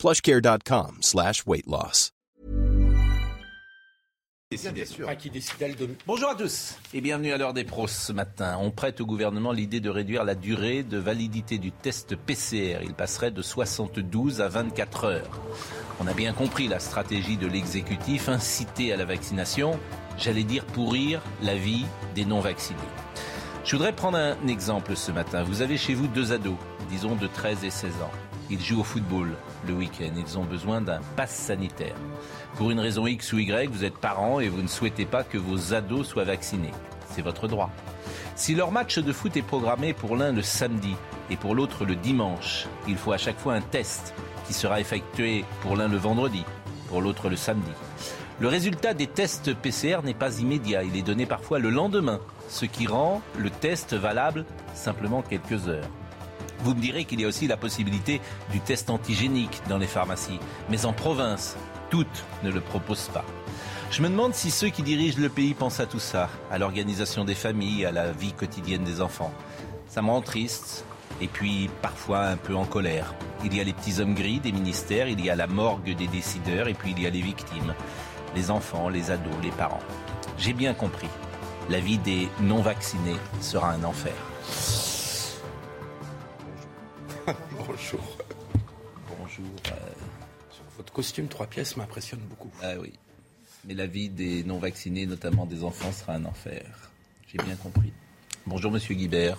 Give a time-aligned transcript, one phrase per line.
[0.00, 2.12] plushcare.com slash weight loss.
[6.06, 8.56] Bonjour à tous et bienvenue à l'heure des pros ce matin.
[8.60, 12.78] On prête au gouvernement l'idée de réduire la durée de validité du test PCR.
[12.82, 15.40] Il passerait de 72 à 24 heures.
[16.00, 19.78] On a bien compris la stratégie de l'exécutif, inciter à la vaccination,
[20.16, 22.78] j'allais dire pourrir la vie des non-vaccinés.
[23.64, 25.42] Je voudrais prendre un exemple ce matin.
[25.42, 26.56] Vous avez chez vous deux ados,
[26.88, 28.29] disons de 13 et 16 ans.
[28.50, 29.30] Ils jouent au football
[29.66, 30.10] le week-end.
[30.16, 31.94] Ils ont besoin d'un pass sanitaire.
[32.56, 35.38] Pour une raison X ou Y, vous êtes parents et vous ne souhaitez pas que
[35.38, 36.72] vos ados soient vaccinés.
[37.10, 37.70] C'est votre droit.
[38.34, 40.94] Si leur match de foot est programmé pour l'un le samedi
[41.30, 44.14] et pour l'autre le dimanche, il faut à chaque fois un test
[44.46, 46.44] qui sera effectué pour l'un le vendredi,
[46.88, 47.70] pour l'autre le samedi.
[48.40, 52.64] Le résultat des tests PCR n'est pas immédiat, il est donné parfois le lendemain, ce
[52.64, 55.88] qui rend le test valable simplement quelques heures.
[56.62, 60.38] Vous me direz qu'il y a aussi la possibilité du test antigénique dans les pharmacies,
[60.68, 61.56] mais en province,
[61.88, 63.24] toutes ne le proposent pas.
[63.90, 67.24] Je me demande si ceux qui dirigent le pays pensent à tout ça, à l'organisation
[67.24, 69.32] des familles, à la vie quotidienne des enfants.
[69.88, 70.84] Ça me rend triste,
[71.20, 73.14] et puis parfois un peu en colère.
[73.44, 76.06] Il y a les petits hommes gris des ministères, il y a la morgue des
[76.06, 77.74] décideurs, et puis il y a les victimes,
[78.36, 79.82] les enfants, les ados, les parents.
[80.38, 81.08] J'ai bien compris.
[81.68, 84.89] La vie des non-vaccinés sera un enfer.
[87.70, 88.18] Bonjour.
[89.18, 89.46] Bonjour.
[89.68, 89.74] euh,
[90.76, 92.50] Votre costume trois pièces m'impressionne beaucoup.
[92.62, 92.92] ah oui.
[93.64, 96.64] Mais la vie des non-vaccinés, notamment des enfants, sera un enfer.
[97.28, 97.92] J'ai bien compris.
[98.46, 99.38] Bonjour Monsieur Guibert.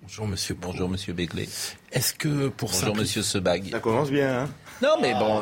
[0.00, 0.54] Bonjour Monsieur.
[0.58, 1.46] Bonjour Monsieur Begley.
[1.92, 3.70] Est-ce que pour Bonjour simplifier- Monsieur Sebag.
[3.70, 4.48] Ça commence bien, hein?
[4.82, 5.40] Non mais bon,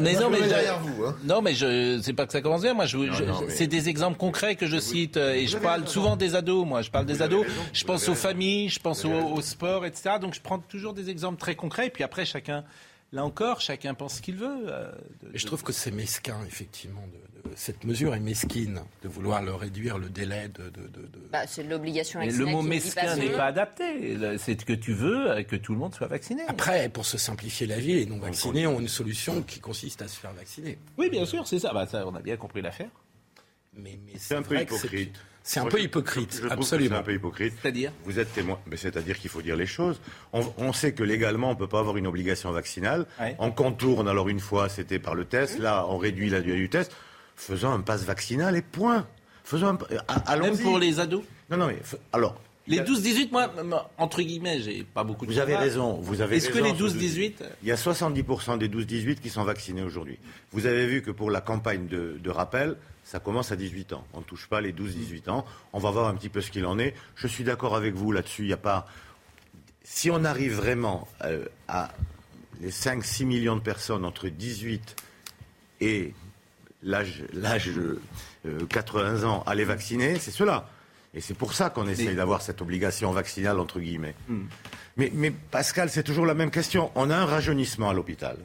[0.00, 1.16] mais non mais je- vous, hein.
[1.24, 2.74] non mais je c'est pas que ça commence bien.
[2.74, 5.58] Moi, je, je- non, mais- c'est des exemples concrets que je cite euh, et je
[5.58, 6.66] parle souvent des ados.
[6.66, 7.42] Moi, je parle des ados.
[7.46, 8.22] raison, je pense aux raison.
[8.28, 10.16] familles, je pense au sport, etc.
[10.20, 11.86] Donc, je prends toujours des exemples très concrets.
[11.86, 12.64] Et puis après, chacun,
[13.14, 14.64] là encore, chacun pense ce qu'il veut.
[14.68, 14.92] euh,
[15.22, 17.00] de- je trouve que c'est mesquin, effectivement.
[17.06, 20.64] De, de- cette mesure est mesquine de vouloir le réduire le délai de.
[20.64, 24.16] de- de- de- Bah, c'est l'obligation le mot mesquin n'est pas adapté.
[24.38, 26.42] C'est que tu veux euh, que tout le monde soit vacciné.
[26.48, 30.08] Après, pour se simplifier la vie, les non vaccinés ont une solution qui consiste à
[30.08, 30.78] se faire vacciner.
[30.98, 31.72] Oui, bien sûr, c'est ça.
[31.72, 32.90] Bah, ça, on a bien compris l'affaire.
[33.76, 34.74] Mais, mais C'est un peu que
[35.44, 36.96] c'est- un peu hypocrite, absolument.
[36.96, 37.54] C'est un peu hypocrite.
[37.62, 38.58] C'est-à-dire Vous êtes témoin.
[38.66, 40.00] Mais c'est-à-dire qu'il faut dire les choses.
[40.32, 43.06] On, on sait que légalement, on ne peut pas avoir une obligation vaccinale.
[43.20, 43.36] Ouais.
[43.38, 45.58] On contourne, alors une fois, c'était par le test.
[45.60, 46.90] Là, on réduit la durée du test.
[47.36, 49.06] Faisons un pass vaccinal et point.
[49.44, 49.78] Faisons un...
[50.08, 50.50] a- Allons-y.
[50.56, 51.22] Même pour les ados.
[51.50, 51.76] Non, non, mais...
[52.12, 52.40] Alors...
[52.66, 53.52] Les il y a- 12-18, moi,
[53.98, 56.86] entre guillemets, j'ai pas beaucoup de Vous avez raison, vous avez Est-ce que les sur
[56.88, 60.18] 12-18 Il y a 70% des 12-18 qui sont vaccinés aujourd'hui.
[60.52, 64.06] Vous avez vu que pour la campagne de, de rappel, ça commence à 18 ans.
[64.14, 65.44] On ne touche pas les 12-18 ans.
[65.72, 66.94] On va voir un petit peu ce qu'il en est.
[67.14, 68.42] Je suis d'accord avec vous là-dessus.
[68.42, 68.86] Il n'y a pas.
[69.84, 71.90] Si on arrive vraiment euh, à
[72.60, 74.96] les 5-6 millions de personnes entre 18
[75.82, 76.14] et
[76.82, 78.00] l'âge l'âge euh,
[78.70, 80.68] 80 ans à les vacciner, c'est cela.
[81.12, 84.16] Et c'est pour ça qu'on essaye d'avoir cette obligation vaccinale, entre guillemets.
[84.96, 86.90] Mais, mais Pascal, c'est toujours la même question.
[86.96, 88.36] On a un rajeunissement à l'hôpital.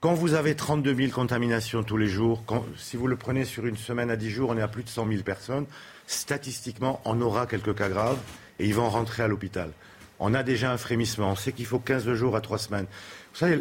[0.00, 3.66] Quand vous avez 32 000 contaminations tous les jours, quand- si vous le prenez sur
[3.66, 5.66] une semaine à 10 jours, on est à plus de 100 000 personnes.
[6.06, 8.16] Statistiquement, on aura quelques cas graves
[8.58, 9.70] et ils vont rentrer à l'hôpital.
[10.18, 11.30] On a déjà un frémissement.
[11.32, 12.86] On sait qu'il faut 15 jours à 3 semaines.
[13.32, 13.60] Vous savez,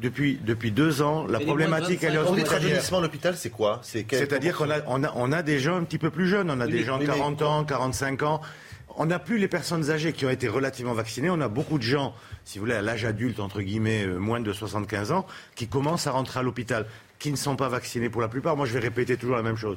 [0.00, 2.68] depuis, depuis deux ans, la Et problématique, elle est 25 ans, Le hospitalière.
[2.70, 3.80] rajeunissement à l'hôpital, c'est quoi?
[3.82, 6.60] C'est-à-dire qu'on a, on a, on a des gens un petit peu plus jeunes, on
[6.60, 8.40] a des mais- gens de oui, mais- 40 ans, 45 ans.
[8.98, 11.28] On n'a plus les personnes âgées qui ont été relativement vaccinées.
[11.28, 12.14] On a beaucoup de gens,
[12.44, 16.06] si vous voulez, à l'âge adulte, entre guillemets, euh, moins de 75 ans, qui commencent
[16.06, 16.86] à rentrer à l'hôpital,
[17.18, 18.56] qui ne sont pas vaccinés pour la plupart.
[18.56, 19.76] Moi, je vais répéter toujours la même chose.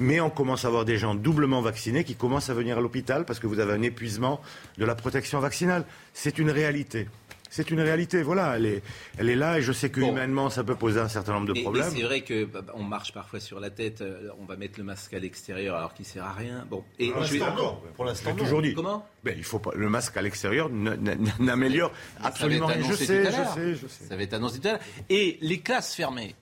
[0.00, 3.24] Mais on commence à avoir des gens doublement vaccinés qui commencent à venir à l'hôpital
[3.24, 4.40] parce que vous avez un épuisement
[4.76, 5.84] de la protection vaccinale.
[6.12, 7.06] C'est une réalité.
[7.50, 8.82] C'est une réalité, voilà, elle est,
[9.16, 10.10] elle est là et je sais que Bon.
[10.10, 11.90] humainement ça peut poser un certain nombre de Mais- problèmes.
[11.94, 14.00] c'est vrai que bah, on marche parfois sur la tête.
[14.02, 16.66] euh, On va mettre le masque à l'extérieur alors qu'il sert à rien.
[16.70, 17.78] Bon, et Pour vais- l'instant, non.
[17.96, 18.36] Pour l'instant, non.
[18.36, 18.74] toujours dit.
[18.74, 19.06] Comment?
[19.24, 19.70] Ben, il faut pas.
[19.74, 20.68] Le masque à l'extérieur
[21.38, 21.92] n'améliore
[22.22, 22.78] absolument rien.
[22.80, 23.54] Je annoncé sais, tout à je l'heure.
[23.54, 24.04] sais, je sais.
[24.04, 24.80] Ça va être annoncé tout à l'heure.
[25.08, 26.34] Et les classes fermées.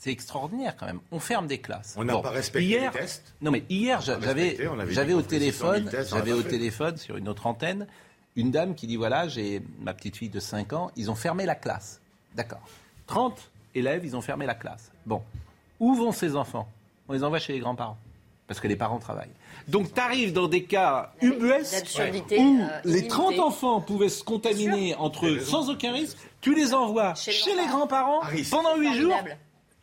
[0.00, 1.00] C'est extraordinaire quand même.
[1.10, 1.94] On ferme des classes.
[1.96, 3.34] On n'a Bon, pas respecté hier, les tests.
[3.40, 7.28] Non mais hier, j'avais, au qu'on faisait 100 000 téléphone, j'avais au téléphone sur une
[7.28, 7.88] autre antenne,
[8.36, 11.44] une dame qui dit voilà, j'ai ma petite fille de 5 ans, ils ont fermé
[11.46, 12.00] la classe.
[12.34, 12.60] D'accord.
[13.06, 14.90] 30 élèves, ils ont fermé la classe.
[15.06, 15.22] Bon,
[15.80, 16.68] où vont ces enfants?
[17.08, 17.96] On les envoie chez les grands-parents,
[18.46, 19.32] parce que les parents travaillent.
[19.66, 24.94] Donc tu arrives dans des cas ubuesques où euh, les 30 enfants pouvaient se contaminer
[24.94, 28.20] entre eux sans aucun risque, tu les envoies chez, les grands-parents
[28.50, 29.16] pendant 8 jours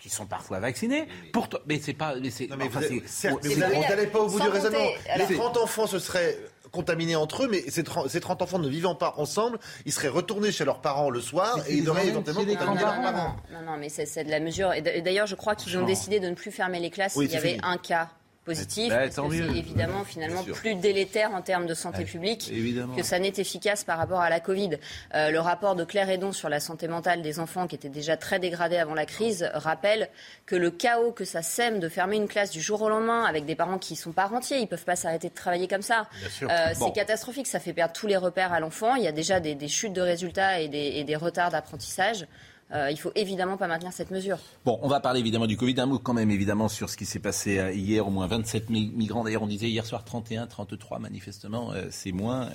[0.06, 1.08] qui sont parfois vaccinés.
[1.34, 2.16] Pour toi, mais c'est pas.
[2.16, 2.48] Mais c'est.
[2.48, 4.90] Non, mais vous n'allez pas au bout du raisonnement.
[5.18, 6.38] Les 30 enfants se seraient
[6.72, 10.08] contaminés entre eux, mais ces 30, ces 30, enfants ne vivant pas ensemble, ils seraient
[10.08, 13.36] retournés chez leurs parents le soir et ils auraient éventuellement contaminé leurs parents.
[13.52, 14.74] Non, non, mais c'est de la mesure.
[14.74, 17.14] Et d'ailleurs, je crois qu'ils ont décidé de ne plus fermer les classes.
[17.14, 18.10] S'il y avait un cas
[18.46, 22.52] positif, bah, parce que c'est évidemment finalement plus délétère en termes de santé publique
[22.96, 24.78] que ça n'est efficace par rapport à la Covid.
[25.14, 28.16] Euh, le rapport de Claire Hédon sur la santé mentale des enfants, qui était déjà
[28.18, 30.10] très dégradé avant la crise, rappelle
[30.46, 33.46] que le chaos que ça sème de fermer une classe du jour au lendemain avec
[33.46, 36.08] des parents qui sont pas rentiers, ils peuvent pas s'arrêter de travailler comme ça.
[36.44, 38.96] Euh, c'est catastrophique, ça fait perdre tous les repères à l'enfant.
[38.96, 42.28] Il y a déjà des, chutes de résultats et des, et des retards d'apprentissage.
[42.72, 44.40] Euh, il faut évidemment pas maintenir cette mesure.
[44.66, 45.76] Bon, on va parler évidemment du Covid.
[45.80, 48.08] Un mot quand même évidemment sur ce qui s'est passé euh, hier.
[48.08, 49.24] Au moins 27 migrants.
[49.24, 51.72] D'ailleurs, on disait hier soir 31, 33 manifestement.
[51.74, 52.50] Euh, c'est moins,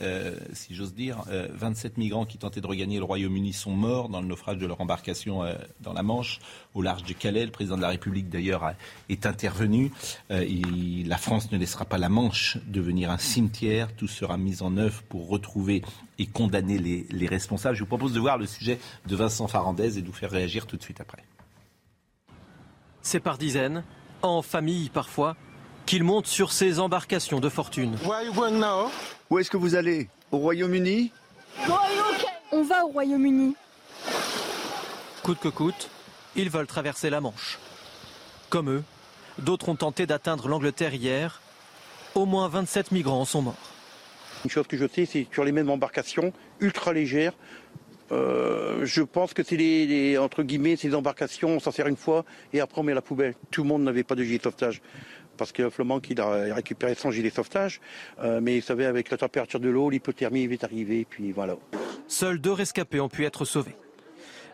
[0.53, 1.23] si j'ose dire.
[1.53, 4.81] 27 migrants qui tentaient de regagner le Royaume-Uni sont morts dans le naufrage de leur
[4.81, 5.43] embarcation
[5.81, 6.41] dans la Manche,
[6.75, 7.45] au large de Calais.
[7.45, 8.73] Le président de la République d'ailleurs
[9.09, 9.93] est intervenu.
[10.29, 13.95] la France ne laissera pas la Manche devenir un cimetière.
[13.95, 15.83] Tout sera mis en œuvre pour retrouver
[16.21, 17.75] et condamner les, responsables.
[17.77, 20.67] Je vous propose de voir le sujet de Vincent Farandez et de vous faire réagir
[20.67, 21.23] tout de suite après.
[23.03, 23.85] C'est par dizaines,
[24.23, 25.37] en famille parfois,
[25.87, 27.97] qu'il monte sur ces embarcations de fortune.
[29.31, 30.09] Où est-ce que vous allez?
[30.33, 31.13] Au Royaume-Uni?
[32.53, 33.55] On va au Royaume-Uni.
[35.23, 35.91] Coûte que coûte,
[36.35, 37.59] ils veulent traverser la Manche.
[38.49, 38.83] Comme eux,
[39.39, 41.41] d'autres ont tenté d'atteindre l'Angleterre hier.
[42.15, 43.71] Au moins 27 migrants en sont morts.
[44.45, 47.35] Une chose que je sais, c'est sur les mêmes embarcations, ultra légères.
[48.13, 52.25] Euh, je pense que c'est les, entre guillemets ces embarcations, on s'en sert une fois
[52.53, 53.35] et après on met la poubelle.
[53.51, 54.83] Tout le monde n'avait pas de gilet de sauvetage
[55.37, 57.81] parce que Flamand il a récupéré son gilet de sauvetage,
[58.23, 61.57] euh, mais vous savez avec la température de l'eau, l'hypothermie est arrivée, puis voilà.
[62.09, 63.77] Seuls deux rescapés ont pu être sauvés.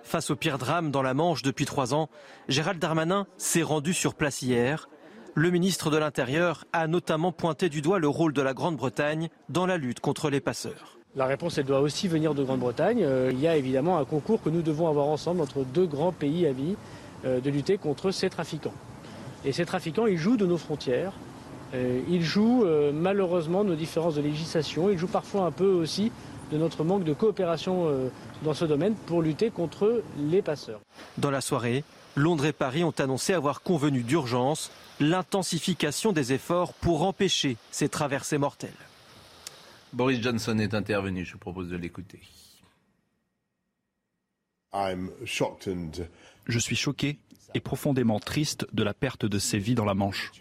[0.05, 2.09] Face au pire drame dans la Manche depuis trois ans,
[2.49, 4.89] Gérald Darmanin s'est rendu sur place hier.
[5.35, 9.67] Le ministre de l'Intérieur a notamment pointé du doigt le rôle de la Grande-Bretagne dans
[9.67, 10.96] la lutte contre les passeurs.
[11.17, 13.03] La réponse, doit aussi venir de Grande-Bretagne.
[13.03, 16.13] Euh, il y a évidemment un concours que nous devons avoir ensemble entre deux grands
[16.13, 16.77] pays amis
[17.25, 18.75] euh, de lutter contre ces trafiquants.
[19.43, 21.15] Et ces trafiquants, ils jouent de nos frontières.
[21.73, 24.91] Euh, ils jouent malheureusement nos différences de législation.
[24.91, 26.13] Ils jouent parfois un peu aussi
[26.53, 27.89] de notre manque de coopération
[28.43, 30.81] dans ce domaine pour lutter contre les passeurs.
[31.17, 31.83] Dans la soirée,
[32.15, 34.71] Londres et Paris ont annoncé avoir convenu d'urgence
[35.01, 38.71] l'intensification des efforts pour empêcher ces traversées mortelles.
[39.93, 42.21] Boris Johnson est intervenu, je vous propose de l'écouter.
[46.47, 47.19] Je suis choqué
[47.55, 50.33] et profondément triste de la perte de ces vies dans la Manche.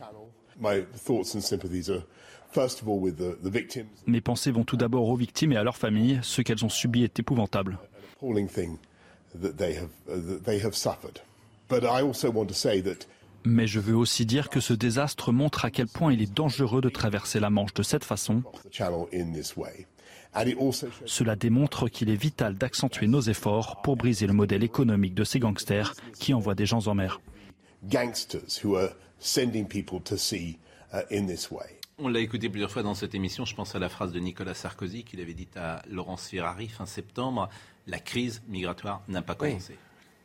[4.07, 6.19] Mes pensées vont tout d'abord aux victimes et à leurs familles.
[6.23, 7.77] Ce qu'elles ont subi est épouvantable.
[13.45, 16.81] Mais je veux aussi dire que ce désastre montre à quel point il est dangereux
[16.81, 18.43] de traverser la Manche de cette façon.
[21.05, 25.39] Cela démontre qu'il est vital d'accentuer nos efforts pour briser le modèle économique de ces
[25.39, 27.21] gangsters qui envoient des gens en mer.
[31.97, 33.45] On l'a écouté plusieurs fois dans cette émission.
[33.45, 36.85] Je pense à la phrase de Nicolas Sarkozy qu'il avait dit à Laurence Ferrari fin
[36.85, 37.49] septembre
[37.87, 39.77] La crise migratoire n'a pas commencé.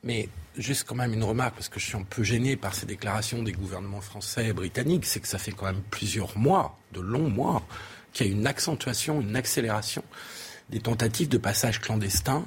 [0.02, 2.86] Mais juste quand même une remarque, parce que je suis un peu gêné par ces
[2.86, 7.00] déclarations des gouvernements français et britanniques, c'est que ça fait quand même plusieurs mois, de
[7.00, 7.62] longs mois,
[8.12, 10.02] qu'il y a une accentuation, une accélération
[10.70, 12.46] des tentatives de passage clandestin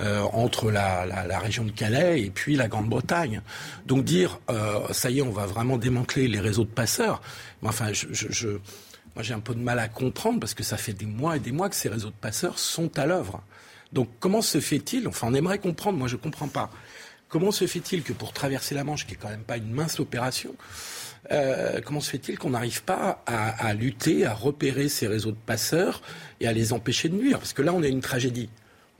[0.00, 1.04] euh, entre la,
[1.38, 3.42] région de Calais et puis la Grande-Bretagne.
[3.86, 7.20] Donc dire, euh, ça y est, on va vraiment démanteler les réseaux de passeurs,
[7.62, 8.48] enfin, je, je, je
[9.14, 11.40] moi j'ai un peu de mal à comprendre parce que ça fait des mois et
[11.40, 13.42] des mois que ces réseaux de passeurs sont à l'œuvre.
[13.92, 16.70] Donc comment se fait-il, enfin on aimerait comprendre, moi je ne comprends pas,
[17.34, 19.98] Comment se fait-il que pour traverser la Manche, qui est quand même pas une mince
[19.98, 20.54] opération,
[21.32, 26.00] euh, comment se fait-il qu'on n'arrive pas à, lutter, à repérer ces réseaux de passeurs
[26.38, 27.40] et à les empêcher de nuire?
[27.40, 28.50] Parce que là, on a une tragédie.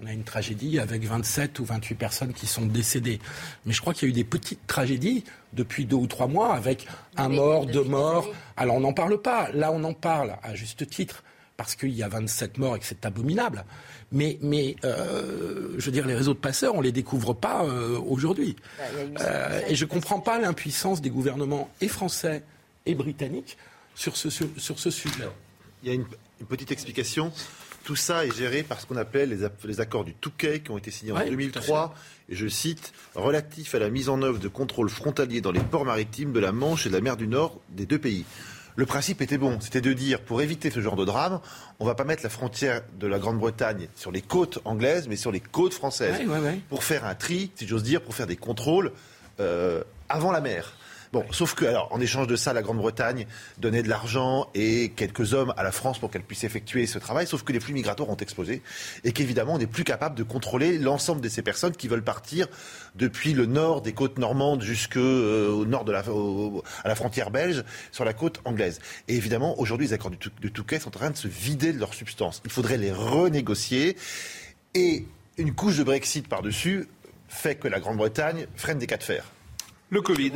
[0.03, 3.21] On a une tragédie avec 27 ou 28 personnes qui sont décédées.
[3.67, 5.23] Mais je crois qu'il y a eu des petites tragédies
[5.53, 8.29] depuis deux ou trois mois avec un mort, deux morts.
[8.57, 9.53] Alors on n'en parle pas.
[9.53, 11.23] Là, on en parle à juste titre
[11.57, 13.65] parce qu'il y a 27 morts et que c'est abominable.
[14.13, 17.65] Mais, mais euh, je veux dire, les réseaux de passeurs, on ne les découvre pas
[17.65, 18.57] euh, aujourd'hui.
[18.79, 18.85] Bah,
[19.21, 22.43] euh, et je ne comprends pas l'impuissance des gouvernements et français
[22.87, 23.57] et britanniques
[23.95, 25.25] sur ce, sur, ce sujet.
[25.83, 26.07] Il y a une,
[26.49, 27.33] petite explication.
[27.85, 29.31] Tout ça est géré par ce qu'on appelle
[29.65, 31.95] les, accords du Touquet qui ont été signés en 2003,
[32.29, 35.85] et je cite, relatifs à la mise en œuvre de contrôles frontaliers dans les ports
[35.85, 38.25] maritimes de la Manche et de la mer du Nord des deux pays.
[38.77, 41.41] Le principe était bon, c'était de dire, pour éviter ce genre de drame,
[41.79, 45.17] on ne va pas mettre la frontière de la Grande-Bretagne sur les côtes anglaises, mais
[45.17, 46.17] sur les côtes françaises,
[46.69, 48.91] pour faire un tri, si j'ose dire, pour faire des contrôles
[49.39, 50.73] euh, avant la mer.
[51.15, 53.29] Bon, sauf que, alors, en échange de ça, la Grande-Bretagne
[53.59, 57.29] donnait de l'argent et quelques hommes à la France pour qu'elle puisse effectuer ce travail,
[57.29, 58.63] sauf que les flux migratoires ont explosé
[59.05, 62.49] et qu'évidemment, on n'est plus capable de contrôler l'ensemble de ces personnes qui veulent partir
[62.97, 67.63] depuis le nord des côtes normandes jusqu'au euh, nord de la, à la frontière belge,
[67.93, 68.81] sur la côte anglaise.
[69.07, 71.95] Et évidemment, aujourd'hui, les accords de Touquet sont en train de se vider de leur
[71.95, 72.43] substance.
[72.45, 73.97] Il faudrait les renégocier
[74.75, 75.07] et
[75.39, 76.89] une couche de Brexit par-dessus
[77.29, 79.31] fait que la Grande-Bretagne freine des cas de fer.
[79.91, 80.33] Le Covid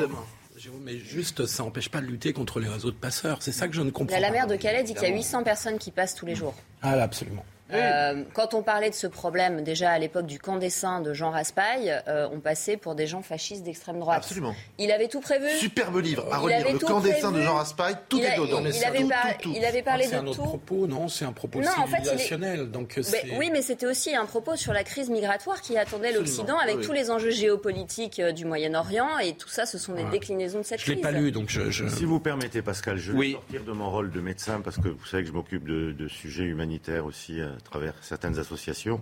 [0.82, 3.42] mais juste, ça n'empêche pas de lutter contre les réseaux de passeurs.
[3.42, 4.20] C'est ça que je ne comprends pas.
[4.20, 6.54] La maire de Calais dit qu'il y a 800 personnes qui passent tous les jours.
[6.82, 7.44] Ah, absolument.
[7.72, 11.12] Euh, quand on parlait de ce problème, déjà à l'époque du camp des saints de
[11.12, 14.18] Jean Raspail, euh, on passait pour des gens fascistes d'extrême droite.
[14.18, 14.54] Absolument.
[14.78, 15.48] Il avait tout prévu.
[15.58, 16.72] Superbe livre à relire.
[16.72, 18.62] Le camp des saints de Jean Raspail, tout est dedans.
[18.64, 19.06] Il, avait,
[19.54, 20.16] il avait parlé de tout.
[20.16, 22.70] C'est un autre propos, non C'est un propos civilisationnel.
[22.70, 22.98] donc
[23.37, 26.92] oui, mais c'était aussi un propos sur la crise migratoire qui attendait l'Occident avec tous
[26.92, 30.80] les enjeux géopolitiques euh, du Moyen-Orient et tout ça, ce sont des déclinaisons de cette
[30.80, 30.92] crise.
[30.92, 31.88] Je l'ai pas lu, donc je.
[31.88, 35.06] Si vous permettez, Pascal, je vais sortir de mon rôle de médecin parce que vous
[35.06, 39.00] savez que je m'occupe de, de sujets humanitaires aussi à travers certaines associations,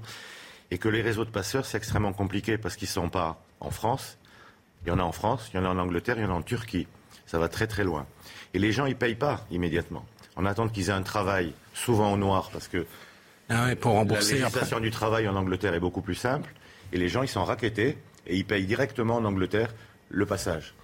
[0.71, 3.71] et que les réseaux de passeurs, c'est extrêmement compliqué parce qu'ils ne sont pas en
[3.71, 4.19] France.
[4.85, 6.31] Il y en a en France, il y en a en Angleterre, il y en
[6.31, 6.87] a en Turquie.
[7.27, 8.07] Ça va très très loin.
[8.55, 10.05] Et les gens, ils ne payent pas immédiatement.
[10.37, 12.87] On attend qu'ils aient un travail, souvent au noir, parce que
[13.49, 16.53] ah pour rembourser la législation du travail en Angleterre est beaucoup plus simple.
[16.93, 17.97] Et les gens, ils sont raquettés
[18.27, 19.73] et ils payent directement en Angleterre
[20.09, 20.75] le passage.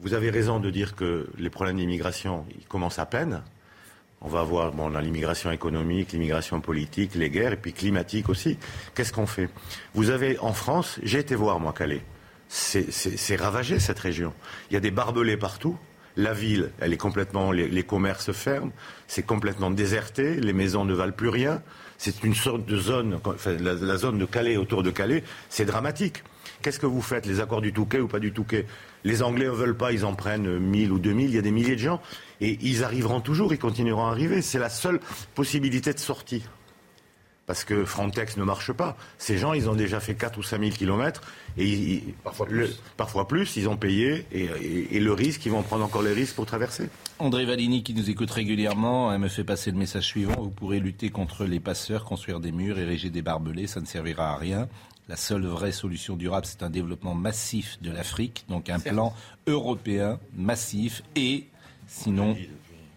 [0.00, 3.42] Vous avez raison de dire que les problèmes d'immigration, ils commencent à peine.
[4.20, 8.58] On va voir bon, l'immigration économique, l'immigration politique, les guerres, et puis climatique aussi.
[8.94, 9.48] Qu'est-ce qu'on fait?
[9.94, 12.02] Vous avez en France, j'ai été voir moi Calais,
[12.48, 14.32] c'est ravagé cette région.
[14.70, 15.78] Il y a des barbelés partout.
[16.16, 18.72] La ville, elle est complètement, les, commerces ferment,
[19.06, 21.62] c'est complètement déserté, les maisons ne valent plus rien.
[21.98, 26.22] C'est une sorte de zone, enfin, la, zone de Calais autour de Calais, c'est dramatique.
[26.62, 28.66] Qu'est-ce que vous faites Les accords du Touquet ou pas du Touquet?
[29.02, 31.50] Les Anglais ne veulent pas, ils en prennent 1000 ou 2000, il y a des
[31.50, 32.00] milliers de gens.
[32.40, 34.42] Et ils arriveront toujours, ils continueront à arriver.
[34.42, 35.00] C'est la seule
[35.34, 36.44] possibilité de sortie.
[37.48, 38.96] Parce que Frontex ne marche pas.
[39.18, 41.22] Ces gens, ils ont déjà fait 4 ou 5 000 kilomètres.
[41.56, 42.78] Et parfois, plus.
[42.96, 44.24] parfois plus, ils ont payé.
[44.30, 46.88] Et, le risque, ils vont prendre encore les risques pour traverser.
[47.18, 50.40] André Valigny, qui nous écoute régulièrement, me fait passer le message suivant.
[50.40, 53.66] Vous pourrez lutter contre les passeurs, construire des murs, ériger des barbelés.
[53.66, 54.68] Ça ne servira à rien.
[55.08, 59.14] La seule vraie solution durable, c'est un développement massif de l'Afrique, donc un plan
[59.46, 61.46] européen massif et
[61.88, 62.36] Sinon,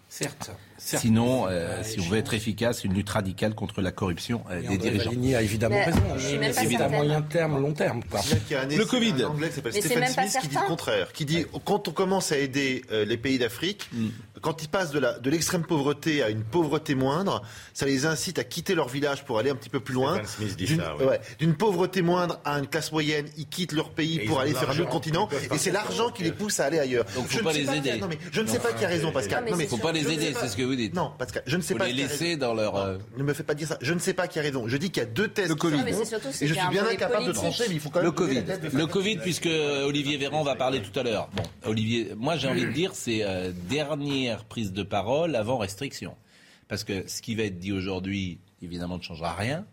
[0.09, 0.51] certes.
[0.83, 4.77] Sinon, euh, si on veut être efficace, une lutte radicale contre la corruption euh, des
[4.77, 5.11] dirigeants.
[5.13, 6.01] Il a évidemment raison.
[6.39, 8.01] Mais c'est à moyen terme, long terme.
[8.11, 9.23] le Covid.
[9.23, 11.11] Un anglais qui s'appelle Stephen Smith qui dit le contraire.
[11.13, 14.09] Qui dit quand on commence à aider euh, les pays d'Afrique, mm
[14.41, 17.41] quand ils passent de l'extrême pauvreté à une pauvreté moindre,
[17.73, 20.21] ça les incite à quitter leur village pour aller un petit peu plus loin.
[21.39, 24.79] D'une pauvreté moindre à une classe moyenne, ils quittent leur pays pour aller faire un
[24.79, 25.29] autre continent.
[25.53, 27.05] Et c'est l'argent qui les pousse à aller ailleurs.
[27.15, 27.97] Donc faut je pas les aider.
[27.99, 29.45] non, mais je ne sais pas qui a raison, Pascal.
[29.47, 30.95] Il ne faut pas les aider, c'est ce que vous dites.
[30.95, 31.87] Non, Pascal, je ne sais faut pas.
[31.87, 32.75] les laisser dans leur.
[32.75, 33.77] Euh, ne me fais pas dire ça.
[33.81, 34.67] Je ne sais pas qui a raison.
[34.67, 35.49] Je dis qu'il y a deux tests.
[35.49, 35.83] Le Covid.
[36.41, 38.05] Et je suis bien incapable de trancher, mais il faut quand même.
[38.05, 38.43] Le Covid.
[38.73, 39.49] Le Covid, puisque
[39.85, 41.29] Olivier Véran va parler tout à l'heure.
[41.33, 43.51] Bon, Olivier, moi j'ai envie de dire, c'est euh,
[44.37, 46.15] prise de parole avant restriction.
[46.67, 49.65] Parce que ce qui va être dit aujourd'hui, évidemment, ne changera rien.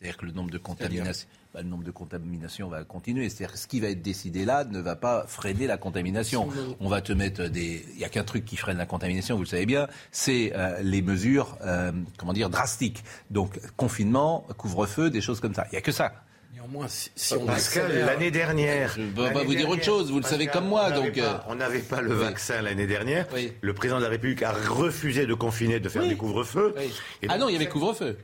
[0.00, 3.28] C'est-à-dire que le nombre de contaminations, bah, le nombre de contaminations va continuer.
[3.28, 6.48] C'est-à-dire que ce qui va être décidé là ne va pas freiner la contamination.
[6.80, 7.84] On va te mettre des.
[7.92, 10.80] Il n'y a qu'un truc qui freine la contamination, vous le savez bien, c'est euh,
[10.82, 13.04] les mesures, euh, comment dire, drastiques.
[13.30, 15.66] Donc confinement, couvre-feu, des choses comme ça.
[15.70, 16.14] Il n'y a que ça.
[16.60, 18.92] Néanmoins, si, on Pascal, l'année dernière.
[18.94, 20.88] Je ne vais pas vous dire autre chose, vous le savez comme moi.
[20.92, 23.26] On donc, euh, on n'avait pas le vaccin l'année dernière.
[23.62, 26.74] Le président de la République a refusé de confiner, de faire des couvre-feux.
[27.28, 28.18] Ah non, il y avait couvre-feu.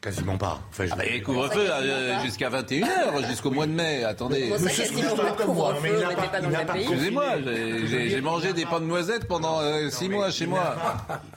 [0.00, 0.58] Quasiment pas.
[0.70, 4.02] Enfin, ah bah, il couvre-feu euh, jusqu'à 21h, jusqu'au mois de mai.
[4.02, 4.48] Attendez.
[4.48, 4.84] Monsieur
[6.74, 7.34] Excusez-moi,
[7.86, 10.74] j'ai mangé des pains de noisettes pendant 6 euh, mois chez moi.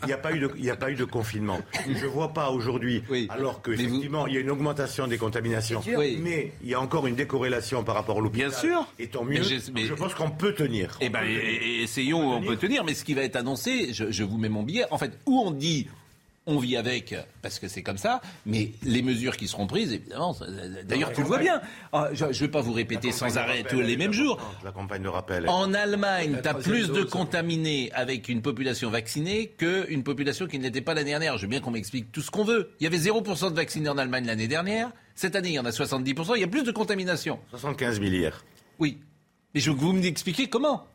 [0.04, 1.60] Il n'y a, pas eu de, il a pas eu de confinement.
[1.86, 5.82] Je ne vois pas aujourd'hui, alors qu'effectivement, il y a une augmentation des contaminations,
[6.20, 8.50] mais il y a encore une décorrélation par rapport au l'hôpital.
[8.50, 8.88] Bien sûr.
[8.98, 9.42] Et tant mieux.
[9.74, 10.98] Mais je pense qu'on peut tenir.
[11.02, 12.86] Eh ben, essayons, on peut tenir.
[12.86, 14.86] Mais ce qui va être annoncé, je, je vous mets mon billet.
[14.90, 15.88] En fait, où on dit
[16.46, 20.36] on vit avec parce que c'est comme ça, mais les mesures qui seront prises, évidemment,
[20.86, 21.62] d'ailleurs tu le vois bien.
[21.92, 24.40] Ah, je ne vais pas vous répéter sans arrêt tous les mêmes jours.
[24.64, 25.48] La campagne de rappel.
[25.48, 30.82] En Allemagne, tu as plus de contaminés avec une population vaccinée qu'une population qui n'était
[30.82, 31.38] pas l'année dernière.
[31.38, 32.72] Je veux bien qu'on m'explique tout ce qu'on veut.
[32.80, 34.92] Il y avait 0% de vaccinés en Allemagne l'année dernière.
[35.16, 36.34] Cette année, il y en a 70%.
[36.36, 37.40] Il y a plus de contamination.
[37.52, 38.44] 75 000 hier.
[38.80, 39.00] Oui.
[39.54, 40.88] Mais je veux que vous m'expliquiez comment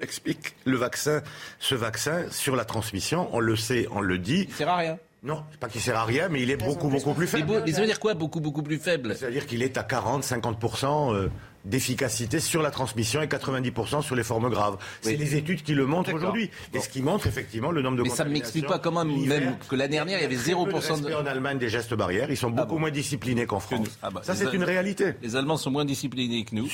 [0.00, 0.54] explique.
[0.64, 1.22] Le vaccin,
[1.58, 4.46] ce vaccin, sur la transmission, on le sait, on le dit.
[4.48, 4.98] Il sert à rien.
[5.22, 7.62] Non, pas qu'il sert à rien, mais il est beaucoup, beaucoup plus faible.
[7.66, 11.14] Mais, ça veut dire quoi, beaucoup, beaucoup plus faible C'est-à-dire qu'il est à 40, 50%
[11.14, 11.28] euh,
[11.66, 14.78] d'efficacité sur la transmission et 90% sur les formes graves.
[15.02, 16.50] C'est les études qui le montrent aujourd'hui.
[16.72, 19.56] Et ce qui montre effectivement le nombre de Mais ça ne m'explique pas comment, même
[19.68, 21.12] que l'année dernière, il y avait 0% de...
[21.12, 22.30] en Allemagne des gestes barrières.
[22.30, 23.98] Ils sont ah beaucoup moins disciplinés qu'en France.
[24.02, 25.14] Ah bah, ça, c'est une réalité.
[25.22, 26.68] Les Allemands sont moins disciplinés que nous.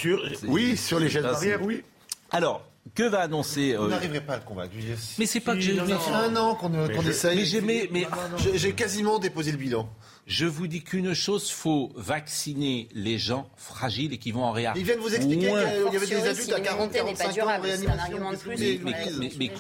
[0.47, 1.83] Oui, sur les gestes barrières, oui.
[2.31, 2.63] Alors,
[2.95, 4.73] que va annoncer Vous euh, n'arriverez pas à le convaincre.
[5.19, 5.77] Mais c'est pas que j'ai.
[5.77, 7.61] Ça fait un an qu'on essaye.
[7.63, 8.07] Mais mais,
[8.55, 9.89] j'ai quasiment déposé le bilan.
[10.27, 14.73] Je vous dis qu'une chose, faut vacciner les gens fragiles et qui vont en réa.
[14.77, 17.87] Ils viennent vous expliquer qu'il y avait des adultes à 40 45 ans en réanimation.
[17.87, 19.37] C'est un argument de plus.
[19.39, 19.51] Mais,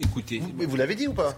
[0.00, 0.42] écoutez.
[0.56, 1.36] Mais vous l'avez dit ou pas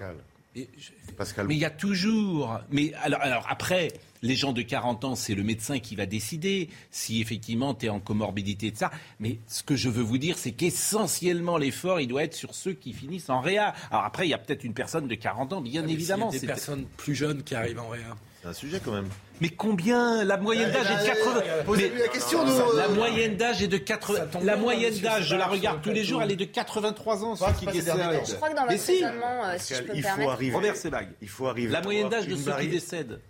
[1.18, 1.46] Pascal.
[1.46, 2.60] Mais il y a toujours.
[2.70, 6.70] Mais alors, alors après, les gens de 40 ans, c'est le médecin qui va décider
[6.90, 8.90] si effectivement tu es en comorbidité de ça.
[9.20, 12.72] Mais ce que je veux vous dire, c'est qu'essentiellement l'effort, il doit être sur ceux
[12.72, 13.74] qui finissent en réa.
[13.90, 16.30] Alors après, il y a peut-être une personne de 40 ans, bien ah, évidemment.
[16.30, 18.16] C'est des personnes plus jeunes qui arrivent en réa.
[18.48, 19.08] C'est un sujet quand même.
[19.42, 21.40] Mais combien La moyenne d'âge est de 80.
[21.76, 22.40] Mais, la question,
[22.76, 24.20] La moyenne d'âge est de 80.
[24.42, 27.34] La moyenne d'âge, je la regarde tous les jours, elle est de 83 ans.
[27.34, 30.54] qui Je crois que dans votre raisonnement, euh, si je peux me permettre.
[30.54, 31.08] Robert Sebag.
[31.20, 31.72] Il faut arriver.
[31.72, 33.20] La moyenne d'âge de ceux qui décèdent.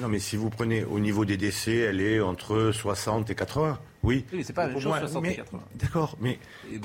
[0.00, 3.78] Non, mais si vous prenez au niveau des décès, elle est entre 60 et 80.
[4.04, 4.24] Oui.
[4.32, 5.62] Oui, c'est pas la même chose, 60 et 80.
[5.76, 6.38] D'accord, mais.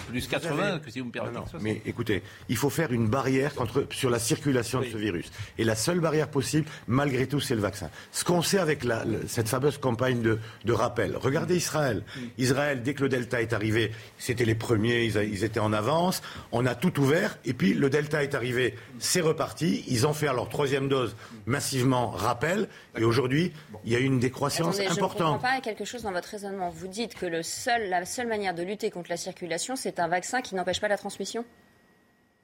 [0.07, 1.39] plus 80 que si vous me permettez.
[1.61, 5.31] mais écoutez, il faut faire une barrière contre, sur la circulation de ce virus.
[5.57, 7.89] Et la seule barrière possible, malgré tout, c'est le vaccin.
[8.11, 11.17] Ce qu'on sait avec la, cette fameuse campagne de, de rappel.
[11.17, 12.03] Regardez Israël.
[12.37, 16.21] Israël, dès que le Delta est arrivé, c'était les premiers, ils, ils, étaient en avance.
[16.51, 17.37] On a tout ouvert.
[17.43, 19.83] Et puis, le Delta est arrivé, c'est reparti.
[19.87, 22.69] Ils ont fait leur troisième dose massivement rappel.
[22.97, 23.51] Et aujourd'hui,
[23.85, 24.91] il y a une décroissance importante.
[24.93, 26.69] Je ne comprends pas quelque chose dans votre raisonnement.
[26.69, 30.07] Vous dites que le seul, la seule manière de lutter contre la circulation, c'est un
[30.07, 31.45] vaccin qui n'empêche pas la transmission?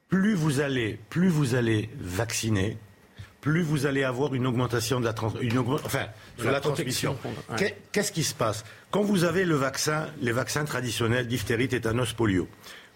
[0.10, 2.77] Plus vous allez, plus vous allez vacciner,
[3.42, 7.18] plus vous allez avoir une augmentation de la, enfin, de la, transmission.
[7.92, 8.63] Qu'est-ce qui se passe?
[8.92, 12.48] Quand vous avez le vaccin, les vaccins traditionnels, diphtérie, tétanos, polio,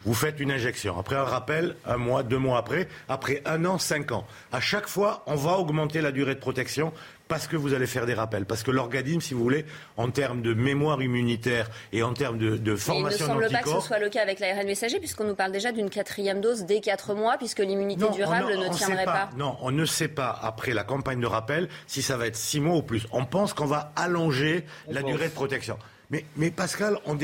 [0.05, 0.97] vous faites une injection.
[0.97, 4.25] Après un rappel, un mois, deux mois après, après un an, cinq ans.
[4.51, 6.93] À chaque fois, on va augmenter la durée de protection
[7.27, 9.63] parce que vous allez faire des rappels, parce que l'organisme, si vous voulez,
[9.97, 13.61] en termes de mémoire immunitaire et en termes de, de formation Il ne semble pas
[13.61, 16.63] que ce soit le cas avec l'ARN messager, puisqu'on nous parle déjà d'une quatrième dose
[16.63, 19.29] dès quatre mois, puisque l'immunité durable ne tiendrait pas.
[19.37, 22.59] Non, on ne sait pas, après la campagne de rappel, si ça va être six
[22.59, 23.05] mois ou plus.
[23.11, 25.77] On pense qu'on va allonger la durée de protection.
[26.09, 27.17] Mais, mais Pascal, on,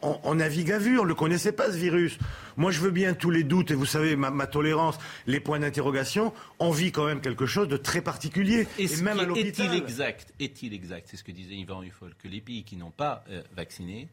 [0.00, 2.18] on, navigue à vue, on ne le connaissait pas ce virus.
[2.56, 6.32] Moi, je veux bien tous les doutes, et vous savez, ma, tolérance, les points d'interrogation,
[6.58, 8.66] on vit quand même quelque chose de très particulier.
[8.78, 9.66] Et, même à l'hôpital.
[9.66, 12.90] Est-il exact, est-il exact, c'est ce que disait Yvan Huffol, que les pays qui n'ont
[12.90, 14.08] pas euh, vacciné,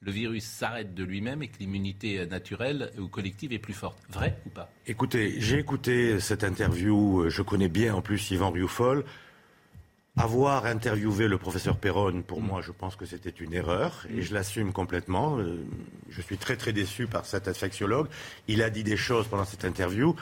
[0.00, 3.98] le virus s'arrête de lui-même et que l'immunité naturelle ou collective est plus forte.
[4.10, 4.70] Vrai ou pas?
[4.86, 9.04] Écoutez, j'ai écouté cette interview, euh, je connais bien en plus Yvan Rioufol.
[10.18, 12.46] Avoir interviewé le professeur Perron, pour mm.
[12.46, 15.38] moi, je pense que c'était une erreur et je l'assume complètement.
[15.38, 15.64] Euh,
[16.08, 18.08] je suis très très déçu par cet infectiologue.
[18.48, 20.16] Il a dit des choses pendant cette interview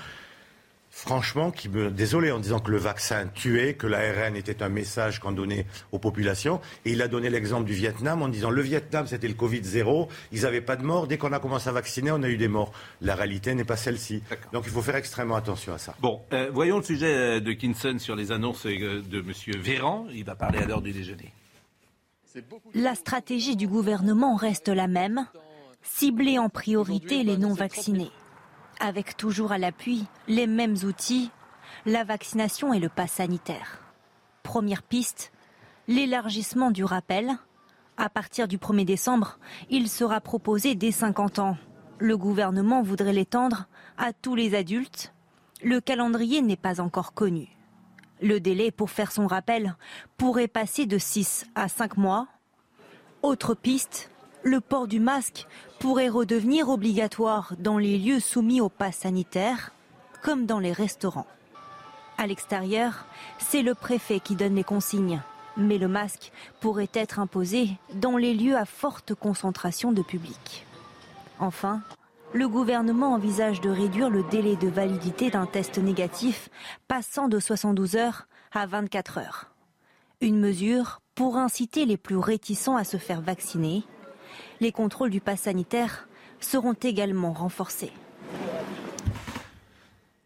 [0.96, 5.20] franchement, qui me, désolé en disant que le vaccin tuait, que l'ARN était un message
[5.20, 6.58] qu'on donnait aux populations.
[6.86, 10.08] Et il a donné l'exemple du Vietnam en disant le Vietnam, c'était le Covid zéro,
[10.32, 11.06] ils n'avaient pas de morts.
[11.06, 12.72] Dès qu'on a commencé à vacciner, on a eu des morts.
[13.02, 14.22] La réalité n'est pas celle-ci.
[14.54, 15.94] Donc il faut faire extrêmement attention à ça.
[16.00, 19.60] Bon, euh, voyons le sujet euh, de Kinson sur les annonces euh, de M.
[19.60, 20.06] Véran.
[20.14, 21.30] Il va parler à l'heure du déjeuner.
[22.74, 25.26] La stratégie du gouvernement reste la même,
[25.82, 28.10] cibler en priorité les non-vaccinés
[28.80, 31.30] avec toujours à l'appui les mêmes outils,
[31.84, 33.80] la vaccination et le pass sanitaire.
[34.42, 35.32] Première piste,
[35.88, 37.36] l'élargissement du rappel.
[37.96, 39.38] À partir du 1er décembre,
[39.70, 41.56] il sera proposé dès 50 ans.
[41.98, 45.14] Le gouvernement voudrait l'étendre à tous les adultes.
[45.62, 47.48] Le calendrier n'est pas encore connu.
[48.20, 49.76] Le délai pour faire son rappel
[50.16, 52.28] pourrait passer de 6 à 5 mois.
[53.22, 54.10] Autre piste,
[54.46, 55.48] le port du masque
[55.80, 59.72] pourrait redevenir obligatoire dans les lieux soumis au pass sanitaire,
[60.22, 61.26] comme dans les restaurants.
[62.16, 63.06] À l'extérieur,
[63.38, 65.20] c'est le préfet qui donne les consignes,
[65.56, 66.30] mais le masque
[66.60, 70.64] pourrait être imposé dans les lieux à forte concentration de public.
[71.40, 71.82] Enfin,
[72.32, 76.50] le gouvernement envisage de réduire le délai de validité d'un test négatif,
[76.86, 79.50] passant de 72 heures à 24 heures.
[80.20, 83.82] Une mesure pour inciter les plus réticents à se faire vacciner.
[84.60, 86.08] Les contrôles du pass sanitaire
[86.40, 87.92] seront également renforcés.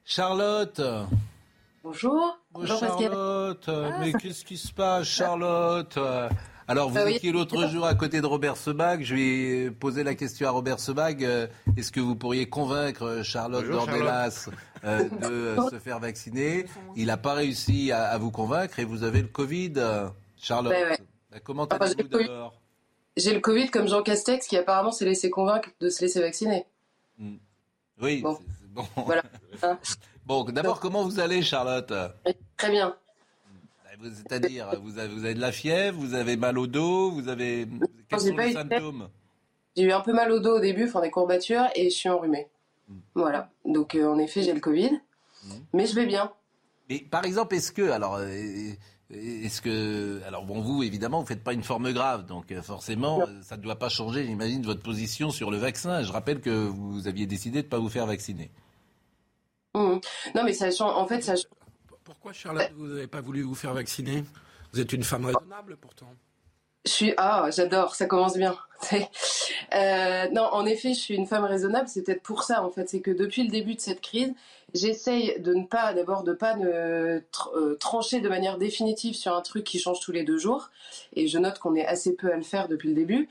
[0.04, 0.80] Charlotte
[1.82, 2.38] Bonjour.
[2.52, 3.64] Bonjour Charlotte.
[3.68, 3.98] Ah.
[4.00, 5.98] Mais qu'est-ce qui se passe, Charlotte?
[6.68, 9.02] Alors, vous ah étiez l'autre jour à côté de Robert Sebag.
[9.02, 11.24] Je vais poser la question à Robert Sebag.
[11.24, 14.50] Euh, est-ce que vous pourriez convaincre Charlotte Dornelas
[14.84, 16.66] euh, de se faire vacciner?
[16.96, 19.72] Il n'a pas réussi à, vous convaincre et vous avez le Covid,
[20.36, 20.74] Charlotte.
[21.32, 22.59] Bah, comment allez-vous d'abord?
[23.20, 26.64] J'ai le Covid comme Jean Castex qui apparemment s'est laissé convaincre de se laisser vacciner.
[27.18, 27.36] Hmm.
[28.00, 28.38] Oui, bon.
[28.70, 28.86] bon.
[29.04, 29.22] Voilà.
[30.26, 31.92] bon, d'abord, comment vous allez, Charlotte?
[32.56, 32.96] Très bien.
[34.02, 37.68] C'est-à-dire, vous avez, vous avez de la fièvre, vous avez mal au dos, vous avez.
[38.08, 39.10] Quels sont les symptômes?
[39.76, 42.08] J'ai eu un peu mal au dos au début, enfin des courbatures, et je suis
[42.08, 42.48] enrhumée.
[42.88, 43.00] Hmm.
[43.14, 43.50] Voilà.
[43.66, 44.98] Donc, euh, en effet, j'ai le Covid,
[45.44, 45.50] hmm.
[45.74, 46.32] mais je vais bien.
[46.88, 47.90] Mais par exemple, est-ce que.
[47.90, 48.14] Alors.
[48.14, 48.72] Euh,
[49.12, 53.22] est-ce que, alors bon, vous évidemment, vous faites pas une forme grave, donc euh, forcément,
[53.42, 56.02] ça ne doit pas changer, j'imagine, votre position sur le vaccin.
[56.02, 58.50] Je rappelle que vous aviez décidé de ne pas vous faire vacciner.
[59.74, 59.98] Mmh.
[60.34, 60.96] Non, mais ça change.
[60.96, 61.34] En fait, ça.
[62.04, 64.24] Pourquoi, Charlotte, vous n'avez pas voulu vous faire vacciner?
[64.72, 66.12] Vous êtes une femme raisonnable, pourtant.
[66.86, 68.56] Je suis ah j'adore ça commence bien.
[69.74, 72.88] Euh, non en effet je suis une femme raisonnable c'est peut-être pour ça en fait
[72.88, 74.32] c'est que depuis le début de cette crise
[74.74, 77.20] j'essaye de ne pas d'abord de ne
[77.56, 80.70] euh, trancher de manière définitive sur un truc qui change tous les deux jours
[81.14, 83.28] et je note qu'on est assez peu à le faire depuis le début.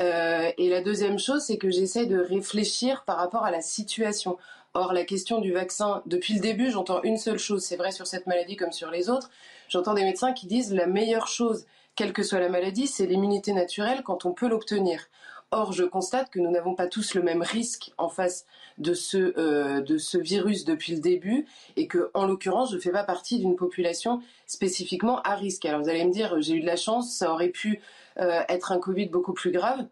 [0.00, 4.38] Euh, et la deuxième chose c'est que j'essaye de réfléchir par rapport à la situation.
[4.74, 8.06] Or, la question du vaccin, depuis le début, j'entends une seule chose, c'est vrai sur
[8.06, 9.30] cette maladie comme sur les autres,
[9.68, 13.52] j'entends des médecins qui disent la meilleure chose, quelle que soit la maladie, c'est l'immunité
[13.52, 15.08] naturelle quand on peut l'obtenir.
[15.50, 18.44] Or, je constate que nous n'avons pas tous le même risque en face
[18.76, 22.80] de ce, euh, de ce virus depuis le début et que, en l'occurrence, je ne
[22.80, 25.64] fais pas partie d'une population spécifiquement à risque.
[25.64, 27.80] Alors, vous allez me dire, j'ai eu de la chance, ça aurait pu
[28.18, 29.86] euh, être un Covid beaucoup plus grave.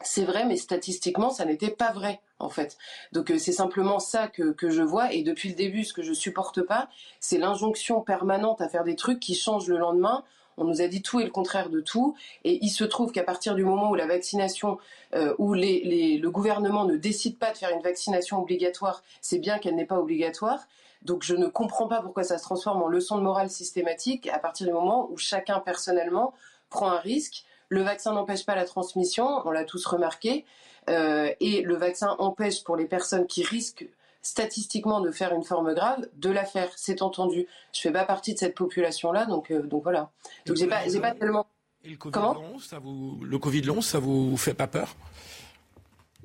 [0.00, 2.76] C'est vrai, mais statistiquement, ça n'était pas vrai en fait.
[3.12, 5.12] Donc euh, c'est simplement ça que, que, je vois.
[5.12, 6.88] Et depuis le début, ce que je supporte pas,
[7.20, 10.24] c'est l'injonction permanente à faire des trucs qui changent le lendemain.
[10.56, 12.14] On nous a dit tout et le contraire de tout.
[12.44, 14.78] Et il se trouve qu'à partir du moment où la vaccination,
[15.14, 19.76] euh, où le gouvernement ne décide pas de faire une vaccination obligatoire, c'est bien qu'elle
[19.76, 20.66] n'est pas obligatoire.
[21.02, 24.38] Donc je ne comprends pas pourquoi ça se transforme en leçon de morale systématique à
[24.38, 26.32] partir du moment où chacun personnellement
[26.70, 27.44] prend un risque.
[27.68, 30.44] Le vaccin n'empêche pas la transmission, on l'a tous remarqué.
[30.90, 33.86] Euh, et le vaccin empêche pour les personnes qui risquent
[34.24, 36.68] statistiquement de faire une forme grave de la faire.
[36.74, 37.46] C'est entendu.
[37.72, 40.10] Je fais pas partie de cette population-là, donc euh, donc voilà.
[40.46, 41.46] Donc j'ai pas pas tellement.
[41.84, 44.96] Et le Covid Comment long, ça vous le Covid long, ça vous fait pas peur?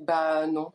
[0.00, 0.72] Bah non.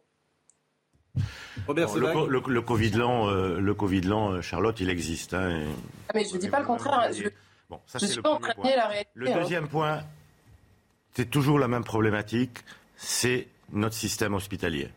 [1.67, 5.33] Robert, le, le, Covid long, euh, le Covid long, Charlotte, il existe.
[5.33, 5.63] Hein,
[6.09, 7.11] ah, mais je dis pas le contraire.
[7.13, 7.29] Je,
[7.69, 9.11] bon, ça, je suis pas en train de la réalité.
[9.13, 9.39] Le hein.
[9.39, 10.03] deuxième point,
[11.15, 12.59] c'est toujours la même problématique,
[12.97, 14.89] c'est notre système hospitalier.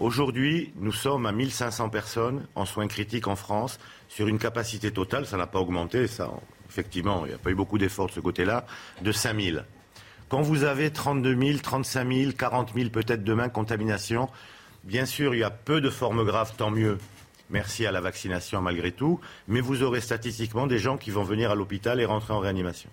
[0.00, 5.26] Aujourd'hui, nous sommes à 1500 personnes en soins critiques en France, sur une capacité totale,
[5.26, 6.30] ça n'a pas augmenté, ça,
[6.70, 8.64] effectivement, il n'y a pas eu beaucoup d'efforts de ce côté-là,
[9.02, 9.62] de 5000.
[10.30, 14.30] Quand vous avez 32 000, 35 000, 40 000 peut-être demain contaminations,
[14.84, 16.96] bien sûr, il y a peu de formes graves, tant mieux.
[17.50, 21.50] Merci à la vaccination malgré tout, mais vous aurez statistiquement des gens qui vont venir
[21.50, 22.88] à l'hôpital et rentrer en réanimation.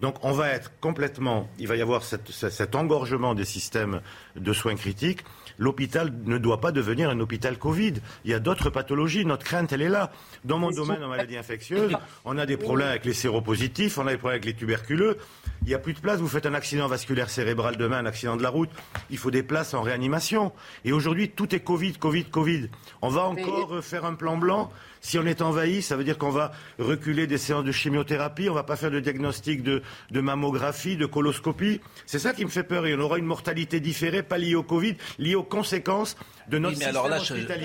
[0.00, 4.00] Donc on va être complètement, il va y avoir cet engorgement des systèmes
[4.34, 5.22] de soins critiques
[5.60, 7.94] l'hôpital ne doit pas devenir un hôpital Covid.
[8.24, 9.24] Il y a d'autres pathologies.
[9.24, 10.10] Notre crainte, elle est là.
[10.44, 11.92] Dans mon domaine en maladies infectieuses,
[12.24, 15.18] on a des problèmes avec les séropositifs, on a des problèmes avec les tuberculeux.
[15.62, 16.18] Il n'y a plus de place.
[16.18, 18.70] Vous faites un accident vasculaire cérébral demain, un accident de la route.
[19.10, 20.52] Il faut des places en réanimation.
[20.86, 22.70] Et aujourd'hui, tout est Covid, Covid, Covid.
[23.02, 24.72] On va encore faire un plan blanc.
[25.00, 28.54] Si on est envahi, ça veut dire qu'on va reculer des séances de chimiothérapie, on
[28.54, 31.80] va pas faire de diagnostic de, de mammographie, de coloscopie.
[32.06, 32.86] C'est ça qui me fait peur.
[32.86, 36.16] Et on aura une mortalité différée, pas liée au Covid, liée aux conséquences
[36.48, 37.18] de notre oui, mais alors là,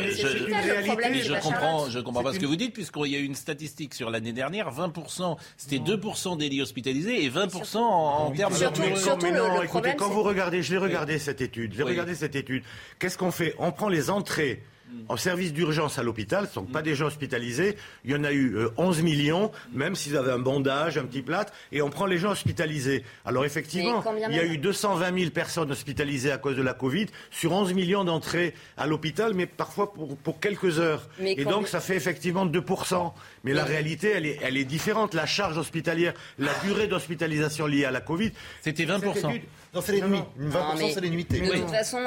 [1.23, 2.23] je, comprends, je comprends.
[2.23, 5.37] Pas ce que vous dites, puisqu'il y a eu une statistique sur l'année dernière, 20%,
[5.55, 9.23] c'était 2% des lits hospitalisés et 20% en, termes de...
[9.23, 12.35] Mais non, écoutez, quand vous regardez, je vais regarder cette étude, je vais regarder cette
[12.35, 12.63] étude.
[12.99, 13.55] Qu'est-ce qu'on fait?
[13.57, 14.63] On prend les entrées
[15.09, 17.77] en service d'urgence à l'hôpital, ce ne sont pas des gens hospitalisés.
[18.05, 21.53] Il y en a eu 11 millions, même s'ils avaient un bandage, un petit plâtre,
[21.71, 23.03] et on prend les gens hospitalisés.
[23.25, 27.07] Alors effectivement, il y a eu 220 000 personnes hospitalisées à cause de la Covid,
[27.31, 31.09] sur 11 millions d'entrées à l'hôpital, mais parfois pour, quelques heures.
[31.19, 33.11] et donc ça fait effectivement 2%.
[33.43, 35.13] Mais la réalité, elle est, elle est différente.
[35.13, 38.31] La charge hospitalière, la durée d'hospitalisation liée à la Covid.
[38.61, 39.41] C'était 20%.
[39.73, 40.21] Non, c'est les nuits.
[40.39, 41.41] 20%, c'est les nuitées.
[41.41, 41.99] De toute façon,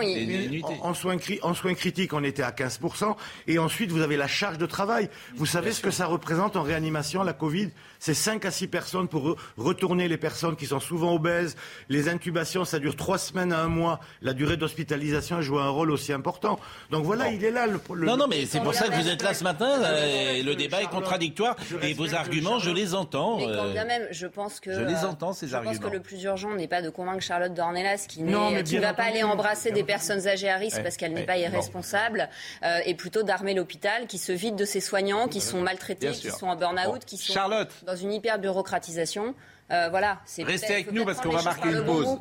[0.83, 2.70] en, soins, en soins critiques, on était à 15%.
[3.47, 5.09] Et ensuite, vous avez la charge de travail.
[5.37, 7.71] Vous savez ce que ça représente en réanimation, la Covid?
[7.99, 11.57] C'est 5 à 6 personnes pour retourner les personnes qui sont souvent obèses.
[11.89, 14.01] Les intubations, ça dure 3 semaines à un mois.
[14.23, 16.59] La durée d'hospitalisation joue un rôle aussi important.
[16.91, 19.09] Donc voilà, il est là le, le Non, non, mais c'est pour ça que vous
[19.09, 19.83] êtes là ce matin.
[19.83, 21.57] Euh, le débat est contradictoire.
[21.83, 23.39] Et vos arguments, je les entends.
[23.39, 24.73] Mais quand euh, bien même, je pense que.
[24.73, 25.73] Je les entends, ces arguments.
[25.75, 28.95] Je pense que le plus urgent n'est pas de convaincre Charlotte Dornelas qui ne va
[28.95, 32.29] pas aller embrasser des personnes âgées à risque parce qu'elle n'est pas irresponsable,
[32.63, 36.31] euh, et plutôt d'armer l'hôpital qui se vide de ses soignants, qui sont maltraités, qui
[36.31, 37.35] sont en burn-out, qui sont
[37.87, 39.35] dans une hyper bureaucratisation.
[39.71, 40.21] Euh, voilà.
[40.39, 42.19] Restez avec nous parce qu'on va marquer une pause.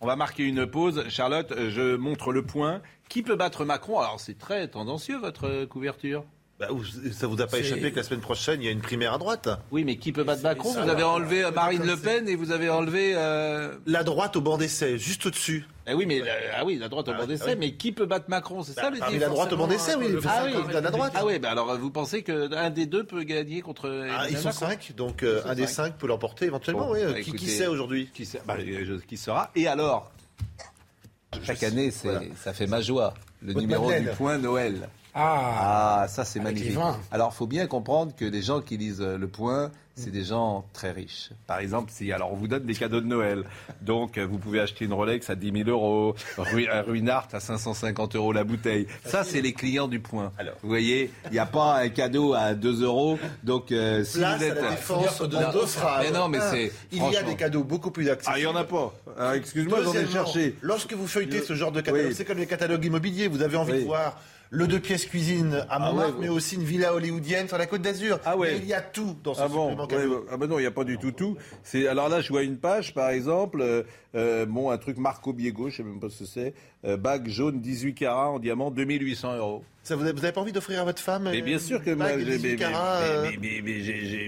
[0.00, 1.04] On va marquer une pause.
[1.08, 2.82] Charlotte, je montre le point.
[3.08, 4.00] Qui peut battre Macron?
[4.00, 6.24] Alors c'est très tendancieux votre couverture.
[6.58, 6.68] Bah,
[7.12, 9.18] ça vous a pas échappé que la semaine prochaine, il y a une primaire à
[9.18, 10.70] droite Oui, mais qui peut battre Macron?
[10.70, 13.14] Vous avez enlevé Marine Le Pen et vous avez enlevé...
[13.16, 15.66] Euh, la droite au bord d'essai, juste au-dessus.
[15.86, 18.26] Eh oui, mais euh, ah oui, la droite au bord d'essai, mais qui peut battre
[18.28, 20.06] Macron C'est ça bah, le La droite au bord d'essai, oui.
[20.26, 21.12] Ah oui, la droite.
[21.14, 24.52] Ah oui, bah alors vous pensez qu'un des deux peut gagner contre ah, Ils sont
[24.52, 27.22] cinq, donc euh, un des cinq peut l'emporter éventuellement, oui.
[27.22, 28.28] qui, qui, sait aujourd'hui qui,
[29.08, 30.12] qui sera Et alors
[31.42, 33.14] Chaque année, ça fait ma joie.
[33.42, 34.88] Le numéro du point Noël.
[35.14, 36.78] Ah, ah, ça c'est magnifique.
[37.10, 40.24] Alors, il faut bien comprendre que les gens qui lisent euh, Le Point, c'est des
[40.24, 41.30] gens très riches.
[41.46, 43.44] Par exemple, si alors on vous donne des cadeaux de Noël,
[43.80, 48.16] donc euh, vous pouvez acheter une Rolex à 10 000 euros, un Ruinart à 550
[48.16, 48.86] euros la bouteille.
[49.04, 50.32] Ça, c'est les clients du Point.
[50.62, 53.18] vous voyez, il n'y a pas un cadeau à 2 euros.
[53.42, 55.36] Donc, euh, si vous êtes à la défense de
[56.00, 58.34] mais non, mais c'est il y a des cadeaux beaucoup plus accessibles.
[58.34, 58.92] Ah, il y en a pas.
[59.34, 60.56] Excuse-moi, j'en ai cherché.
[60.62, 63.28] Lorsque vous feuilletez ce genre de catalogue, c'est comme les catalogues immobiliers.
[63.28, 64.16] Vous avez envie de voir
[64.52, 67.80] le deux pièces cuisine à ah Montmartre, mais aussi une villa hollywoodienne sur la Côte
[67.80, 68.20] d'Azur.
[68.26, 68.58] Ah ouais.
[68.58, 69.74] il y a tout dans ce ah bon,
[70.30, 71.38] Ah ben non, il n'y a pas du tout tout.
[71.62, 73.82] C'est alors là, je vois une page, par exemple, euh,
[74.14, 76.54] euh, bon, un truc Marco Biego, je sais même pas ce que c'est,
[76.84, 79.64] bague jaune 18 carats en diamant, 2800 euros.
[79.84, 82.38] Ça, vous n'avez pas envie d'offrir à votre femme Mais bien sûr que moi, j'ai,
[82.38, 82.54] mais,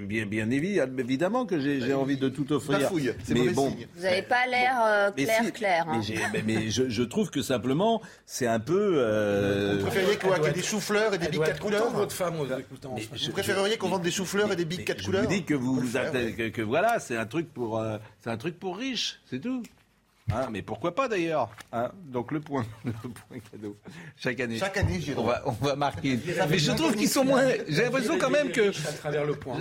[0.01, 2.90] bien, bien, évidemment que j'ai, envie de tout offrir.
[3.29, 5.87] mais bon, vous n'avez pas l'air clair, clair.
[5.88, 6.01] Hein.
[6.45, 9.77] Mais, je, trouve que simplement, c'est un peu.
[9.79, 12.35] Vous préfériez quoi Qu'il y ait des choux-fleurs et des bics 4 couleurs votre femme,
[12.37, 15.55] Vous préféreriez qu'on vende des choux-fleurs et des bics 4 couleurs Je vous dis que
[15.55, 17.81] vous, que, voilà, c'est un truc pour,
[18.19, 19.62] c'est un truc pour riches, c'est tout.
[20.32, 23.76] Hein, mais pourquoi pas d'ailleurs hein Donc le point, le point cadeau.
[24.16, 24.56] Chaque année.
[24.58, 26.18] Chaque année, on va, on va marquer.
[26.48, 27.46] Mais je trouve qu'ils sont moins.
[27.68, 28.72] J'ai l'impression quand même que.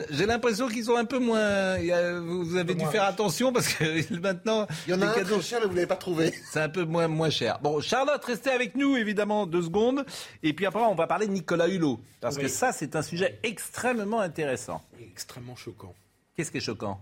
[0.10, 1.78] J'ai l'impression qu'ils sont un peu moins.
[2.22, 4.66] Vous avez dû faire attention parce que maintenant.
[4.88, 5.42] Il y en a un cadeaux...
[5.42, 6.34] cher, mais vous l'avez pas trouvé.
[6.50, 7.60] C'est un peu moins moins cher.
[7.62, 10.06] Bon, Charlotte, restez avec nous évidemment deux secondes.
[10.44, 13.38] Et puis après, on va parler de Nicolas Hulot parce que ça, c'est un sujet
[13.44, 14.82] extrêmement intéressant.
[15.02, 15.94] Extrêmement choquant.
[16.36, 17.02] Qu'est-ce qui est choquant?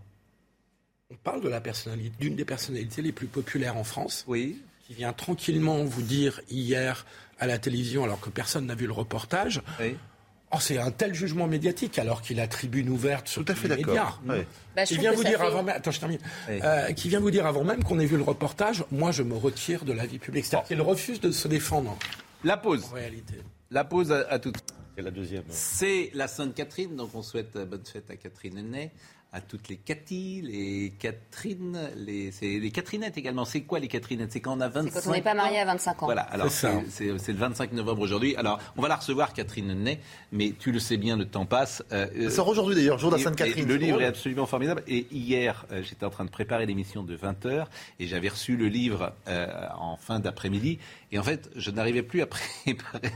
[1.11, 4.23] On parle de la personnalité, d'une des personnalités les plus populaires en France.
[4.27, 4.61] Oui.
[4.87, 7.05] Qui vient tranquillement vous dire hier
[7.39, 9.61] à la télévision, alors que personne n'a vu le reportage.
[9.79, 9.95] Oui.
[10.53, 13.69] Oh, c'est un tel jugement médiatique alors qu'il a tribune ouverte sur Tout à fait
[13.69, 14.17] les médias.
[14.27, 14.35] Oui.
[14.75, 16.19] Bah, qui vient vous dire avant même, attends, je termine.
[16.49, 19.35] Euh, qui vient vous dire avant même qu'on ait vu le reportage, moi je me
[19.35, 20.45] retire de la vie publique.
[20.45, 21.97] C'est-à-dire qu'il refuse de se défendre.
[22.43, 22.85] La pause.
[22.91, 23.35] En réalité.
[23.69, 24.51] La pause à, à tout.
[24.97, 25.43] C'est la deuxième.
[25.49, 28.91] C'est la Sainte Catherine, donc on souhaite bonne fête à Catherine Hennet
[29.33, 33.45] à toutes les Cathy, les Catherine, les, les Catherinettes également.
[33.45, 34.33] C'est quoi les Catherinettes?
[34.33, 36.05] C'est quand on a 25 C'est quand on n'est pas marié à 25 ans.
[36.05, 38.35] Voilà, alors c'est, le 25 novembre aujourd'hui.
[38.35, 39.99] Alors, on va la recevoir, Catherine Ney,
[40.33, 41.81] mais tu le sais bien, le temps passe.
[41.93, 43.65] Euh, Ça sort aujourd'hui d'ailleurs, jour de la Sainte-Catherine.
[43.65, 44.83] Le livre est absolument formidable.
[44.87, 47.67] Et hier, euh, j'étais en train de préparer l'émission de 20h
[47.99, 50.77] et j'avais reçu le livre euh, en fin d'après-midi.
[51.13, 52.25] Et en fait, je n'arrivais plus à
[52.65, 53.13] préparer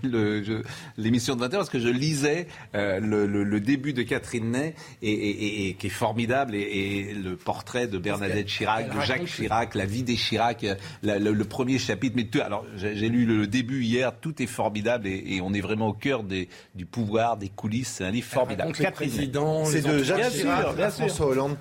[0.98, 5.12] l'émission de 20h parce que je lisais euh, le, le, début de Catherine Ney et,
[5.12, 9.86] et, et, qui est formidable et, le portrait de Bernadette Chirac, de Jacques Chirac, la
[9.86, 10.64] vie des Chirac,
[11.02, 12.16] le, premier chapitre.
[12.16, 15.88] Mais tout, alors j'ai lu le début hier, tout est formidable et, on est vraiment
[15.88, 17.96] au cœur des, du pouvoir, des coulisses.
[17.98, 18.74] C'est un livre formidable.
[18.76, 21.58] C'est de Jacques Chirac, François Hollande.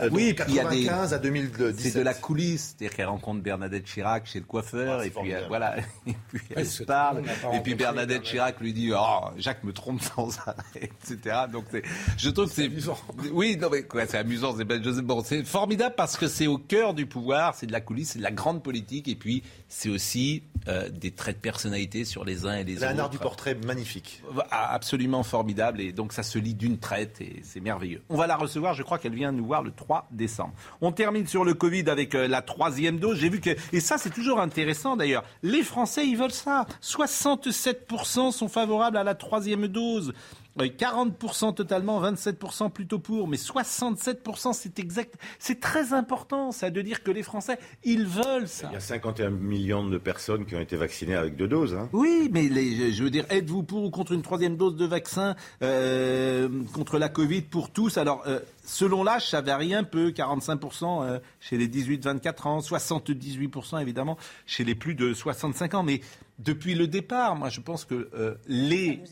[0.00, 1.78] Euh, oui, il y a des à 2017.
[1.78, 5.32] C'est de la coulisse, c'est-à-dire qu'elle rencontre Bernadette Chirac chez le coiffeur ah, et puis
[5.32, 5.76] euh, voilà,
[6.06, 10.02] et puis elle se parle et puis Bernadette Chirac lui dit "Oh, Jacques me trompe
[10.02, 11.36] sans arrêt", etc.
[11.50, 11.82] Donc c'est
[12.18, 12.98] je trouve que c'est amusant.
[13.32, 16.94] Oui, non mais quoi, c'est amusant, c'est bon, c'est formidable parce que c'est au cœur
[16.94, 19.44] du pouvoir, c'est de la coulisse, c'est de la grande politique et puis
[19.76, 22.86] c'est aussi euh, des traits de personnalité sur les uns et les autres.
[22.86, 24.22] Un art du portrait magnifique.
[24.52, 25.80] Ah, absolument formidable.
[25.80, 28.00] Et donc, ça se lit d'une traite et c'est merveilleux.
[28.08, 28.74] On va la recevoir.
[28.74, 30.54] Je crois qu'elle vient nous voir le 3 décembre.
[30.80, 33.18] On termine sur le Covid avec euh, la troisième dose.
[33.18, 35.24] J'ai vu que, et ça, c'est toujours intéressant d'ailleurs.
[35.42, 36.66] Les Français, ils veulent ça.
[36.80, 40.14] 67% sont favorables à la troisième dose.
[40.62, 45.14] 40% totalement, 27% plutôt pour, mais 67% c'est exact.
[45.38, 48.68] C'est très important, ça, de dire que les Français, ils veulent ça.
[48.70, 51.74] Il y a 51 millions de personnes qui ont été vaccinées avec deux doses.
[51.74, 51.88] Hein.
[51.92, 56.48] Oui, mais je veux dire, êtes-vous pour ou contre une troisième dose de vaccin euh,
[56.72, 57.98] contre la Covid pour tous?
[57.98, 63.80] Alors, euh, selon l'âge, ça varie un peu, 45% euh, chez les 18-24 ans, 78%
[63.80, 65.82] évidemment chez les plus de 65 ans.
[65.82, 66.00] Mais
[66.38, 68.08] depuis le départ, moi je pense que
[68.46, 69.02] les...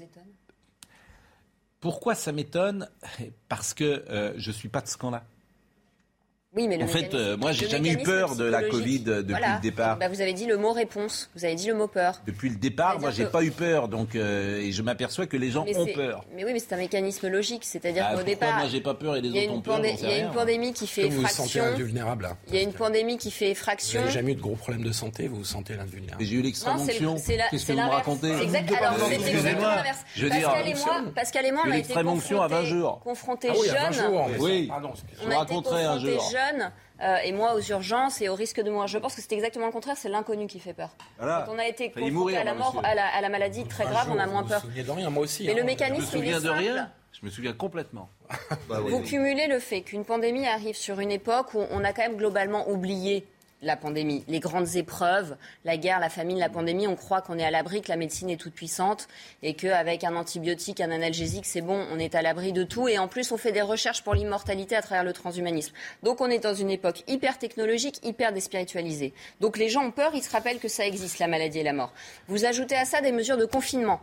[1.83, 2.89] Pourquoi ça m'étonne?
[3.49, 5.25] Parce que euh, je ne suis pas de ce camp-là.
[6.55, 9.61] Oui, mais en fait, euh, moi, j'ai jamais eu peur de la Covid depuis le
[9.63, 9.97] départ.
[9.99, 12.21] Bah, vous avez dit le mot réponse, vous avez dit le mot peur.
[12.27, 15.51] Depuis le départ, moi, j'ai pas eu peur, donc euh, et je m'aperçois que les
[15.51, 16.25] gens ont peur.
[16.35, 19.17] Mais oui, mais c'est un mécanisme logique, c'est-à-dire ah, qu'au départ, moi, j'ai pas peur
[19.17, 19.81] et les autres ont peur.
[19.83, 21.45] Il y a une pandémie qui fait effraction.
[21.45, 22.29] Vous vous sentez invulnérable.
[22.49, 24.01] Il y a une pandémie qui fait effraction.
[24.01, 26.23] Vous n'avez jamais eu de gros problèmes de santé, vous vous sentez invulnérable.
[26.23, 27.15] J'ai eu l'extrême onction.
[27.15, 30.05] Qu'est-ce que vous me racontez C'est exactement l'inverse.
[31.15, 31.95] Pascal et moi, on a été
[33.03, 34.13] confrontés jeunes.
[34.39, 34.71] Oui,
[35.19, 36.33] je vous raconterai un jour.
[36.43, 38.87] Jeunes euh, et moi aux urgences et au risque de mourir.
[38.87, 40.91] Je pense que c'est exactement le contraire, c'est l'inconnu qui fait peur.
[41.19, 44.27] Quand on a été confronté à la mort, à la, maladie très grave, on a
[44.27, 44.61] moins peur.
[44.61, 45.47] Je me souviens de rien, moi aussi.
[45.47, 45.65] Mais le hein.
[45.65, 46.91] mécanisme, je me souviens de rien.
[47.13, 48.09] Je me souviens complètement.
[48.69, 52.03] Bah Vous cumulez le fait qu'une pandémie arrive sur une époque où on a quand
[52.03, 53.27] même globalement oublié
[53.63, 57.45] la pandémie, les grandes épreuves, la guerre, la famine, la pandémie, on croit qu'on est
[57.45, 59.09] à l'abri, que la médecine est toute puissante
[59.43, 62.89] et qu'avec un antibiotique, un analgésique, c'est bon, on est à l'abri de tout.
[62.89, 65.73] Et en plus, on fait des recherches pour l'immortalité à travers le transhumanisme.
[66.03, 69.15] Donc on est dans une époque hyper technologique, hyper déspiritualisée.
[69.41, 71.73] Donc les gens ont peur, ils se rappellent que ça existe, la maladie et la
[71.73, 71.93] mort.
[72.27, 74.01] Vous ajoutez à ça des mesures de confinement.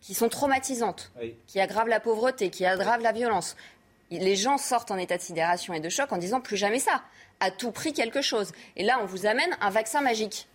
[0.00, 1.10] qui sont traumatisantes,
[1.48, 3.56] qui aggravent la pauvreté, qui aggravent la violence.
[4.10, 7.02] Les gens sortent en état de sidération et de choc en disant plus jamais ça
[7.40, 8.52] à tout prix quelque chose.
[8.76, 10.48] Et là, on vous amène un vaccin magique.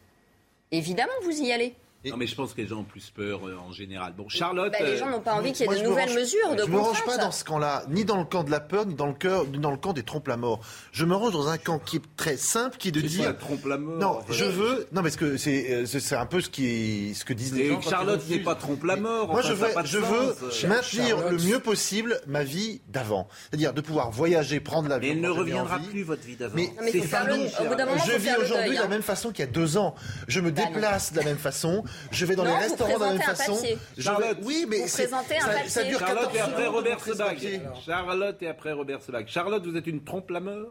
[0.72, 1.76] Évidemment, vous y allez.
[2.06, 4.14] Non, mais je pense que les gens ont plus peur euh, en général.
[4.18, 4.72] Bon, Charlotte.
[4.72, 6.72] Bah, les gens n'ont pas envie qu'il y ait de nouvelles mesures de Je ne
[6.72, 9.06] me range pas dans ce camp-là, ni dans le camp de la peur, ni dans
[9.06, 10.62] le, cœur, ni dans le camp des trompes-la-mort.
[10.92, 13.38] Je me range dans un camp qui est très simple, qui est de dire.
[13.38, 14.00] trompe-la-mort.
[14.00, 14.88] Non, je veux.
[14.92, 17.82] Non, parce que euh, c'est un peu ce, qui ce que disent les gens.
[17.82, 19.28] Charlotte n'est pas trompe-la-mort.
[19.28, 23.28] Moi, je veux, je veux maintenir le mieux possible ma vie d'avant.
[23.50, 25.10] C'est-à-dire de pouvoir voyager, prendre l'avion.
[25.10, 26.56] Mais elle ne reviendra plus, votre vie d'avant.
[26.56, 28.88] Mais, c'est Je vis aujourd'hui de la hein.
[28.88, 29.94] même façon qu'il y a deux ans.
[30.28, 31.84] Je me bah déplace de la même façon.
[32.12, 33.58] Je vais dans les restaurant de la même façon.
[33.97, 35.69] Charlotte, oui, mais vous présentez un papier.
[35.69, 37.62] Ça, dure Charlotte et après Robert Sebag.
[37.86, 39.27] Charlotte et après Robert Sebag.
[39.27, 40.67] Charlotte, vous êtes une trompe-la-meur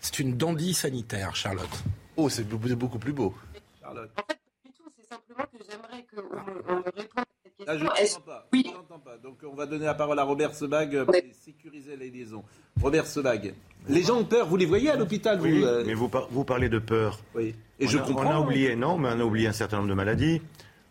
[0.00, 1.82] C'est une dandie sanitaire, Charlotte.
[2.16, 3.34] Oh, c'est beaucoup plus beau.
[3.80, 4.10] Charlotte.
[4.16, 7.24] En fait, du tout, c'est simplement que j'aimerais qu'on me réponde
[7.66, 8.46] ah, je ne pas.
[8.52, 8.64] Oui.
[9.04, 9.16] pas.
[9.22, 11.14] Donc on va donner la parole à Robert Sebag pour
[11.44, 12.44] sécuriser les liaisons.
[12.80, 13.54] Robert Sebag,
[13.88, 14.46] les gens ont peur.
[14.46, 17.20] Vous les voyez à l'hôpital Oui, euh, mais vous, vous, parlez de peur.
[17.34, 17.54] Oui.
[17.78, 18.26] Et on je a, comprends.
[18.26, 20.42] On a oublié, non, mais on a oublié un certain nombre de maladies.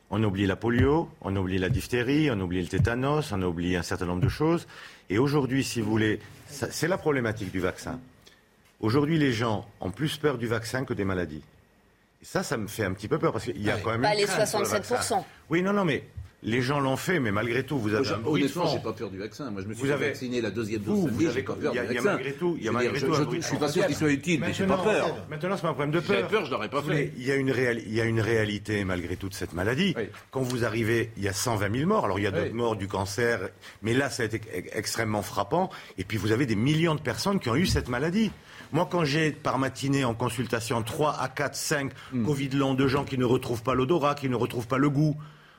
[0.10, 3.32] On a oublié la polio, on a oublié la diphtérie, on a oublié le tétanos,
[3.32, 4.68] on a oublié un certain nombre de choses.
[5.10, 8.00] Et aujourd'hui, si vous voulez, c'est la problématique du vaccin.
[8.80, 11.44] Aujourd'hui, les gens ont plus peur du vaccin que des maladies.
[12.22, 14.02] Et ça, ça me fait un petit peu peur parce qu'il y a quand même.
[14.02, 15.24] Pas les 67%.
[15.50, 16.04] Oui, non, non, mais
[16.46, 19.10] les gens l'ont fait, mais malgré tout, vous avez un bruit de j'ai pas peur
[19.10, 19.50] du vaccin.
[19.50, 21.10] Moi, je me suis vacciné la deuxième dose.
[21.10, 21.94] Vous, j'ai pas peur du vaccin.
[21.94, 23.14] Y a malgré tout, il y a malgré tout.
[23.14, 25.16] Je, suis pas sûr qu'il soit utile, mais j'ai pas peur.
[25.30, 26.16] Maintenant, c'est pas un problème de peur.
[26.16, 27.14] J'avais peur, je l'aurais pas fait.
[27.18, 29.96] Il y a une il y a une réalité malgré toute cette maladie.
[30.32, 32.06] Quand vous arrivez, il y a 120 000 morts.
[32.06, 33.50] Alors il y a d'autres morts du cancer,
[33.82, 34.42] mais là, ça a été
[34.74, 35.70] extrêmement frappant.
[35.98, 38.32] Et puis vous avez des millions de personnes qui ont eu cette maladie.
[38.72, 41.92] Moi, quand j'ai par matinée en consultation 3 à 4, 5
[42.26, 45.16] Covid long de gens qui ne retrouvent pas l'odorat, qui ne retrouvent pas le goût,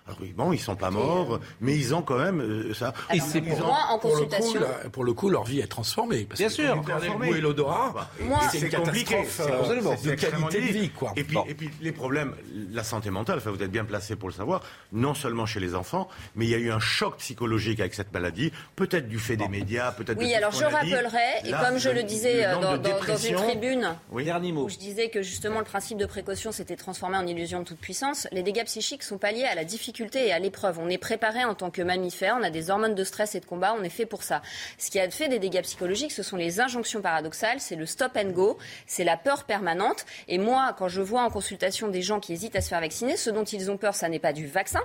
[0.07, 2.95] alors oui, bon, ils sont pas morts, mais ils ont quand même euh, ça.
[3.12, 4.53] et c'est pour, moi, en consultation.
[4.53, 6.25] Pour le, coup, pour le coup, leur vie est transformée.
[6.25, 7.31] Parce Bien sûr, transformée.
[7.31, 9.16] et l'odorat, bah, c'est compliqué.
[9.40, 11.12] Euh, de qualité de vie, quoi.
[11.16, 12.35] Et puis, et puis les problèmes,
[12.73, 13.38] la santé mentale.
[13.38, 14.62] Enfin, vous êtes bien placé pour le savoir.
[14.92, 18.12] Non seulement chez les enfants, mais il y a eu un choc psychologique avec cette
[18.12, 20.19] maladie, peut-être du fait des médias, peut-être.
[20.19, 24.25] Oui, alors je rappellerai, et comme je le disais euh, dans, dans, une tribune, oui.
[24.25, 24.64] Dernier mot.
[24.64, 27.79] où je disais que justement le principe de précaution s'était transformé en illusion de toute
[27.81, 30.78] puissance, les dégâts psychiques sont pas liés à la difficulté et à l'épreuve.
[30.78, 33.46] On est préparé en tant que mammifère, on a des hormones de stress et de
[33.46, 34.42] combat, on est fait pour ça.
[34.78, 38.12] Ce qui a fait des dégâts psychologiques, ce sont les injonctions paradoxales, c'est le stop
[38.16, 40.04] and go, c'est la peur permanente.
[40.28, 43.16] Et moi, quand je vois en consultation des gens qui hésitent à se faire vacciner,
[43.16, 44.82] ce dont ils ont peur, ça n'est pas du vaccin,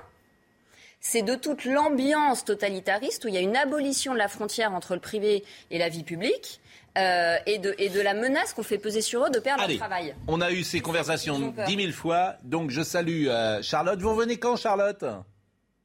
[1.01, 4.93] c'est de toute l'ambiance totalitariste où il y a une abolition de la frontière entre
[4.93, 6.60] le privé et la vie publique,
[6.97, 9.77] euh, et, de, et de la menace qu'on fait peser sur eux de perdre leur
[9.77, 10.15] travail.
[10.27, 13.99] On a eu ces conversations dix mille fois, donc je salue euh, Charlotte.
[14.01, 15.05] Vous revenez quand, Charlotte?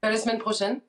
[0.02, 0.80] La semaine prochaine.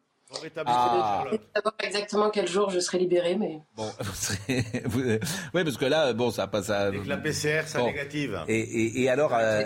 [0.66, 1.24] Ah.
[1.26, 3.62] Je vais savoir exactement quel jour je serai libéré, mais.
[3.76, 3.90] Bon,
[4.50, 5.13] oui,
[5.54, 6.88] parce que là, bon, ça passe à.
[6.88, 8.44] Avec la PCR, ça négative.
[8.48, 9.34] Et, et, alors.
[9.34, 9.63] Euh,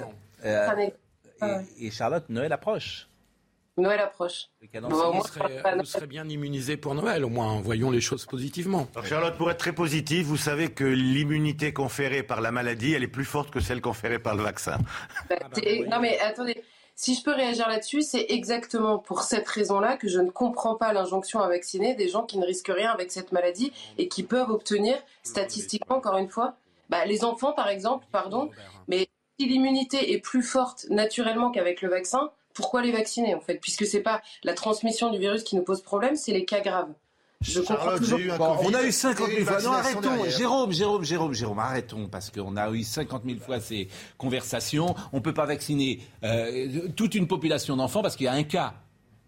[1.80, 3.08] et, Charlotte, Noël approche.
[3.82, 4.50] Noël approche.
[4.84, 7.60] vous, serez, bien immunisé pour Noël, au moins.
[7.62, 8.88] Voyons les choses positivement.
[9.04, 13.08] Charlotte, pour être très positive, vous savez que l'immunité conférée par la maladie, elle est
[13.08, 14.78] plus forte que celle conférée par le vaccin.
[15.30, 15.36] Bah,
[15.88, 16.64] non mais attendez,
[16.96, 20.94] si je peux réagir là-dessus, c'est exactement pour cette raison-là que je ne comprends pas
[20.94, 24.52] l'injonction à vacciner des gens qui ne risquent rien avec cette maladie et qui peuvent
[24.52, 26.56] obtenir, statistiquement, encore une fois,
[26.90, 28.52] bah, les enfants par exemple, pardon,
[28.88, 29.08] mais
[29.40, 33.56] si l'immunité est plus forte naturellement qu'avec le vaccin, pourquoi les vacciner en fait?
[33.56, 36.90] Puisque c'est pas la transmission du virus qui nous pose problème, c'est les cas graves.
[37.42, 38.20] Je comprends toujours.
[38.40, 39.62] on a eu 50 000 fois.
[39.62, 40.30] Non, arrêtons.
[40.30, 42.08] Jérôme, Jérôme, Jérôme, Jérôme, arrêtons.
[42.08, 43.88] Parce qu'on a eu 50 000 fois ces
[44.18, 44.96] conversations.
[45.12, 48.44] On ne peut pas vacciner euh, toute une population d'enfants parce qu'il y a un
[48.44, 48.76] cas.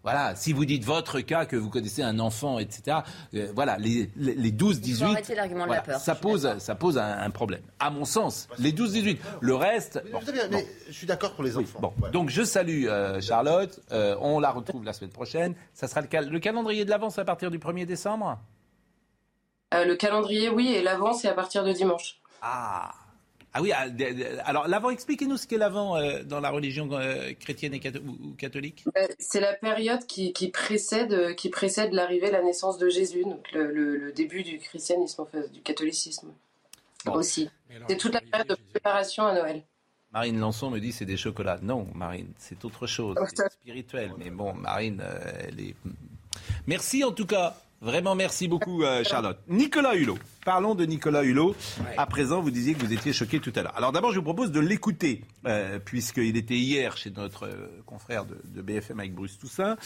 [0.04, 2.98] Voilà, si vous dites votre cas, que vous connaissez un enfant, etc.,
[3.34, 7.62] euh, voilà, les, les, 12-18, ça, pose, ça pose un, problème.
[7.80, 9.16] À mon sens, les 12-18.
[9.40, 10.02] Le reste...
[10.50, 11.80] Mais, je suis d'accord pour les enfants.
[11.80, 11.92] bon.
[12.12, 15.54] Donc je salue euh, Charlotte, euh, on la retrouve la semaine prochaine.
[15.72, 18.38] Ça sera le, le calendrier de l'avance à partir du 1er décembre?
[19.72, 22.20] Le calendrier, oui, et l'avance, c'est à partir de dimanche.
[22.42, 22.92] Ah
[23.56, 23.86] ah oui, ah,
[24.44, 28.84] alors l'avant, expliquez-nous ce qu'est l'avant euh, dans la religion euh, chrétienne et ou catholique.
[28.96, 34.12] Euh, c'est la période qui, précède, qui précède l'arrivée, la naissance de Jésus, donc le,
[34.12, 36.32] début du christianisme, enfin, du catholicisme
[37.06, 37.48] aussi.
[37.88, 39.62] C'est toute la période de préparation à Noël.
[40.12, 41.58] Marine Lançon me dit c'est des chocolats.
[41.62, 44.14] Non, Marine, c'est autre chose, c'est spirituel.
[44.18, 45.00] Mais bon, Marine,
[45.38, 45.76] elle est.
[46.66, 47.56] Merci en tout cas.
[47.84, 49.38] Vraiment, merci beaucoup, euh, Charlotte.
[49.46, 50.18] Nicolas Hulot.
[50.42, 51.54] Parlons de Nicolas Hulot.
[51.98, 53.76] À présent, vous disiez que vous étiez choqué tout à l'heure.
[53.76, 58.24] Alors d'abord, je vous propose de l'écouter, euh, puisqu'il était hier chez notre euh, confrère
[58.24, 59.76] de, BFM avec Bruce Toussaint.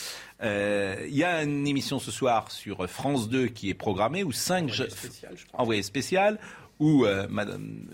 [0.40, 4.70] Il y a une émission ce soir sur France 2 qui est programmée, où cinq...
[4.70, 5.60] Envoyé spécial, je crois.
[5.60, 6.38] Envoyé spécial,
[6.78, 7.88] où Madame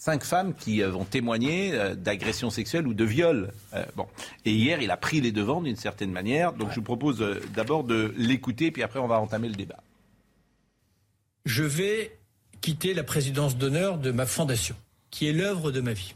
[0.00, 3.52] cinq femmes qui euh, vont témoigner euh, d'agressions sexuelles ou de viols.
[3.74, 4.06] Euh, bon.
[4.46, 6.54] Et hier, il a pris les devants d'une certaine manière.
[6.54, 7.18] Donc je vous propose
[7.54, 9.82] d'abord de l'écouter, puis après on va entamer le débat.
[11.44, 12.18] Je vais
[12.62, 14.74] quitter la présidence d'honneur de ma fondation,
[15.10, 16.14] qui est l'œuvre de ma vie.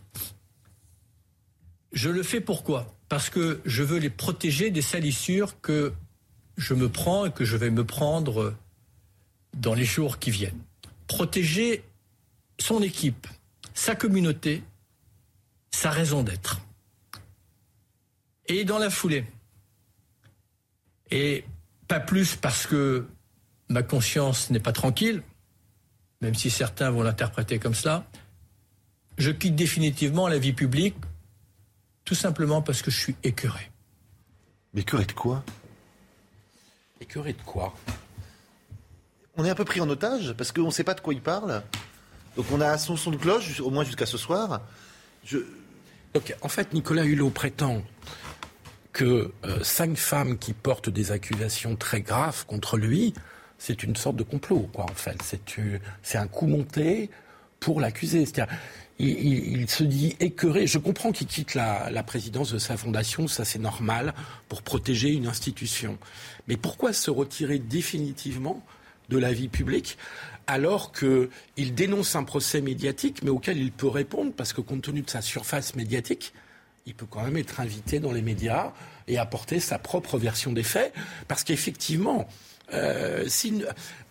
[1.93, 2.95] Je le fais pourquoi?
[3.09, 5.93] Parce que je veux les protéger des salissures que
[6.57, 8.55] je me prends et que je vais me prendre
[9.55, 10.61] dans les jours qui viennent.
[11.07, 11.85] Protéger
[12.59, 13.27] son équipe,
[13.75, 14.63] sa communauté,
[15.71, 16.61] sa raison d'être.
[18.47, 19.27] Et dans la foulée,
[21.11, 21.45] et
[21.89, 23.07] pas plus parce que
[23.69, 25.23] ma conscience n'est pas tranquille,
[26.21, 28.07] même si certains vont l'interpréter comme cela,
[29.19, 30.97] je quitte définitivement la vie publique
[32.05, 33.71] tout simplement parce que je suis écœuré.
[34.73, 35.45] Mais écœuré de quoi?
[37.01, 37.75] Écœuré de quoi?
[39.37, 41.23] On est un peu pris en otage parce qu'on ne sait pas de quoi il
[41.23, 41.63] parle.
[42.37, 44.61] Donc on a son son de cloche, au moins jusqu'à ce soir.
[46.43, 47.83] En fait, Nicolas Hulot prétend
[48.93, 53.13] que euh, cinq femmes qui portent des accusations très graves contre lui,
[53.59, 55.19] c'est une sorte de complot, quoi, en fait.
[56.03, 57.11] C'est un coup monté
[57.61, 58.25] pour l'accuser.
[58.99, 60.67] Il, se dit écœuré.
[60.67, 64.15] Je comprends qu'il quitte la, présidence de sa fondation, ça c'est normal,
[64.49, 65.99] pour protéger une institution.
[66.47, 68.65] Mais pourquoi se retirer définitivement
[69.09, 69.99] de la vie publique
[70.47, 75.03] alors qu'il dénonce un procès médiatique, mais auquel il peut répondre, parce que compte tenu
[75.03, 76.33] de sa surface médiatique,
[76.87, 78.73] il peut quand même être invité dans les médias
[79.09, 80.93] et apporter sa propre version des faits,
[81.29, 82.29] parce qu'effectivement,
[82.73, 83.27] euh,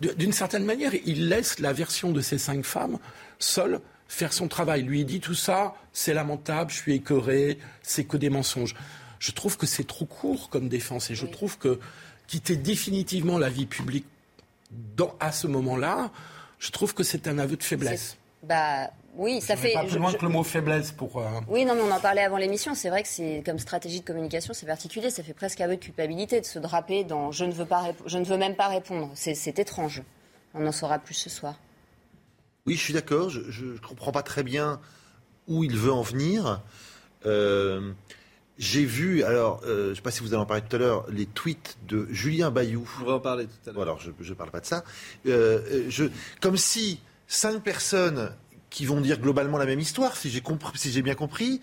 [0.00, 2.98] d'une certaine manière, il laisse la version de ces cinq femmes
[3.38, 4.82] seule faire son travail.
[4.82, 8.74] Lui dit tout ça, c'est lamentable, je suis écœuré, c'est que des mensonges.
[9.18, 11.78] Je trouve que c'est trop court comme défense et je trouve que
[12.26, 14.06] quitter définitivement la vie publique
[15.20, 16.10] à ce moment-là,
[16.58, 18.16] je trouve que c'est un aveu de faiblesse.
[18.42, 19.72] Bah oui, ça fait.
[19.72, 21.18] Pas plus loin que le mot faiblesse pour.
[21.18, 22.74] Euh, oui, non, mais on en parlait avant l'émission.
[22.74, 25.10] C'est vrai que c'est comme stratégie de communication, c'est particulier.
[25.10, 28.18] Ça fait presque aveu de culpabilité de se draper dans je ne veux pas, je
[28.18, 29.10] ne veux même pas répondre.
[29.14, 30.02] C'est étrange.
[30.54, 31.54] On en saura plus ce soir.
[32.66, 33.30] Oui, je suis d'accord.
[33.30, 34.80] Je ne comprends pas très bien
[35.48, 36.62] où il veut en venir.
[37.26, 37.92] Euh,
[38.58, 40.78] j'ai vu, alors, euh, je ne sais pas si vous allez en parler tout à
[40.78, 42.88] l'heure, les tweets de Julien Bayou.
[43.02, 43.82] On va en parler tout à l'heure.
[43.82, 44.84] alors, je ne parle pas de ça.
[45.26, 46.04] Euh, je,
[46.40, 48.30] comme si cinq personnes
[48.74, 51.60] qui vont dire globalement la même histoire, si j'ai compris, si j'ai bien compris.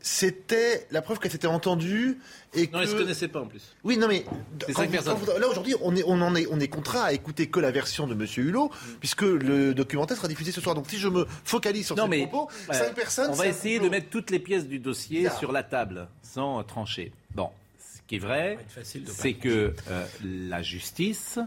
[0.00, 2.18] C'était la preuve qu'elle s'était entendue
[2.54, 2.84] et non, que.
[2.84, 3.74] ils se connaissaient pas en plus.
[3.82, 4.24] Oui, non mais
[4.68, 8.06] là aujourd'hui, on est on en est on est contraint à écouter que la version
[8.06, 8.90] de Monsieur Hulot, mm.
[9.00, 10.76] puisque le documentaire sera diffusé ce soir.
[10.76, 13.30] Donc si je me focalise sur non, ces propos, cinq personnes.
[13.32, 17.10] On va essayer de mettre toutes les pièces du dossier sur la table sans trancher.
[17.34, 17.50] Bon,
[17.80, 21.40] ce qui est vrai, c'est que euh, la justice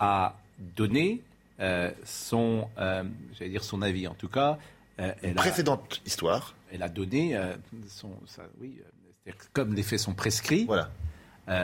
[0.00, 0.36] a
[0.76, 1.33] donné euh,
[2.04, 3.04] son, euh,
[3.38, 4.58] j'allais dire son avis en tout cas.
[5.00, 6.54] Euh, elle précédente histoire.
[6.72, 7.38] Elle a donné
[7.88, 8.10] son,
[8.60, 8.80] oui,
[9.52, 10.64] comme les faits sont prescrits.
[10.64, 10.90] Voilà.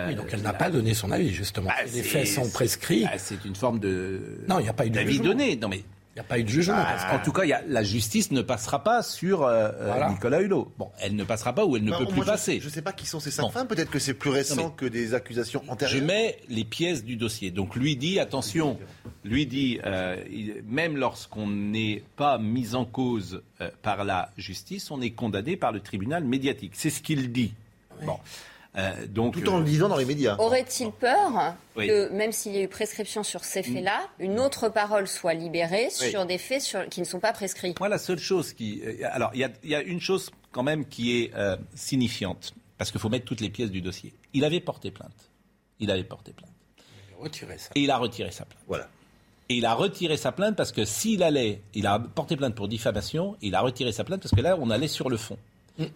[0.07, 1.68] oui, donc elle n'a pas donné son avis, justement.
[1.68, 3.05] Bah, les faits sont prescrits.
[3.05, 4.45] Bah, c'est une forme de.
[4.49, 5.57] Non, il n'y a pas eu d'avis donné.
[5.57, 5.82] Non, mais
[6.20, 6.76] n'y a pas eu de jugement.
[6.76, 7.16] Ah.
[7.16, 10.72] en tout cas, y a, la justice ne passera pas sur euh, euh, Nicolas Hulot.
[10.78, 12.60] Bon, elle ne passera pas ou elle ne bah, peut plus passer.
[12.60, 13.66] Je ne sais pas qui sont ces cinq femmes.
[13.66, 16.00] Peut-être que c'est plus récent que des accusations antérieures.
[16.00, 17.50] Je mets les pièces du dossier.
[17.50, 18.78] Donc lui dit, attention,
[19.24, 20.16] lui dit, euh,
[20.66, 23.42] même lorsqu'on n'est pas mis en cause
[23.82, 26.72] par la justice, on est condamné par le tribunal médiatique.
[26.74, 27.52] C'est ce qu'il dit.
[28.04, 28.18] Bon.
[28.76, 30.36] Euh, donc, Tout en le disant dans les médias.
[30.38, 33.64] Aurait-il peur que, même s'il y a eu prescription sur ces mm.
[33.64, 37.74] faits-là, une autre parole soit libérée sur des faits qui ne sont pas prescrits?
[37.80, 38.80] Moi, la seule chose qui.
[38.84, 43.00] Euh, alors, il y, a une chose quand même qui est euh, signifiante, parce qu'il
[43.00, 44.14] faut mettre toutes les pièces du dossier.
[44.34, 45.30] Il avait porté plainte.
[45.80, 46.50] Il avait porté plainte.
[46.78, 47.70] Il a retiré ça.
[47.74, 48.62] Et il a retiré sa plainte.
[48.68, 48.88] Voilà.
[49.48, 52.68] Et il a retiré sa plainte parce que s'il allait, il a porté plainte pour
[52.68, 55.36] diffamation, il a retiré sa plainte parce que là, on allait sur le fond.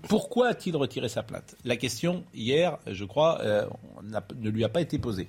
[0.08, 1.56] Pourquoi a-t-il retiré sa plainte?
[1.64, 3.66] La question, hier, je crois, euh,
[4.36, 5.28] ne lui a pas été posée.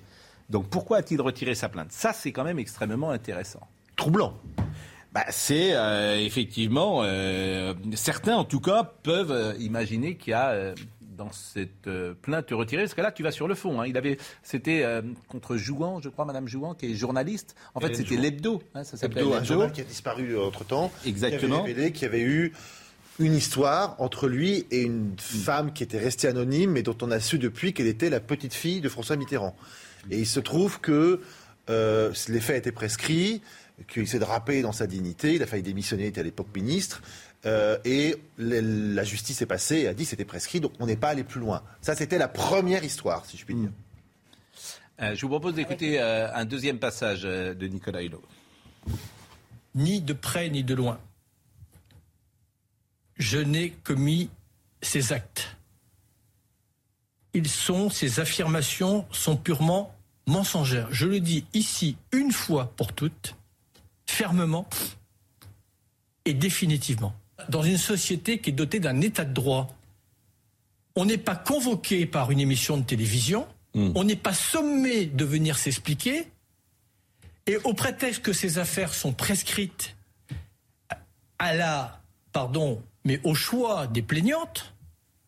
[0.49, 1.91] Donc pourquoi a-t-il retiré sa plainte?
[1.91, 3.61] Ça, c'est quand même extrêmement intéressant.
[3.95, 4.33] Troublant.
[5.13, 11.31] Bah, c'est euh, effectivement euh, certains en tout cas peuvent imaginer qu'il y a dans
[11.31, 11.89] cette
[12.21, 13.79] plainte retirée parce que là tu vas sur le fond.
[13.79, 13.87] Hein.
[13.87, 14.85] il avait c'était
[15.29, 17.55] contre Jouan, je crois, Madame Jouan qui est journaliste.
[17.75, 18.61] En fait, c'était l'hebdo.
[18.73, 20.91] Hein, ça s'appelle un journal qui a disparu entre temps.
[21.05, 21.63] Exactement.
[21.63, 22.53] Qui avait, qui avait eu
[23.19, 27.19] une histoire entre lui et une femme qui était restée anonyme, mais dont on a
[27.19, 29.55] su depuis qu'elle était la petite fille de François Mitterrand.
[30.11, 31.21] Et il se trouve que
[31.69, 33.41] euh, les faits étaient prescrits,
[33.87, 37.01] qu'il s'est drapé dans sa dignité, il a failli démissionner, il était à l'époque ministre,
[37.45, 40.95] euh, et la justice est passée et a dit que c'était prescrit, donc on n'est
[40.95, 41.63] pas allé plus loin.
[41.81, 43.69] Ça, c'était la première histoire, si je puis dire.
[45.01, 48.21] Euh, je vous propose d'écouter un deuxième passage de Nicolas Hulot.
[49.73, 50.99] Ni de près ni de loin
[53.15, 54.29] je n'ai commis
[54.81, 55.57] ces actes.
[57.33, 59.93] Ils sont, ces affirmations sont purement
[60.27, 60.87] mensongères.
[60.91, 63.35] Je le dis ici une fois pour toutes,
[64.05, 64.67] fermement
[66.25, 67.15] et définitivement.
[67.49, 69.75] Dans une société qui est dotée d'un état de droit,
[70.95, 73.91] on n'est pas convoqué par une émission de télévision, hmm.
[73.95, 76.27] on n'est pas sommé de venir s'expliquer,
[77.47, 79.95] et au prétexte que ces affaires sont prescrites
[81.37, 82.01] à la,
[82.31, 84.73] pardon, mais au choix des plaignantes,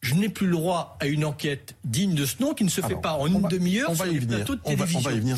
[0.02, 2.82] je n'ai plus le droit à une enquête digne de ce nom qui ne se
[2.82, 5.00] fait pas en une demi-heure sur les plateaux de télévision.
[5.00, 5.38] On va, y venir.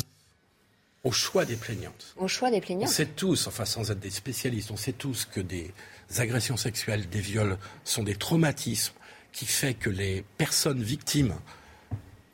[1.04, 2.14] Au choix des plaignantes.
[2.16, 2.88] Au choix des plaignantes.
[2.88, 5.72] On sait tous, enfin sans être des spécialistes, on sait tous que des
[6.18, 8.94] agressions sexuelles, des viols sont des traumatismes
[9.32, 11.34] qui fait que les personnes victimes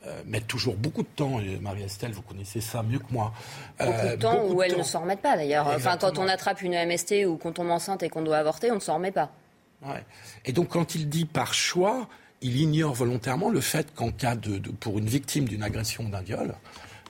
[0.05, 3.33] euh, mettent toujours beaucoup de temps, et Marie-Estelle, vous connaissez ça mieux que moi.
[3.79, 5.67] beaucoup de euh, temps où elles ne s'en remettent pas d'ailleurs.
[5.67, 8.75] Enfin, quand on attrape une MST ou qu'on tombe enceinte et qu'on doit avorter, on
[8.75, 9.31] ne s'en remet pas.
[10.45, 12.07] Et donc quand il dit par choix,
[12.41, 16.21] il ignore volontairement le fait qu'en cas de, pour une victime d'une agression ou d'un
[16.21, 16.55] viol,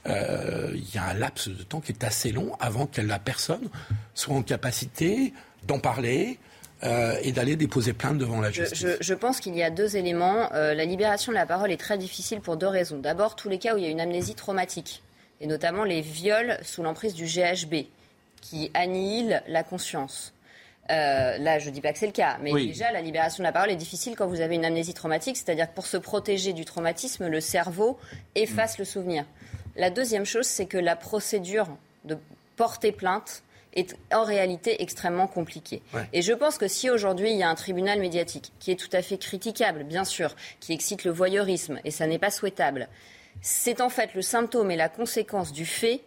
[0.08, 3.20] euh, il y a un laps de temps qui est assez long avant que la
[3.20, 3.70] personne
[4.14, 5.34] soit en capacité
[5.66, 6.40] d'en parler,
[6.84, 8.86] euh, et d'aller déposer plainte devant la justice.
[9.02, 10.54] Je, pense qu'il y a deux éléments.
[10.54, 13.00] Euh, la libération de la parole est très difficile pour deux raisons.
[13.00, 15.02] D'abord, tous les cas où il y a une amnésie traumatique,
[15.42, 17.88] et notamment les viols sous l'emprise du GHB,
[18.42, 20.34] qui annihilent la conscience.
[20.90, 23.44] Euh, là, je ne dis pas que c'est le cas, mais déjà, la libération de
[23.44, 26.54] la parole est difficile quand vous avez une amnésie traumatique, c'est-à-dire que pour se protéger
[26.54, 27.98] du traumatisme, le cerveau
[28.36, 28.82] efface mm.
[28.82, 29.26] le souvenir.
[29.76, 31.68] La deuxième chose, c'est que la procédure
[32.06, 32.18] de
[32.56, 35.84] porter plainte est en réalité extrêmement compliquée.
[36.12, 38.90] Et je pense que si aujourd'hui il y a un tribunal médiatique qui est tout
[38.92, 42.88] à fait critiquable, bien sûr, qui excite le voyeurisme, et ça n'est pas souhaitable,
[43.42, 46.02] c'est en fait le symptôme et la conséquence du fait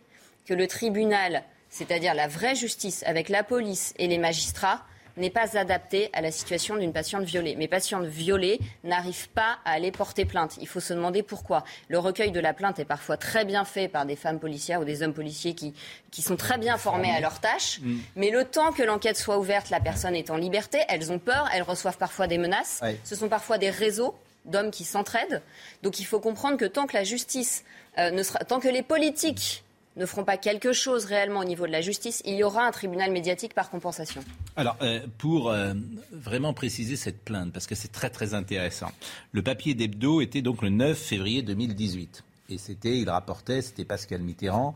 [0.47, 4.85] que le tribunal c'est-à-dire la vraie justice avec la police et les magistrats,
[5.17, 7.55] n'est pas adaptée à la situation d'une patiente violée.
[7.57, 10.57] Mes patientes violées n'arrivent pas à aller porter plainte.
[10.61, 11.65] Il faut se demander pourquoi.
[11.89, 14.85] Le recueil de la plainte est parfois très bien fait par des femmes policières ou
[14.85, 15.75] des hommes policiers qui,
[16.11, 17.81] qui sont très bien formés à leur tâche.
[17.83, 17.99] Mm.
[18.17, 21.49] Mais le temps que l'enquête soit ouverte, la personne est en liberté, elles ont peur,
[21.53, 22.81] elles reçoivent parfois des menaces.
[23.05, 24.15] Ce sont parfois des réseaux
[24.47, 25.43] d'hommes qui s'entraident.
[25.83, 27.65] Donc il faut comprendre que tant que la justice
[27.99, 29.65] euh, ne sera, tant que les politiques
[30.01, 32.71] ne feront pas quelque chose réellement au niveau de la justice, il y aura un
[32.71, 34.23] tribunal médiatique par compensation.
[34.57, 35.75] Alors, euh, pour euh,
[36.11, 38.91] vraiment préciser cette plainte, parce que c'est très très intéressant,
[39.33, 42.25] le papier d'Hebdo était donc le 9 février 2018.
[42.49, 44.75] Et c'était, il rapportait, c'était Pascal Mitterrand,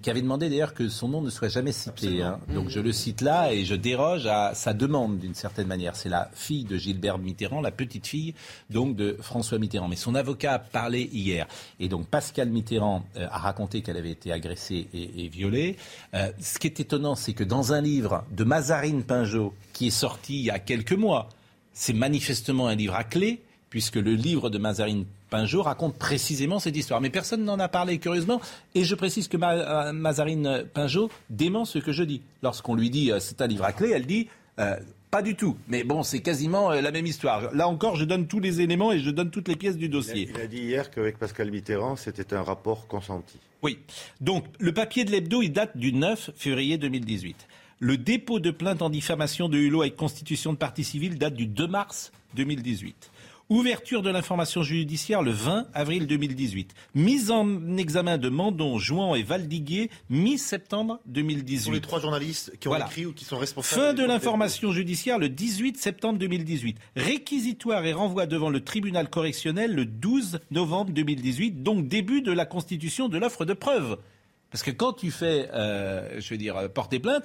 [0.00, 2.22] qui avait demandé d'ailleurs que son nom ne soit jamais cité.
[2.22, 2.40] Hein.
[2.54, 5.96] Donc je le cite là et je déroge à sa demande d'une certaine manière.
[5.96, 8.34] C'est la fille de Gilbert Mitterrand, la petite fille
[8.70, 9.88] donc de François Mitterrand.
[9.88, 11.46] Mais son avocat a parlé hier.
[11.78, 15.76] Et donc Pascal Mitterrand euh, a raconté qu'elle avait été agressée et, violée.
[16.14, 19.90] Euh, ce qui est étonnant, c'est que dans un livre de Mazarine Pinjot, qui est
[19.90, 21.28] sorti il y a quelques mois,
[21.72, 26.76] c'est manifestement un livre à clé, puisque le livre de Mazarine Pinjot raconte précisément cette
[26.76, 27.00] histoire.
[27.00, 28.40] Mais personne n'en a parlé, curieusement.
[28.74, 32.20] Et je précise que euh, Mazarine Pinjot dément ce que je dis.
[32.42, 34.76] Lorsqu'on lui dit euh, c'est un livre à clé, elle dit euh,
[35.10, 35.56] pas du tout.
[35.68, 37.52] Mais bon, c'est quasiment la même histoire.
[37.54, 40.30] Là encore, je donne tous les éléments et je donne toutes les pièces du dossier.
[40.34, 43.38] Il a, dit hier qu'avec Pascal Mitterrand, c'était un rapport consenti.
[43.62, 43.78] Oui.
[44.20, 47.48] Donc, le papier de l'hebdo, il date du 9 février 2018.
[47.80, 51.46] Le dépôt de plainte en diffamation de Hulot avec constitution de partie civile date du
[51.46, 53.10] 2 mars 2018.
[53.50, 56.72] Ouverture de l'information judiciaire le 20 avril 2018.
[56.94, 61.64] Mise en examen de Mandon, Jouan et Valdiguier mi-septembre 2018.
[61.64, 63.82] Pour les trois journalistes qui ont écrit ou qui sont responsables.
[63.82, 66.78] Fin de l'information judiciaire le 18 septembre 2018.
[66.94, 71.64] Réquisitoire et renvoi devant le tribunal correctionnel le 12 novembre 2018.
[71.64, 73.98] Donc début de la constitution de l'offre de preuves.
[74.52, 77.24] Parce que quand tu fais, euh, je veux dire, porter plainte,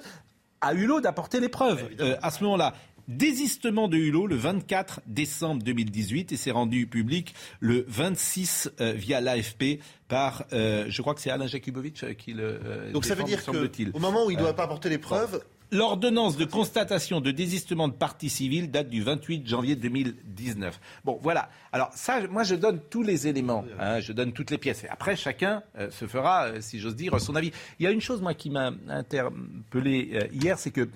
[0.60, 2.74] à Hulot d'apporter les preuves euh, à ce moment-là.
[3.08, 9.20] Désistement de Hulot le 24 décembre 2018 et c'est rendu public le 26 euh, via
[9.20, 12.58] l'AFP par, euh, je crois que c'est Alain Jakubowicz euh, qui le.
[12.92, 15.42] Donc ça veut dire qu'au moment où il ne doit pas apporter les preuves,
[15.72, 20.78] L'ordonnance de constatation de désistement de partie civile date du 28 janvier 2019.
[21.04, 21.48] Bon, voilà.
[21.72, 24.84] Alors ça, moi, je donne tous les éléments, hein, je donne toutes les pièces.
[24.84, 27.50] Et après, chacun se fera, si j'ose dire, son avis.
[27.80, 30.88] Il y a une chose, moi, qui m'a interpellé hier, c'est que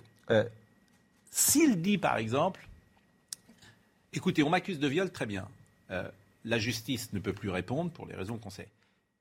[1.30, 2.66] s'il dit, par exemple,
[4.12, 5.46] écoutez, on m'accuse de viol, très bien.
[5.90, 6.08] Euh,
[6.44, 8.68] la justice ne peut plus répondre pour les raisons qu'on sait.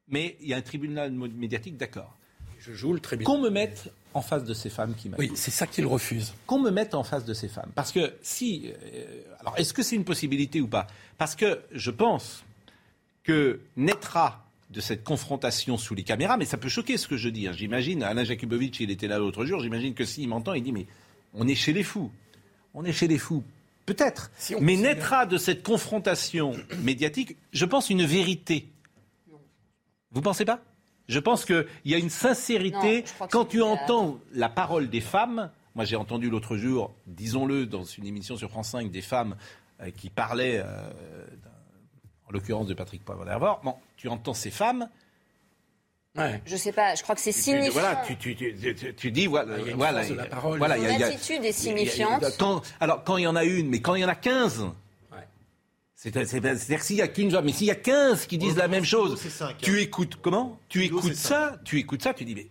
[0.08, 2.16] Mais il y a un tribunal médiatique, d'accord.
[2.60, 3.26] Je joue le tribunal.
[3.26, 5.30] Qu'on me mette en face de ces femmes qui m'accusent.
[5.30, 6.34] Oui, c'est ça qu'il refuse.
[6.48, 7.72] Qu'on me mette en face de ces femmes.
[7.76, 8.66] Parce que si.
[8.68, 10.88] Euh, alors, est-ce que c'est une possibilité ou pas?
[11.18, 12.44] Parce que je pense
[13.24, 17.30] que naîtra de cette confrontation sous les caméras, mais ça peut choquer ce que je
[17.30, 17.48] dis.
[17.48, 17.54] Hein.
[17.54, 20.86] J'imagine, Alain Jakubowicz, il était là l'autre jour, j'imagine que s'il m'entend, il dit Mais
[21.34, 22.12] on est chez les fous.
[22.74, 23.44] On est chez les fous.
[23.86, 24.32] Peut-être.
[24.62, 26.54] Mais naîtra de cette confrontation
[26.84, 28.70] médiatique, je pense, une vérité.
[30.12, 30.60] Vous ne pensez pas?
[31.08, 33.04] Je pense qu'il y a une sincérité.
[33.32, 38.06] quand tu entends la parole des femmes, moi j'ai entendu l'autre jour, disons-le, dans une
[38.06, 39.36] émission sur France 5, des femmes
[39.82, 41.26] euh, qui parlaient, euh,
[42.28, 43.26] en l'occurrence de Patrick Poivre
[43.64, 44.88] Bon, tu entends ces femmes,
[46.20, 46.42] Ouais.
[46.46, 47.72] Je sais pas, je crois que c'est signifiant.
[47.72, 50.58] Voilà, tu, tu, tu, tu, dis, voilà, il y a voilà, la parole.
[50.58, 52.24] Voilà, il y a, l'attitude est signifiante.
[52.38, 54.66] Quand, alors, quand il y en a une, mais quand il y en a 15,
[55.96, 58.86] c'est-à-dire s'il y a qu'une femme, mais s'il y a 15 qui disent la même
[58.86, 59.22] chose,
[59.62, 60.58] tu écoutes comment?
[60.70, 62.48] Tu écoutes ça, tu écoutes ça, tu dis mais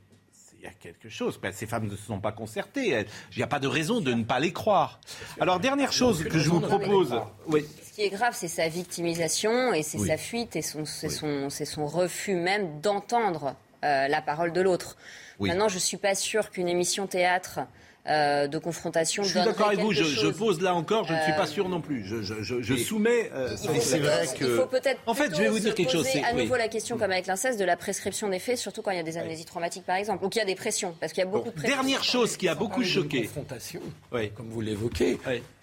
[0.59, 1.39] il y a quelque chose.
[1.41, 3.07] Ben, ces femmes ne se sont pas concertées.
[3.33, 5.01] Il n'y a pas de raison de ne pas les croire.
[5.41, 7.15] Alors dernière chose que je vous propose,
[7.47, 7.65] oui
[7.99, 12.35] qui est grave, c'est sa victimisation et c'est sa fuite et c'est son, son, refus
[12.35, 14.97] même d'entendre euh, la parole de l'autre.
[15.41, 17.59] Maintenant, je ne suis pas sûre qu'une émission théâtre
[18.07, 19.25] euh, de confrontation.
[19.25, 19.93] Je suis d'accord avec vous.
[19.93, 21.09] Je, pose là encore.
[21.09, 22.05] Je ne suis pas euh, sûr non plus.
[22.05, 23.33] Je, soumets.
[23.57, 24.45] c'est vrai que.
[24.45, 25.01] Il faut peut-être.
[25.07, 26.07] En fait, je vais vous dire quelque chose.
[26.07, 28.93] C'est à nouveau la question, comme avec l'inceste, de la prescription des faits, surtout quand
[28.93, 31.13] il y a des amnésies traumatiques, par exemple, ou qu'il y a des pressions, parce
[31.13, 31.75] qu'il y a beaucoup de pressions.
[31.75, 33.23] Dernière chose qui a beaucoup choqué.
[33.23, 33.81] Confrontation.
[34.13, 35.19] Comme vous l'évoquez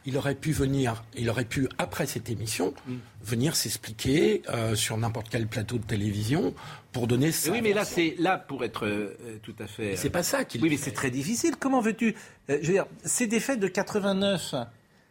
[0.06, 2.96] il aurait pu venir, il aurait pu, après cette émission, mm.
[3.24, 6.54] venir s'expliquer euh, sur n'importe quel plateau de télévision
[6.92, 7.52] pour donner ça.
[7.52, 9.96] Oui, mais là, c'est là pour être euh, tout à fait.
[9.96, 10.62] C'est pas ça qu'il.
[10.62, 11.56] Oui, mais c'est très difficile.
[11.60, 12.16] Comment veux-tu
[12.50, 14.54] euh, Je veux dire, c'est des faits de 89.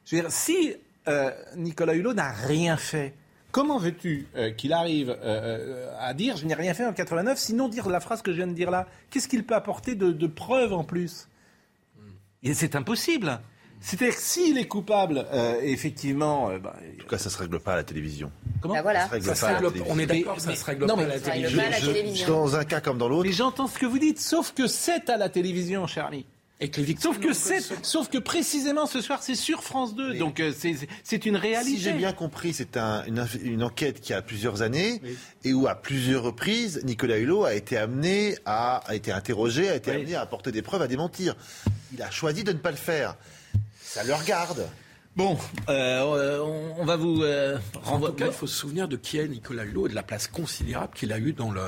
[0.06, 0.74] Je veux dire, si
[1.56, 3.14] Nicolas Hulot n'a rien fait.
[3.50, 4.26] Comment veux-tu
[4.56, 5.16] qu'il arrive
[6.00, 8.48] à dire je n'ai rien fait en 89, sinon dire la phrase que je viens
[8.48, 8.88] de dire là?
[9.10, 11.28] Qu'est-ce qu'il peut apporter de, preuves en plus?
[12.42, 12.52] Mm.
[12.54, 13.40] C'est impossible.
[13.84, 16.48] C'est-à-dire que s'il est coupable, euh, effectivement.
[16.48, 18.32] Euh, bah, en tout cas, ça ne se règle pas à la télévision.
[18.62, 19.08] Comment bah voilà.
[19.08, 19.94] Ça se règle pas à la télévision.
[19.94, 22.28] On est d'accord, ça ne se règle pas, à la télévision.
[22.28, 23.28] dans un cas comme dans l'autre.
[23.28, 26.24] Mais j'entends ce que vous dites, sauf que c'est à la télévision, cher ami.
[26.60, 27.34] Et que les sauf, que
[27.82, 30.14] sauf que précisément ce soir, c'est sur France 2.
[30.14, 30.52] donc euh,
[31.02, 31.76] c'est une réalité.
[31.76, 35.02] Si j'ai bien compris, c'est une, une, enquête qui a plusieurs années
[35.42, 39.74] et où à plusieurs reprises, Nicolas Hulot a été amené à a été interrogé, a
[39.74, 41.34] été amené à apporter des preuves, à démentir.
[41.92, 43.16] Il a choisi de ne pas le faire
[43.94, 44.68] ça le regarde.
[45.14, 45.38] Bon,
[45.68, 46.40] euh,
[46.76, 48.16] on, va vous euh, renvoyer.
[48.26, 51.12] il faut se souvenir de qui est Nicolas Hulot et de la place considérable qu'il
[51.12, 51.60] a eue dans le,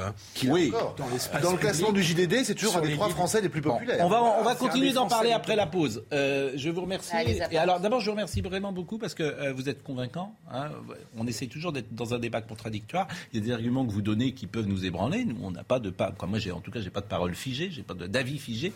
[0.48, 0.72] oui.
[0.72, 1.40] dans l'espace.
[1.40, 4.04] Dans le classement du JDD, c'est toujours un des trois Français les plus populaires.
[4.04, 6.02] on va, on va continuer d'en parler après la pause.
[6.12, 7.14] Euh, je vous remercie.
[7.52, 10.34] et alors, d'abord, je vous remercie vraiment beaucoup parce que euh, vous êtes convaincant.
[10.52, 10.70] Hein.
[11.16, 13.06] On essaie toujours d'être dans un débat contradictoire.
[13.32, 15.24] Il y a des arguments que vous donnez qui peuvent nous ébranler.
[15.24, 16.12] Nous, on n'a pas de pas.
[16.26, 18.72] Moi, j'ai en tout cas, j'ai pas de parole figée, j'ai pas d'avis figé.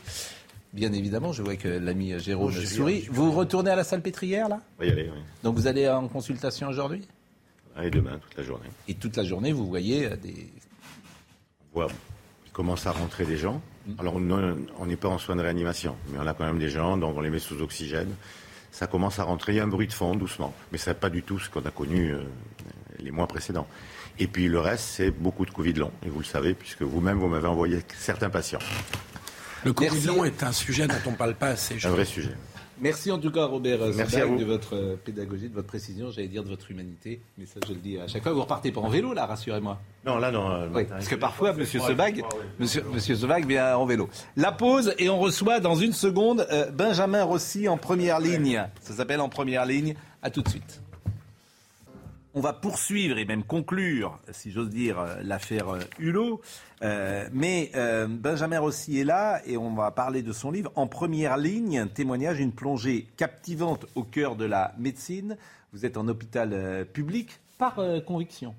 [0.73, 3.09] Bien évidemment, je vois que l'ami Jérôme oh, sourit.
[3.11, 4.61] Vous retournez à la salle pétrière, là?
[4.79, 5.21] Oui, allez, oui.
[5.43, 7.07] Donc vous allez en consultation aujourd'hui?
[7.83, 8.69] Et demain, toute la journée.
[8.89, 10.49] Et toute la journée, vous voyez euh, des...
[11.73, 11.89] On voit,
[12.47, 13.61] il commence à rentrer des gens.
[13.87, 13.93] Mm.
[13.99, 16.97] Alors, on n'est pas en soins de réanimation, mais on a quand même des gens,
[16.97, 18.15] donc on les met sous oxygène.
[18.71, 20.55] Ça commence à rentrer, il y a un bruit de fond, doucement.
[20.71, 22.23] Mais ce n'est pas du tout ce qu'on a connu euh,
[22.99, 23.67] les mois précédents.
[24.19, 25.93] Et puis le reste, c'est beaucoup de Covid long.
[26.05, 28.59] Et vous le savez, puisque vous-même, vous m'avez envoyé certains patients.
[29.65, 31.77] Le Covid long est un sujet dont on ne parle pas assez.
[31.85, 32.35] Un vrai sujet.
[32.81, 36.43] Merci en tout cas, Robert Merci de votre euh, pédagogie, de votre précision, j'allais dire
[36.43, 37.21] de votre humanité.
[37.37, 38.33] Mais ça, je le dis à chaque fois.
[38.33, 39.79] Vous repartez pas en vélo, là, rassurez-moi.
[40.07, 40.51] Non, là, non.
[40.51, 42.23] Euh, parce que parfois, Monsieur Sebag,
[42.59, 44.09] Monsieur, Monsieur vient en vélo.
[44.37, 48.67] La pause et on reçoit dans une seconde euh, Benjamin Rossi en première ligne.
[48.81, 49.95] Ça s'appelle en première ligne.
[50.23, 50.83] À tout de suite.
[52.33, 56.41] On va poursuivre et même conclure, si j'ose dire, euh, l'affaire euh, Hulot.
[56.83, 57.73] Euh, mais
[58.09, 61.89] Benjamin Rossi est là et on va parler de son livre En première ligne, un
[61.89, 65.37] témoignage, une plongée captivante au cœur de la médecine.
[65.73, 67.77] Vous êtes en hôpital public par
[68.07, 68.55] conviction.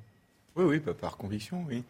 [0.55, 1.83] Oui, oui, par conviction, oui.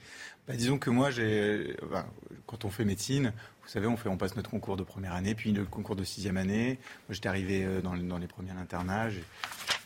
[0.48, 2.06] Bah, disons que moi, j'ai, bah,
[2.46, 5.36] quand on fait médecine, vous savez, on, fait, on passe notre concours de première année,
[5.36, 6.80] puis le concours de sixième année.
[7.08, 9.10] Moi, j'étais arrivé dans, dans les premiers à l'internat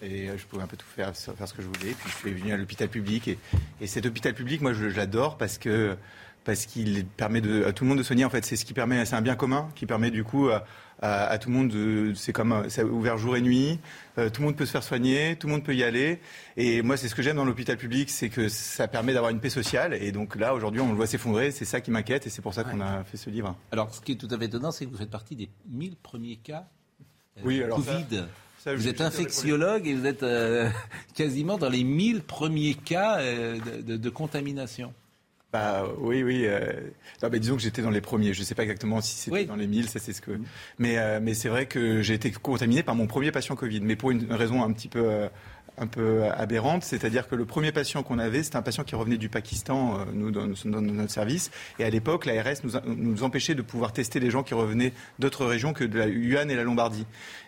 [0.01, 1.93] et euh, je pouvais un peu tout faire, faire ce que je voulais.
[1.93, 3.37] Puis je suis venu à l'hôpital public et,
[3.81, 5.97] et, cet hôpital public, moi, je, l'adore parce que
[6.43, 8.23] parce qu'il permet de, à tout le monde de soigner.
[8.23, 10.49] En fait, c'est ce qui permet, c'est un bien commun qui permet du coup
[11.01, 11.69] à, tout le monde.
[11.69, 13.79] De, c'est comme ouvert jour et nuit.
[14.17, 16.19] Euh, tout le monde peut se faire soigner, tout le monde peut y aller.
[16.57, 19.39] Et moi, c'est ce que j'aime dans l'hôpital public, c'est que ça permet d'avoir une
[19.39, 19.93] paix sociale.
[19.93, 21.51] Et donc là, aujourd'hui, on le voit s'effondrer.
[21.51, 23.55] C'est ça qui m'inquiète et c'est pour ça qu'on a fait ce livre.
[23.71, 25.95] Alors, ce qui est tout à fait étonnant, c'est que vous faites partie des 1000
[25.97, 26.67] premiers cas
[27.37, 28.25] euh, oui, alors Covid
[28.73, 30.69] vous êtes infectiologue et vous êtes euh,
[31.13, 34.93] quasiment dans les 1000 premiers cas euh, de, contamination.
[35.55, 36.45] Bah, oui, oui.
[36.45, 36.71] Euh,
[37.33, 38.33] disons que j'étais dans les premiers.
[38.33, 40.31] Je ne sais pas exactement si c'était dans les 1000, ça c'est ce que.
[40.31, 40.43] Mm.
[40.79, 44.11] Mais, mais c'est vrai que j'ai été contaminé par mon premier patient Covid, mais pour
[44.11, 45.29] une raison un petit peu
[45.77, 49.17] un peu aberrante, c'est-à-dire que le premier patient qu'on avait, c'était un patient qui revenait
[49.17, 53.61] du Pakistan, euh, nous, dans, notre service, et à l'époque, l'ARS nous, nous empêchait de
[53.61, 57.05] pouvoir tester les gens qui revenaient d'autres régions que de la Yuan et la Lombardie.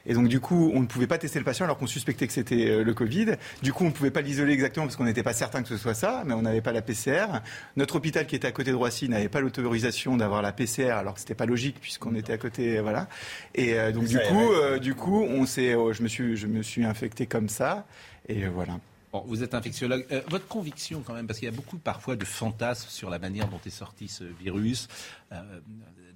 [0.07, 2.33] Et donc, du coup, on ne pouvait pas tester le patient alors qu'on suspectait que
[2.33, 3.35] c'était euh, le Covid.
[3.61, 5.77] Du coup, on ne pouvait pas l'isoler exactement parce qu'on n'était pas certain que ce
[5.77, 7.41] soit ça, mais on n'avait pas la PCR.
[7.75, 11.13] Notre hôpital qui était à côté de Roissy n'avait pas l'autorisation d'avoir la PCR alors
[11.13, 13.07] que c'était pas logique puisqu'on était à côté, voilà.
[13.53, 16.63] Et euh, donc, du coup, du coup, on s'est, oh, je me suis, je me
[16.63, 17.85] suis infecté comme ça.
[18.29, 18.79] Et voilà.
[19.13, 20.05] Bon, vous êtes infectiologue.
[20.11, 23.19] Euh, votre conviction quand même, parce qu'il y a beaucoup parfois de fantasmes sur la
[23.19, 24.89] manière dont est sorti ce virus,
[25.26, 25.26] euh,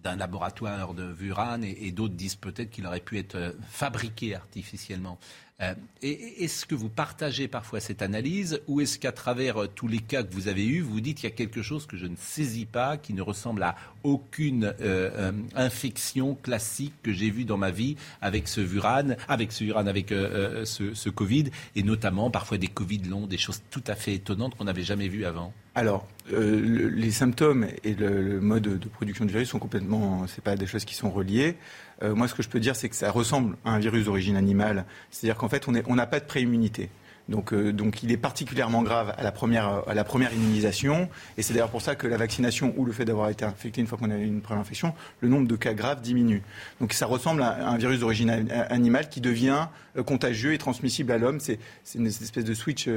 [0.04, 5.20] d'un laboratoire de Vuran, et d'autres disent peut-être qu'il aurait pu être euh, fabriqué artificiellement.
[5.62, 10.00] Euh, est-ce que vous partagez parfois cette analyse ou est-ce qu'à travers euh, tous les
[10.00, 12.16] cas que vous avez eus, vous dites qu'il y a quelque chose que je ne
[12.16, 17.70] saisis pas, qui ne ressemble à aucune euh, infection classique que j'ai vue dans ma
[17.70, 23.04] vie avec ce Vuran, avec ce Vuran, avec ce, Covid, et notamment parfois des Covid
[23.04, 25.54] longs, des choses tout à fait étonnantes qu'on n'avait jamais vues avant?
[25.74, 30.68] Alors, les symptômes et le, mode de production du virus sont complètement, c'est pas des
[30.68, 31.56] choses qui sont reliées.
[32.04, 34.36] Euh, moi, ce que je peux dire, c'est que ça ressemble à un virus d'origine
[34.36, 34.86] animale.
[35.12, 36.90] C'est-à-dire qu'en fait, on n'a pas de préimmunité.
[37.30, 41.10] Donc, euh, donc, il est particulièrement grave à la première, à la première immunisation.
[41.38, 43.88] Et c'est d'ailleurs pour ça que la vaccination ou le fait d'avoir été infecté une
[43.88, 46.42] fois qu'on a eu une première infection, le nombre de cas graves diminue.
[46.80, 49.68] Donc ça ressemble à un virus d'origine animale qui devient
[49.98, 51.40] euh, contagieux et transmissible à l'homme.
[51.40, 51.60] C'est
[51.96, 52.88] une espèce de switch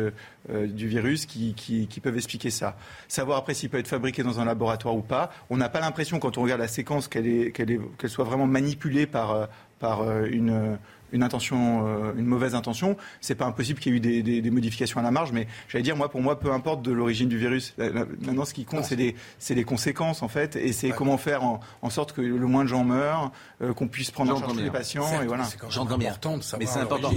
[0.50, 2.76] du virus qui, qui, peuvent expliquer ça.
[3.08, 5.30] Savoir après s'il peut être fabriqué dans un laboratoire ou pas.
[5.50, 9.48] On n'a pas l'impression, quand on regarde la séquence, qu'elle qu'elle soit vraiment manipulée par,
[9.78, 10.78] par une
[11.14, 12.96] une intention, euh, une mauvaise intention.
[13.20, 15.96] C'est pas impossible qu'il y ait eu des, modifications à la marge, mais j'allais dire,
[15.96, 17.74] moi, pour moi, peu importe de l'origine du virus.
[17.78, 19.14] Maintenant, ce qui compte, c'est les,
[19.48, 22.82] les, conséquences, en fait, et c'est comment faire en, sorte que le moins de gens
[22.82, 23.30] meurent,
[23.62, 25.44] euh, qu'on puisse prendre en charge les patients, et voilà.
[25.70, 26.12] J'entends bien.
[26.58, 27.12] Mais c'est important.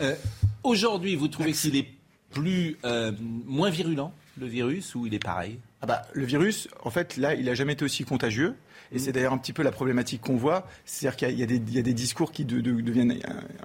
[0.00, 0.14] Euh,
[0.62, 1.88] aujourd'hui, vous trouvez qu'il est
[2.30, 2.78] plus
[3.46, 5.58] moins virulent le virus, ou il est pareil?
[5.82, 8.54] Ah bah, Le virus, en fait, là, il n'a jamais été aussi contagieux.
[8.92, 10.66] Et c'est d'ailleurs un petit peu la problématique qu'on voit.
[10.84, 13.18] C'est-à-dire qu'il y, a des discours qui deviennent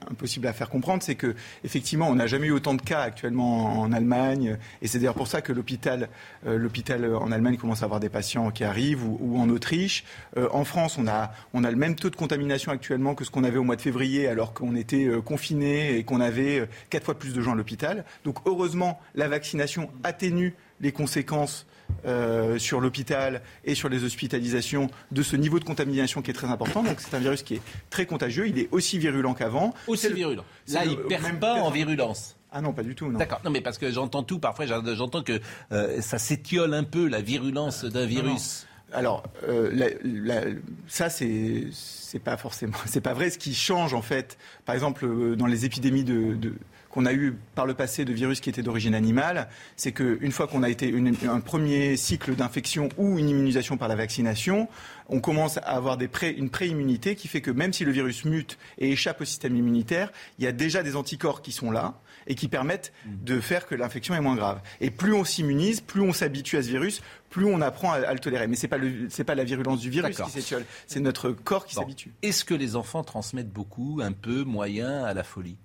[0.09, 1.03] impossibles à faire comprendre.
[1.03, 4.57] C'est que effectivement, on n'a jamais eu autant de cas actuellement en Allemagne.
[4.82, 6.09] Et c'est d'ailleurs pour ça que l'hôpital,
[6.45, 10.05] euh, l'hôpital en Allemagne commence à avoir des patients qui arrivent, ou, en Autriche.
[10.38, 13.32] Euh, en France, on a, on a le même taux de contamination actuellement que ce
[13.32, 17.05] qu'on avait au mois de février, alors qu'on était euh, confiné et qu'on avait quatre
[17.05, 18.05] fois plus de gens à l'hôpital.
[18.23, 21.65] Donc heureusement, la vaccination atténue les conséquences
[22.05, 26.47] euh, sur l'hôpital et sur les hospitalisations de ce niveau de contamination qui est très
[26.47, 26.83] important.
[26.83, 28.47] Donc c'est un virus qui est très contagieux.
[28.47, 29.73] Il est aussi virulent qu'avant.
[29.88, 30.45] Aussi virulent.
[30.69, 32.35] Là, il ne perd pas en virulence.
[32.51, 33.11] Ah non, pas du tout.
[33.11, 33.41] D'accord.
[33.43, 34.39] Non, mais parce que j'entends tout.
[34.39, 35.39] Parfois, j'entends que
[35.71, 38.65] euh, ça s'étiole un peu la virulence d'un virus.
[38.93, 40.55] Alors, euh,
[40.88, 43.29] ça, c'est c'est pas forcément, c'est pas vrai.
[43.29, 46.53] Ce qui change en fait, par exemple, dans les épidémies de
[46.89, 50.47] qu'on a eu par le passé de virus qui étaient d'origine animale, c'est qu'une fois
[50.47, 50.93] qu'on a été
[51.27, 54.67] un premier cycle d'infection ou une immunisation par la vaccination,
[55.09, 58.25] on commence à avoir des pré, une préimmunité qui fait que même si le virus
[58.25, 61.99] mute et échappe au système immunitaire, il y a déjà des anticorps qui sont là
[62.27, 64.61] et qui permettent de faire que l'infection est moins grave.
[64.81, 68.19] Et plus on s'immunise, plus on s'habitue à ce virus, plus on apprend à, le
[68.19, 68.47] tolérer.
[68.47, 71.75] Mais ce n'est pas, pas, la virulence du virus qui s'étiole, c'est notre corps qui
[71.75, 72.11] s'habitue.
[72.21, 75.57] Est-ce que les enfants transmettent beaucoup, un peu, moyen à la folie?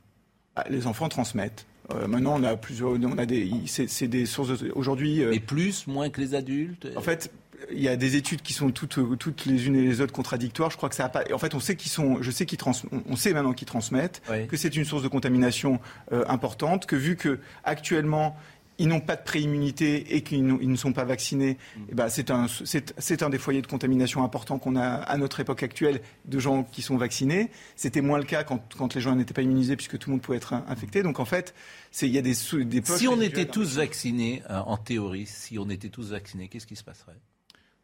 [0.69, 1.67] Les enfants transmettent.
[1.93, 5.23] Euh, maintenant, on a plusieurs, on a des, c'est des sources aujourd'hui.
[5.23, 6.87] Euh, plus, moins que les adultes.
[6.97, 7.31] En fait,
[7.71, 10.71] il y a des études qui sont toutes, toutes les unes et les autres contradictoires.
[10.71, 11.25] Je crois que ça a pas.
[11.33, 12.23] En fait, on sait qu'ils sont.
[12.23, 12.73] Je sais qu'ils trans,
[13.09, 15.81] on sait maintenant qu'ils transmettent, que c'est une source de contamination
[16.13, 18.37] euh, importante, que vu que actuellement
[18.83, 21.81] ils n'ont pas de préimmunité et qu'ils ne sont pas vaccinés, mm.
[21.91, 25.63] eh ben c'est un, un, des foyers de contamination importants qu'on a à notre époque
[25.63, 27.51] actuelle de gens qui sont vaccinés.
[27.77, 30.23] C'était moins le cas quand, quand les gens n'étaient pas immunisés puisque tout le monde
[30.23, 31.05] pouvait être infecté.
[31.05, 31.55] Donc en fait,
[32.03, 35.71] il y a des, des Si on était tous vaccinés, euh, en théorie, si on
[35.71, 37.21] était tous vaccinés, qu'est-ce qui se passerait?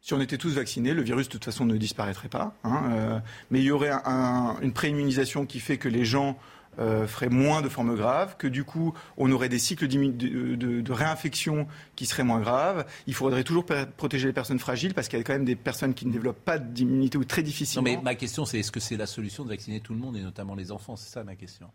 [0.01, 2.55] Si on était tous vaccinés, le virus de toute façon ne disparaîtrait pas.
[2.65, 3.19] Hein, euh,
[3.51, 6.37] mais il y aurait un, une préimmunisation qui fait que les gens
[6.79, 11.67] euh, ferait moins de formes graves, que du coup on aurait des cycles de, réinfection
[11.95, 12.85] qui seraient moins graves.
[13.07, 13.65] Il faudrait toujours
[13.97, 16.43] protéger les personnes fragiles parce qu'il y a quand même des personnes qui ne développent
[16.43, 17.89] pas d'immunité ou très difficilement.
[17.89, 20.15] Non mais ma question c'est est-ce que c'est la solution de vacciner tout le monde
[20.17, 20.95] et notamment les enfants?
[20.95, 21.69] C'est ça ma question.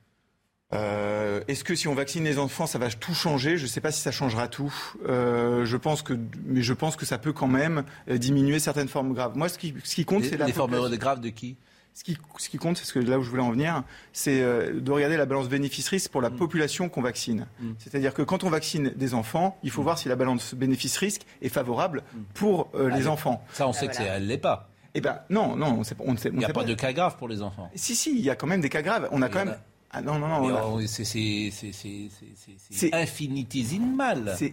[0.73, 3.59] Euh, est-ce que si on vaccine les enfants, ça va tout changer?
[3.59, 4.75] Je ne sais pas si ça changera tout.
[5.07, 6.15] Euh, je pense que,
[6.47, 9.37] mais je pense que ça peut quand même diminuer certaines formes graves.
[9.37, 10.47] Moi, ce qui, ce qui compte, c'est la.
[10.47, 11.57] Les formes graves de qui?
[11.95, 14.43] Ce qui, ce qui, compte, c'est ce que là où je voulais en venir, c'est
[14.43, 16.37] euh, de regarder la balance bénéfice-risque pour la mm.
[16.37, 17.47] population qu'on vaccine.
[17.61, 17.73] Mm.
[17.79, 19.85] C'est-à-dire que quand on vaccine des enfants, il faut mm.
[19.85, 22.03] voir si la balance bénéfice-risque est favorable
[22.35, 23.45] pour euh, les enfants.
[23.53, 24.71] Ça, on sait que elle l'est pas.
[24.95, 27.17] Eh ben non, non, on sait, on sait, il n'y a pas, de cas graves
[27.17, 27.69] pour les enfants.
[27.75, 29.09] Si, si, il y a quand même des cas graves.
[29.11, 29.57] On a quand même.
[29.95, 30.81] Ah non, non, non.
[30.87, 34.37] C'est infinitésimal.
[34.41, 34.51] Il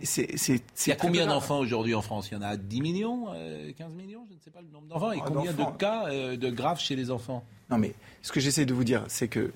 [0.87, 2.29] y a combien d'enfants aujourd'hui en France?
[2.31, 4.87] Il y en a 10 millions 15 euh, millions Je ne sais pas le nombre
[4.87, 5.11] d'enfants.
[5.11, 7.43] Et ah, combien de cas euh, de graves chez les enfants?
[7.69, 9.51] Non, mais ce que j'essaie de vous dire, c'est que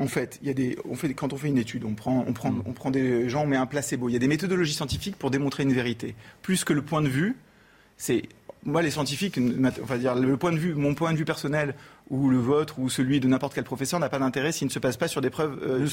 [0.00, 2.24] en fait, il y a des, on fait, quand on fait une étude, on prend,
[2.26, 4.08] on, prend, on prend des gens, on met un placebo.
[4.08, 6.14] Il y a des méthodologies scientifiques pour démontrer une vérité.
[6.40, 7.36] Plus que le point de vue,
[7.96, 8.22] c'est
[8.64, 9.38] moi, les scientifiques,
[9.82, 11.74] enfin dire le point de vue, mon point de vue personnel
[12.10, 14.78] ou le vôtre ou celui de n'importe quel professeur n'a pas d'intérêt s'il ne se
[14.78, 15.86] passe pas sur des preuves euh,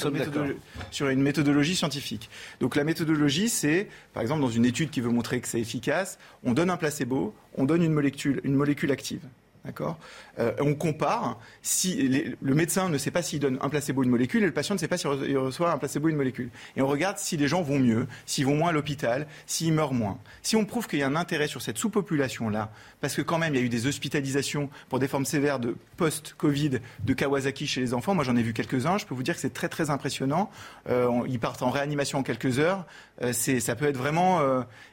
[0.91, 2.30] sur, une méthodologie scientifique.
[2.59, 6.18] Donc la méthodologie, c'est par exemple dans une étude qui veut montrer que c'est efficace,
[6.43, 9.22] on donne un placebo, on donne une molécule, une molécule active.
[9.66, 9.97] D'accord?
[10.39, 14.43] Euh, On compare si le médecin ne sait pas s'il donne un placebo une molécule
[14.43, 16.49] et le patient ne sait pas s'il reçoit un placebo une molécule.
[16.78, 19.93] Et on regarde si les gens vont mieux, s'ils vont moins à l'hôpital, s'ils meurent
[19.93, 20.20] moins.
[20.43, 23.55] Si on prouve qu'il y a un intérêt sur cette sous-population-là, parce que quand même
[23.55, 27.82] il y a eu des hospitalisations pour des formes sévères de post-Covid de Kawasaki chez
[27.82, 29.89] les enfants, moi j'en ai vu quelques-uns, je peux vous dire que c'est très très
[29.89, 30.51] impressionnant.
[30.89, 32.86] Euh, ils partent en réanimation en quelques heures,
[33.22, 34.41] euh, ça peut être vraiment...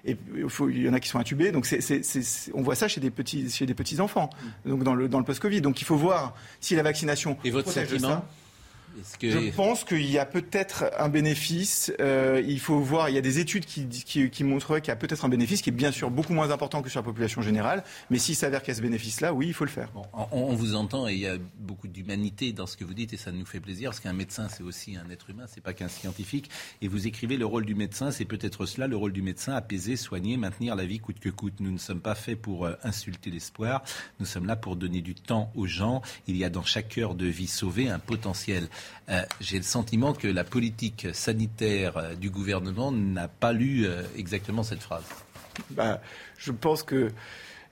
[0.04, 0.16] et
[0.68, 1.66] il, y en a qui sont intubés, donc
[2.54, 4.30] on voit ça chez des petits, chez des petits enfants
[4.64, 5.60] donc dans le, dans le post-Covid.
[5.60, 8.24] Donc il faut voir si la vaccination Et votre sentiment
[9.20, 11.93] je pense qu'il y a peut-être un bénéfice.
[12.01, 14.93] Euh, il faut voir, il y a des études qui, qui, qui montreraient qu'il y
[14.93, 17.43] a peut-être un bénéfice qui est bien sûr beaucoup moins important que sur la population
[17.43, 17.84] générale.
[18.11, 19.88] Mais s'il s'avère qu'il y a ce bénéfice-là, oui, il faut le faire.
[20.32, 23.16] on, vous entend et il y a beaucoup d'humanité dans ce que vous dites et
[23.16, 25.88] ça nous fait plaisir parce qu'un médecin, c'est aussi un être humain, c'est pas qu'un
[25.88, 26.51] scientifique.
[26.80, 29.97] Et vous écrivez le rôle du médecin, c'est peut-être cela, le rôle du médecin, apaiser,
[29.97, 31.55] soigner, maintenir la vie coûte que coûte.
[31.61, 33.82] Nous ne sommes pas faits pour euh, insulter l'espoir.
[34.20, 36.03] Nous sommes là pour donner du temps aux gens.
[36.26, 38.68] Il y a dans chaque heure de vie sauvée un potentiel.
[39.09, 44.03] Euh, j'ai le sentiment que la politique sanitaire euh, du gouvernement n'a pas lu euh,
[44.16, 45.03] exactement cette phrase.
[45.70, 46.01] Bah,
[46.39, 47.11] je pense que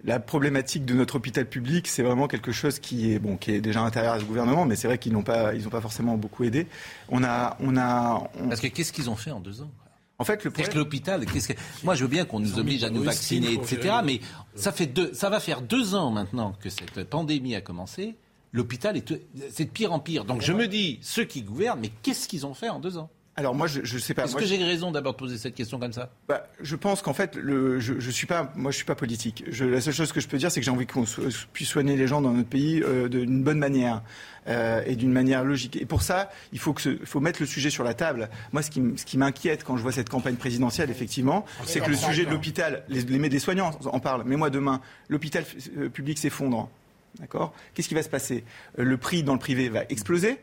[0.03, 3.61] la problématique de notre hôpital public, c'est vraiment quelque chose qui est, bon, qui est
[3.61, 6.45] déjà intérieur à ce gouvernement, mais c'est vrai qu'ils n'ont pas, ils pas forcément beaucoup
[6.45, 6.67] aidé.
[7.09, 9.71] On a, on a, Parce que qu'est-ce qu'ils ont fait en deux ans
[10.19, 10.73] En fait, le problème...
[10.73, 11.59] que l'hôpital, qu'est-ce que...
[11.85, 13.97] moi je veux bien qu'on nous oblige à nous vacciner, etc.
[14.05, 14.21] Mais
[14.55, 18.17] ça fait deux, ça va faire deux ans maintenant que cette pandémie a commencé.
[18.53, 19.13] L'hôpital est,
[19.51, 20.25] c'est de pire en pire.
[20.25, 23.11] Donc je me dis, ceux qui gouvernent, mais qu'est-ce qu'ils ont fait en deux ans?
[23.37, 24.25] Alors moi, je, je sais pas.
[24.25, 26.11] Est-ce que j'ai raison d'abord de poser cette question comme ça?
[26.29, 29.45] Bah, Je pense qu'en fait, le, je, je suis pas, moi, je suis pas politique.
[29.49, 31.05] Je, la seule chose que je peux dire, c'est que j'ai envie qu'on
[31.53, 34.03] puisse soigner les gens dans notre pays euh, d'une bonne manière.
[34.49, 35.77] Euh, et d'une manière logique.
[35.77, 38.31] Et pour ça, il faut, que faut mettre le sujet sur la table.
[38.53, 41.91] Moi, ce qui, ce qui m'inquiète quand je vois cette campagne présidentielle, effectivement, c'est que
[41.91, 45.45] le sujet de l'hôpital, les, les médecins soignants en parlent, mais moi, demain, l'hôpital
[45.77, 46.71] euh, public s'effondre.
[47.19, 47.53] D'accord?
[47.75, 48.45] Qu'est-ce qui va se passer?
[48.79, 50.39] Euh, Le prix dans le privé va exploser.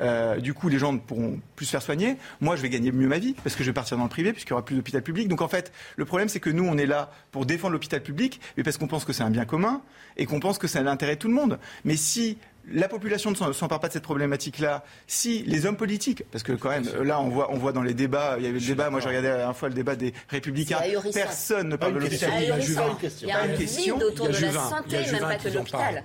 [0.00, 2.16] Euh, du coup, les gens ne pourront plus se faire soigner.
[2.40, 4.32] Moi, je vais gagner mieux ma vie parce que je vais partir dans le privé
[4.32, 5.28] puisqu'il n'y aura plus d'hôpital public.
[5.28, 8.40] Donc, en fait, le problème, c'est que nous, on est là pour défendre l'hôpital public,
[8.56, 9.82] mais parce qu'on pense que c'est un bien commun
[10.16, 11.58] et qu'on pense que c'est l'intérêt de tout le monde.
[11.84, 12.38] Mais si
[12.70, 14.84] la population ne s'empare pas de cette problématique-là.
[15.06, 17.94] Si les hommes politiques, parce que quand même, là, on voit, on voit dans les
[17.94, 20.12] débats, il y avait le débat, moi j'ai regardé la dernière fois le débat des
[20.28, 20.78] Républicains,
[21.12, 22.30] personne ne parle de l'hôpital.
[22.40, 26.04] Il y a un vide autour de la santé, même pas que l'hôpital.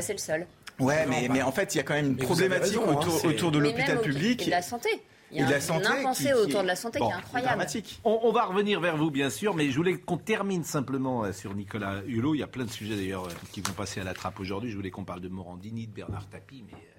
[0.00, 0.46] C'est le seul.
[0.78, 3.50] Ouais, mais, mais en fait, il y a quand même une problématique autour, hein, autour
[3.50, 4.42] de l'hôpital public.
[4.42, 4.88] Et de la santé.
[5.30, 7.66] Il y a une impensée autour de la santé qui est incroyable.
[8.04, 11.32] On, on, va revenir vers vous, bien sûr, mais je voulais qu'on termine simplement euh,
[11.32, 12.34] sur Nicolas Hulot.
[12.34, 14.70] Il y a plein de sujets d'ailleurs euh, qui vont passer à la trappe aujourd'hui.
[14.70, 16.97] Je voulais qu'on parle de Morandini, de Bernard Tapie, mais euh,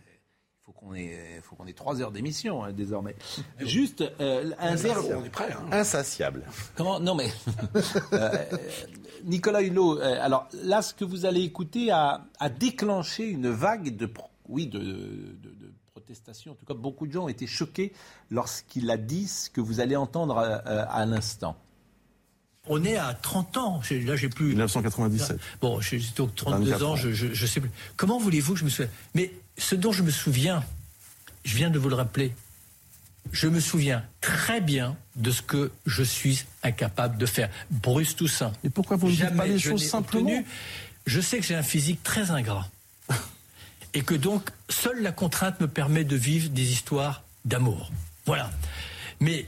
[0.80, 3.16] qu'on ait, faut qu'on ait trois heures d'émission hein, désormais.
[3.60, 4.98] Juste un verre.
[5.18, 5.52] On est prêt.
[5.52, 5.68] Hein.
[5.72, 6.44] Insatiable.
[6.76, 7.00] Comment?
[7.00, 7.30] Non, mais
[9.26, 10.00] Nicolas Hulot.
[10.00, 14.10] alors là, ce que vous allez écouter a, a déclenché une vague de,
[14.48, 15.60] oui, de, de
[16.48, 17.94] en tout cas, beaucoup de gens ont été choqués
[18.30, 21.56] lorsqu'il a dit ce que vous allez entendre à, euh, à l'instant.
[22.68, 23.82] On est à 30 ans.
[23.90, 24.50] Là, j'ai plus.
[24.50, 25.40] 1997.
[25.62, 27.72] Bon, j'ai 32 ans, je, je, sais plus.
[27.96, 28.92] Comment voulez-vous que je me souvienne?
[29.16, 30.64] Mais ce dont je me souviens,
[31.44, 32.34] je viens de vous le rappeler.
[33.32, 37.50] Je me souviens très bien de ce que je suis incapable de faire.
[37.70, 38.54] Bruce Toussaint.
[38.64, 40.44] Et pourquoi vous ne dites pas les choses simplement
[41.06, 42.68] Je sais que j'ai un physique très ingrat
[43.94, 47.92] et que donc seule la contrainte me permet de vivre des histoires d'amour.
[48.26, 48.50] Voilà.
[49.20, 49.46] Mais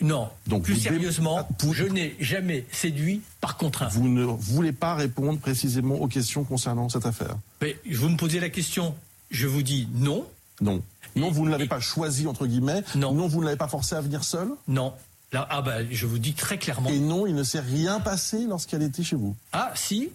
[0.00, 3.92] non, donc plus sérieusement, ah, je n'ai jamais séduit par contrainte.
[3.92, 7.36] Vous ne voulez pas répondre précisément aux questions concernant cette affaire?
[7.60, 8.94] Mais vous me posez la question,
[9.30, 10.26] je vous dis non.
[10.60, 10.82] Non.
[11.16, 12.84] Non, vous ne l'avez pas choisi, entre guillemets.
[12.94, 13.12] Non.
[13.12, 14.92] Non, vous ne l'avez pas forcé à venir seul Non.
[15.32, 16.90] Là, ah bah, je vous dis très clairement.
[16.90, 20.10] Et non, il ne s'est rien passé lorsqu'elle était chez vous Ah, si,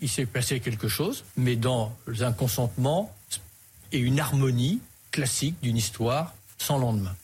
[0.00, 3.14] il s'est passé quelque chose, mais dans un consentement
[3.92, 4.80] et une harmonie
[5.10, 7.14] classique d'une histoire sans lendemain.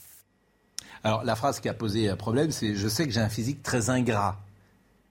[1.03, 3.63] Alors la phrase qui a posé un problème, c'est je sais que j'ai un physique
[3.63, 4.41] très ingrat.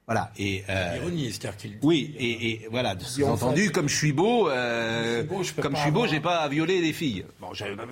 [0.05, 0.31] Voilà.
[0.37, 1.77] Et euh, ironie, c'est-à-dire qu'il.
[1.81, 2.93] Oui, et, et voilà,
[3.25, 5.23] entendu, comme je suis beau, euh,
[5.61, 7.23] comme je suis beau, j'ai pas à violer les filles.
[7.39, 7.51] Bon,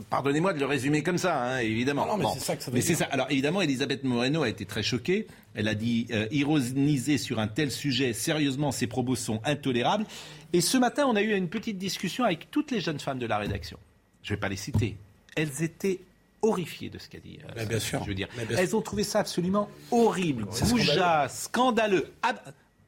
[0.09, 2.05] pardonnez-moi de le résumer comme ça, hein, évidemment.
[2.05, 3.07] Non, mais c'est ça que ça veut Mais c'est ça.
[3.11, 5.27] Alors évidemment, Elisabeth Moreno a été très choquée.
[5.55, 10.05] Elle a dit euh, ironiser sur un tel sujet, sérieusement, ces propos sont intolérables.
[10.51, 13.25] Et ce matin, on a eu une petite discussion avec toutes les jeunes femmes de
[13.25, 13.77] la rédaction.
[14.21, 14.97] Je ne vais pas les citer.
[15.37, 16.01] Elles étaient
[16.41, 17.39] horrifiées de ce qu'a dit.
[17.57, 18.01] Euh, bien sûr.
[18.03, 18.27] Je veux dire.
[18.57, 22.11] Elles ont trouvé ça absolument horrible, bougeat, scandaleux,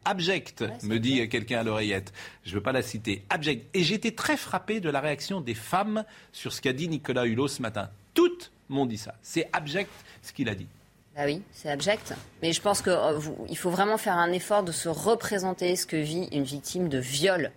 [0.06, 2.14] abject, me dit quelqu'un à l'oreillette.
[2.44, 3.24] Je ne veux pas la citer.
[3.30, 3.66] Abject.
[3.74, 7.26] Et j'ai été très frappé de la réaction des femmes sur ce qu'a dit Nicolas
[7.26, 7.90] Hulot ce matin.
[8.14, 9.16] Toutes m'ont dit ça.
[9.22, 9.92] C'est abject
[10.22, 10.68] ce qu'il a dit.
[11.16, 12.14] Bah oui, c'est abject.
[12.42, 13.20] Mais je pense qu'il euh,
[13.56, 17.52] faut vraiment faire un effort de se représenter ce que vit une victime de viol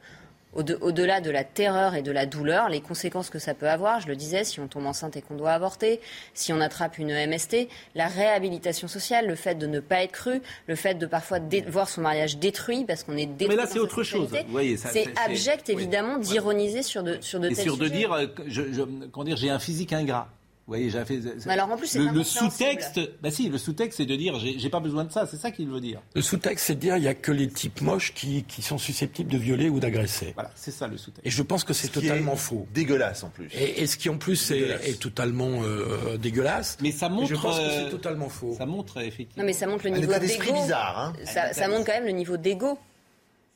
[0.57, 4.09] au-delà de la terreur et de la douleur, les conséquences que ça peut avoir, je
[4.09, 6.01] le disais, si on tombe enceinte et qu'on doit avorter,
[6.35, 10.43] si on attrape une MST, la réhabilitation sociale, le fait de ne pas être cru,
[10.67, 11.39] le fait de parfois
[11.69, 13.57] voir son mariage détruit parce qu'on est détruit.
[13.57, 14.31] Mais là, c'est autre chose.
[14.77, 18.83] C'est abject, évidemment, d'ironiser sur de, sur de et sur de dire, euh, je, je,
[19.13, 20.29] comment dire, j'ai un physique ingrat.
[20.67, 21.21] Vous voyez, j'ai fait.
[21.49, 24.81] alors en plus, le, le sous-texte, bah si, le sous-texte, c'est de dire, j'ai pas
[24.81, 25.25] besoin de ça.
[25.25, 26.03] C'est ça qu'il veut dire.
[26.17, 28.77] Le sous-texte, c'est de dire, il y a que les types moches qui, qui sont
[28.77, 30.33] susceptibles de violer ou d'agresser.
[30.35, 31.25] Voilà, c'est ça le sous-texte.
[31.25, 32.67] Et je pense que c'est totalement faux.
[32.75, 33.49] Dégueulasse en plus.
[33.55, 36.79] Et, ce qui en plus est, est, totalement euh, dégueulasse.
[36.81, 37.29] Mais ça montre.
[37.29, 38.57] je pense que c'est euh, totalement faux.
[38.59, 39.45] Ça montre effectivement.
[39.45, 40.53] Non, mais ça montre le niveau d'ego.
[40.53, 40.99] bizarre.
[40.99, 42.77] Hein ça, ça montre quand même le niveau d'ego.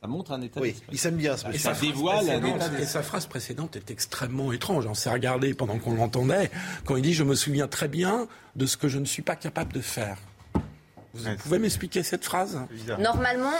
[0.01, 2.86] Ça montre un état oui, il s'aime bien ce Et ça dévoile un état Et
[2.86, 4.86] sa phrase précédente est extrêmement étrange.
[4.86, 6.51] On s'est regardé pendant qu'on l'entendait,
[6.86, 8.26] quand il dit Je me souviens très bien
[8.57, 10.16] de ce que je ne suis pas capable de faire.
[11.15, 12.61] Vous pouvez m'expliquer cette phrase
[12.99, 13.53] Normalement,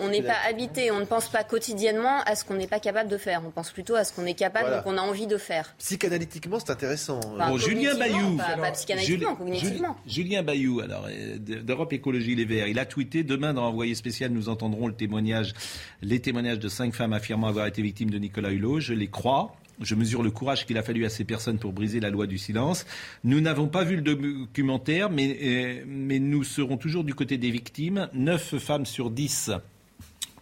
[0.00, 3.10] on n'est pas habité, on ne pense pas quotidiennement à ce qu'on n'est pas capable
[3.10, 3.42] de faire.
[3.46, 5.74] On pense plutôt à ce qu'on est capable et qu'on a envie de faire.
[5.78, 7.20] Psychanalytiquement, c'est intéressant.
[7.20, 8.36] bon, Julien Bayou.
[8.36, 9.96] Pas, psychanalytiquement, cognitivement.
[10.06, 14.30] Julien Bayou, alors, euh, d'Europe Écologie Les Verts, il a tweeté Demain, dans Envoyé spécial,
[14.30, 15.54] nous entendrons le témoignage,
[16.02, 18.80] les témoignages de cinq femmes affirmant avoir été victimes de Nicolas Hulot.
[18.80, 19.56] Je les crois.
[19.80, 22.38] Je mesure le courage qu'il a fallu à ces personnes pour briser la loi du
[22.38, 22.86] silence.
[23.24, 27.50] Nous n'avons pas vu le documentaire, mais, euh, mais nous serons toujours du côté des
[27.50, 28.08] victimes.
[28.14, 29.50] Neuf femmes sur dix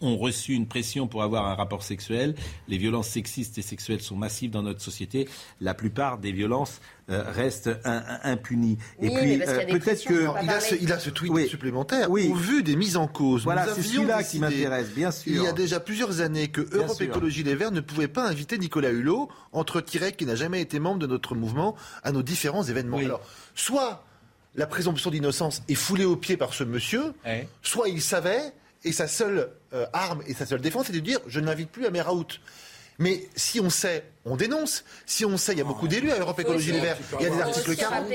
[0.03, 2.35] ont reçu une pression pour avoir un rapport sexuel.
[2.69, 5.29] Les violences sexistes et sexuelles sont massives dans notre société.
[5.61, 6.81] La plupart des violences
[7.11, 8.79] euh, restent impunies.
[9.01, 12.11] et puis euh, peut-être que il a, ce, il a, ce, tweet supplémentaire.
[12.11, 12.29] Oui.
[12.31, 15.33] Au vu des mises en cause, voilà, c'est celui-là qui m'intéresse, bien sûr.
[15.33, 18.59] Il y a déjà plusieurs années que Europe Écologie Les Verts ne pouvait pas inviter
[18.59, 22.63] Nicolas Hulot, entre tirets qui n'a jamais été membre de notre mouvement, à nos différents
[22.63, 22.99] événements.
[22.99, 23.21] Alors,
[23.55, 24.05] soit
[24.55, 27.15] la présomption d'innocence est foulée au pied par ce monsieur,
[27.63, 28.53] soit il savait
[28.85, 31.87] et sa seule euh, arme et sa seule défense, c'est de dire je n'invite plus
[31.87, 32.25] à mes raouts.
[32.99, 34.85] Mais si on sait, on dénonce.
[35.07, 36.99] Si on sait, il y a beaucoup d'élus à Europe Écologie Les Verts.
[37.21, 38.07] Il y a des articles 40.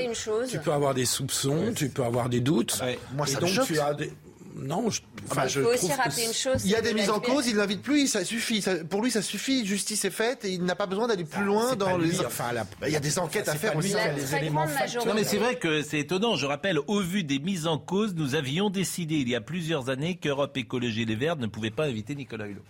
[0.48, 2.80] Tu peux avoir des soupçons, tu peux avoir des doutes.
[3.14, 4.12] Moi, ça donc, tu as des
[4.58, 6.64] non, je, enfin, il faut aussi rappeler une chose.
[6.64, 8.64] Il y a des mises en cause, il n'invite plus, ça suffit.
[8.90, 9.64] pour lui, ça suffit.
[9.64, 12.20] Justice est faite et il n'a pas besoin d'aller plus loin dans les.
[12.20, 12.50] Enfin,
[12.80, 13.94] bah, il y a des enquêtes à faire aussi.
[14.16, 14.66] Les éléments
[15.06, 16.36] non, mais c'est vrai que c'est étonnant.
[16.36, 19.90] Je rappelle, au vu des mises en cause, nous avions décidé il y a plusieurs
[19.90, 22.62] années qu'Europe Écologie Les Verts ne pouvait pas inviter Nicolas Hulot.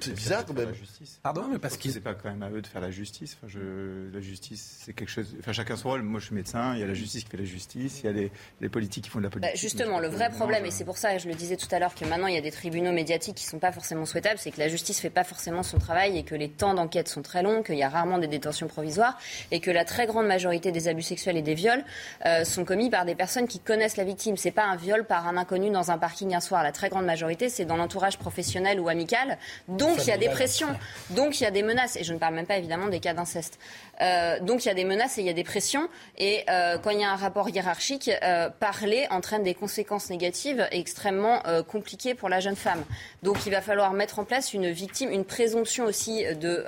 [0.00, 0.68] C'est bizarre quand même.
[0.68, 1.20] La justice.
[1.22, 3.36] Pardon, mais parce que c'est pas quand même à eux de faire la justice.
[3.38, 5.34] Enfin, je, la justice, c'est quelque chose.
[5.38, 6.02] Enfin, chacun son rôle.
[6.02, 6.74] Moi, je suis médecin.
[6.74, 8.00] Il y a la justice qui fait la justice.
[8.02, 8.30] Il y a
[8.60, 9.60] les, politiques qui font de la bah, politique.
[9.60, 12.04] justement, le vrai problème, et c'est pour ça, je le disais tout à l'heure, que
[12.04, 14.68] maintenant il y a des tribunaux médiatiques qui sont pas forcément souhaitables, c'est que la
[14.68, 17.76] justice fait pas forcément son travail et que les temps d'enquête sont très longs, qu'il
[17.76, 19.18] y a rarement des détentions provisoires
[19.50, 21.84] et que la très grande majorité des abus sexuels et des viols
[22.26, 24.36] euh, sont commis par des personnes qui connaissent la victime.
[24.36, 26.62] C'est pas un viol par un inconnu dans un parking un soir.
[26.62, 29.38] La très grande majorité, c'est dans l'entourage professionnel ou amical.
[29.68, 30.68] Donc il y a des pressions,
[31.10, 31.96] donc il y a des menaces.
[31.96, 33.58] Et je ne parle même pas évidemment des cas d'inceste.
[34.00, 35.88] Euh, donc il y a des menaces et il y a des pressions.
[36.18, 40.66] Et euh, quand il y a un rapport hiérarchique, euh, parler entraîne des conséquences négatives
[40.70, 42.82] extrêmement compliquées pour la jeune femme.
[43.22, 46.64] Donc il va falloir mettre en place une victime, une présomption aussi de,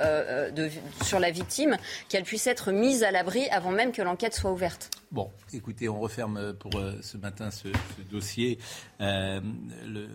[1.03, 1.77] sur la victime,
[2.09, 4.91] qu'elle puisse être mise à l'abri avant même que l'enquête soit ouverte.
[5.12, 7.68] Bon, écoutez, on referme pour ce matin ce,
[8.11, 8.59] dossier,
[8.99, 10.09] le,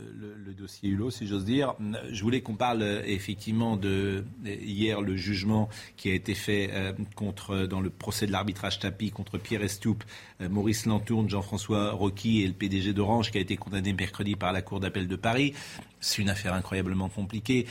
[0.58, 1.76] dossier Hulot, si j'ose dire.
[2.12, 6.70] Je voulais qu'on parle effectivement de hier le jugement qui a été fait
[7.16, 10.04] contre, dans le procès de l'arbitrage tapis contre Pierre Estoup,
[10.42, 14.54] euh, Maurice Lantourne, Jean-François Rocky et le PDG d'Orange qui a été condamné mercredi par
[14.54, 15.54] la Cour d'appel de Paris.
[16.00, 17.68] C'est une affaire incroyablement compliquée.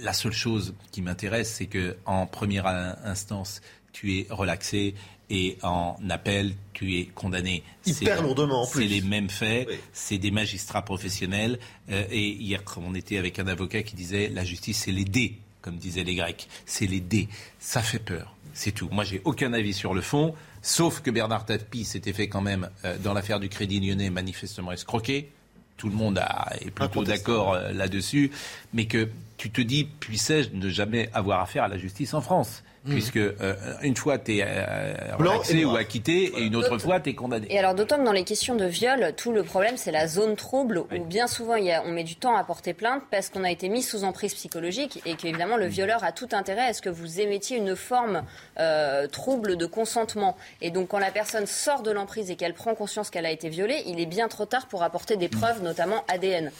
[0.00, 3.60] La seule chose qui m'intéresse, c'est que en première instance,
[3.92, 4.94] tu es relaxé
[5.30, 7.62] et en appel, tu es condamné.
[7.86, 8.82] Hyper lourdement en plus.
[8.82, 11.58] C'est les mêmes faits, c'est des magistrats professionnels.
[11.90, 15.38] Euh, et hier, on était avec un avocat qui disait la justice, c'est les dés,
[15.62, 16.48] comme disaient les Grecs.
[16.66, 17.28] C'est les dés.
[17.58, 18.36] Ça fait peur.
[18.54, 18.88] C'est tout.
[18.90, 22.70] Moi, j'ai aucun avis sur le fond, sauf que Bernard Tapie s'était fait quand même,
[22.84, 25.30] euh, dans l'affaire du Crédit Lyonnais, manifestement escroquer.
[25.76, 26.22] Tout le monde
[26.60, 28.30] est plutôt d'accord euh, là-dessus.
[28.72, 32.62] Mais que tu te dis, puissais-je ne jamais avoir affaire à la justice en France
[32.84, 32.92] Mhm.
[32.92, 37.10] puisque euh, une fois tu es euh, relaxé ou acquitté et une autre fois tu
[37.10, 37.46] es condamné.
[37.48, 40.36] Et alors d'autant que dans les questions de viol, tout le problème c'est la zone
[40.36, 43.30] trouble où bien souvent il y a, on met du temps à porter plainte parce
[43.30, 46.72] qu'on a été mis sous emprise psychologique et qu'évidemment le violeur a tout intérêt à
[46.74, 48.22] ce que vous émettiez une forme
[48.58, 50.36] euh, trouble de consentement.
[50.60, 53.48] Et donc quand la personne sort de l'emprise et qu'elle prend conscience qu'elle a été
[53.48, 56.50] violée, il est bien trop tard pour apporter des preuves, notamment ADN.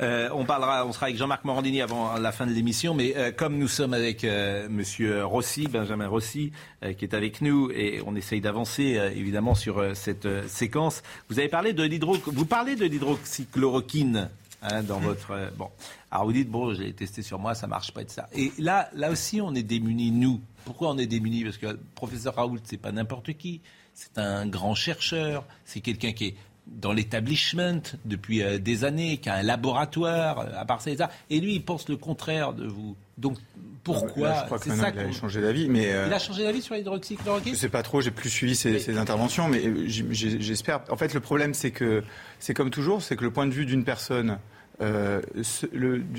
[0.00, 3.32] Euh, on parlera, on sera avec Jean-Marc Morandini avant la fin de l'émission, mais euh,
[3.32, 6.52] comme nous sommes avec euh, Monsieur Rossi, Benjamin Rossi,
[6.96, 11.02] qui est avec nous, et on essaye d'avancer évidemment sur cette séquence.
[11.28, 14.30] Vous avez parlé de l'hydro, vous parlez de l'hydroxychloroquine
[14.62, 15.68] hein, dans votre bon.
[16.10, 18.28] Alors vous dites bon, j'ai testé sur moi, ça marche pas de ça.
[18.34, 20.40] Et là, là aussi, on est démunis nous.
[20.64, 21.44] Pourquoi on est démunis?
[21.44, 23.60] Parce que le professeur Raoult, c'est pas n'importe qui.
[23.92, 25.44] C'est un grand chercheur.
[25.66, 26.34] C'est quelqu'un qui est
[26.70, 31.54] dans l'établissement depuis euh, des années, qui a un laboratoire, euh, à ça et lui,
[31.54, 32.96] il pense le contraire de vous.
[33.18, 33.38] Donc,
[33.82, 35.68] pourquoi Je crois que ça il a changé d'avis.
[35.68, 38.30] Mais euh, Il a changé d'avis sur l'hydroxychloroquine Je ne sais pas trop, j'ai plus
[38.30, 40.80] suivi ses, interventions, mais j'espère.
[40.90, 42.02] En fait, le problème, c'est que,
[42.38, 44.38] c'est comme toujours, c'est que le point de vue d'une personne
[44.80, 45.20] euh,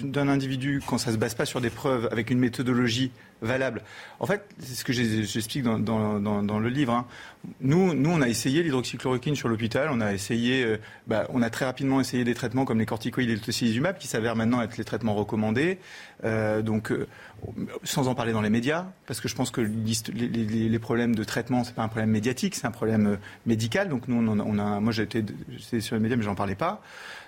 [0.04, 3.82] d'un individu quand ça ne se base pas sur des preuves avec une méthodologie valable.
[4.20, 6.94] En fait, c'est ce que j'explique dans, le livre.
[6.94, 7.06] Hein.
[7.60, 9.90] Nous, nous, on a essayé l'hydroxychloroquine sur l'hôpital.
[9.92, 13.32] On a essayé, euh, bah, on a très rapidement essayé des traitements comme les corticoïdes
[13.32, 15.80] et le tocilizumab, qui s'avèrent maintenant être les traitements recommandés.
[16.24, 16.94] Euh, donc,
[17.84, 21.24] sans en parler dans les médias, parce que je pense que les, les, problèmes de
[21.24, 23.90] traitement, c'est pas un problème médiatique, c'est un problème médical.
[23.90, 25.24] Donc, nous, on, a, moi, été
[25.80, 26.82] sur les médias, mais j'en parlais pas.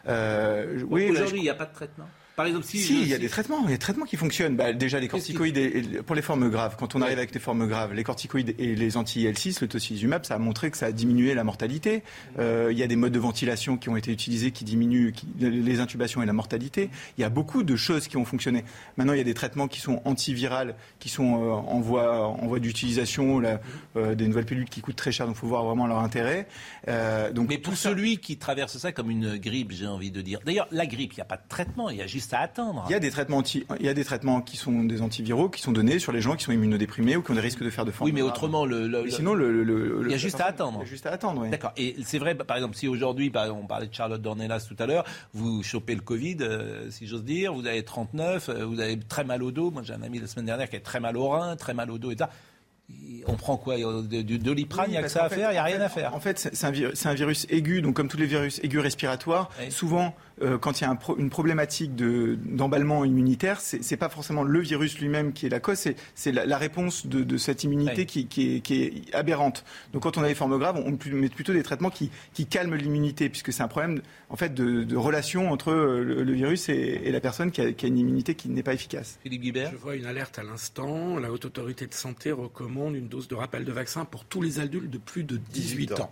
[0.08, 2.08] Euh, oui, Aujourd'hui, il n'y a pas de traitement?
[2.36, 3.02] Par exemple, si.
[3.02, 3.60] il y a des traitements.
[3.60, 4.56] Il y a des traitements qui fonctionnent.
[4.56, 7.94] Bah, déjà, les corticoïdes, pour les formes graves, quand on arrive avec des formes graves,
[7.94, 11.44] les corticoïdes et les anti-L6, le tocilizumab, ça a montré que ça a diminué la
[11.44, 12.02] mortalité.
[12.40, 15.80] Euh, il y a des modes de ventilation qui ont été utilisés qui diminuent les
[15.80, 16.90] intubations et la mortalité.
[17.20, 18.66] Il y a beaucoup de choses qui ont fonctionné.
[18.98, 22.48] Maintenant, il y a des traitements qui sont antivirales, qui sont euh, en voie, en
[22.48, 23.44] voie d'utilisation,
[23.96, 26.48] euh, des nouvelles pilules qui coûtent très cher, donc il faut voir vraiment leur intérêt.
[27.32, 30.40] donc, Mais pour celui qui traverse ça comme une grippe, j'ai envie de dire.
[30.44, 32.86] D'ailleurs, la grippe, il n'y a pas de traitement, il y a juste à attendre.
[32.88, 35.50] Il y a des traitements, anti, il y a des traitements qui sont des antiviraux
[35.50, 37.70] qui sont donnés sur les gens qui sont immunodéprimés ou qui ont des risques de
[37.70, 38.10] faire de forme.
[38.10, 40.80] Oui, mais autrement, le, sinon, le, il y a juste à attendre.
[40.82, 41.42] Il y a juste à attendre.
[41.42, 41.50] Oui.
[41.50, 41.74] D'accord.
[41.76, 45.06] Et c'est vrai, par exemple, si aujourd'hui, on parlait de Charlotte Dornelas tout à l'heure,
[45.34, 49.24] vous chopez le Covid, euh, si j'ose dire, vous avez 39, euh, vous avez très
[49.24, 49.72] mal au dos.
[49.72, 51.90] Moi, j'ai un ami la semaine dernière qui a très mal au rein, très mal
[51.92, 52.30] au dos et ça
[53.28, 53.76] on prend quoi?
[53.78, 56.14] Du doliprane, il n'y a que ça à faire, il n'y a rien à faire.
[56.14, 56.66] En fait, c'est
[57.08, 60.88] un, virus aigu, donc comme tous les virus aigus respiratoires, souvent, euh, quand il y
[60.88, 65.60] a une problématique d'emballement immunitaire, ce n'est pas forcément le virus lui-même qui est la
[65.60, 68.28] cause, c'est la, réponse de, cette immunité qui,
[68.72, 69.64] est, aberrante.
[69.94, 72.10] Donc quand on a des formes graves, on met plutôt des traitements qui,
[72.50, 77.20] calment l'immunité, puisque c'est un problème en fait, de, relation entre le, virus et, la
[77.20, 79.20] personne qui a, qui a une immunité qui n'est pas efficace.
[79.24, 81.18] Philippe Guibert Je vois une alerte à l'instant.
[81.20, 84.60] La Haute Autorité de Santé recommande une dose de rappel de vaccin pour tous les
[84.60, 86.12] adultes de plus de 18 ans.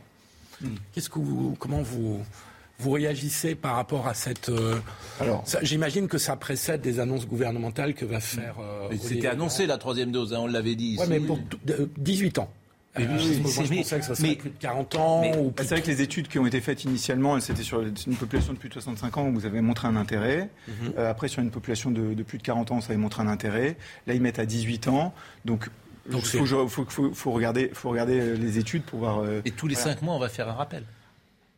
[0.62, 0.76] Hmm.
[0.94, 2.24] Qu'est-ce que vous, comment vous,
[2.82, 4.50] vous réagissez par rapport à cette.
[4.50, 4.76] Euh,
[5.20, 8.56] Alors, j'imagine que ça précède des annonces gouvernementales que va faire.
[8.60, 10.98] Euh, C'était annoncé la troisième dose, hein, on l'avait dit.
[11.00, 11.40] Oui, mais pour
[11.98, 12.52] 18 ans.
[12.98, 13.40] Mais, euh, je
[13.74, 15.24] pensais que ça serait plus de 40 ans.
[15.58, 18.58] C'est vrai que les études qui ont été faites initialement, c'était sur une population de
[18.58, 20.50] plus de 65 ans où vous avez montré un intérêt.
[20.68, 20.94] Mhm.
[20.98, 23.78] après, sur une population de, de, plus de 40 ans, ça avait montré un intérêt.
[24.08, 25.14] Là, ils mettent à 18 ans.
[25.46, 25.70] Donc,
[26.10, 26.46] donc il
[27.14, 29.20] faut, regarder, faut regarder euh, les études pour voir.
[29.20, 30.84] Euh, Et tous les cinq mois, on va faire un rappel.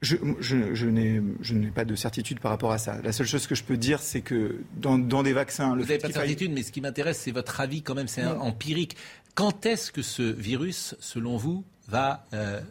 [0.03, 2.97] Je, je, n'ai pas de certitude par rapport à ça.
[3.03, 5.69] La seule chose que je peux dire, c'est que dans, des vaccins...
[5.75, 8.25] Vous n'avez pas de certitude, mais ce qui m'intéresse, c'est votre avis quand même, c'est
[8.25, 8.97] empirique.
[9.33, 12.61] Quand est-ce que ce virus, selon vous, va euh,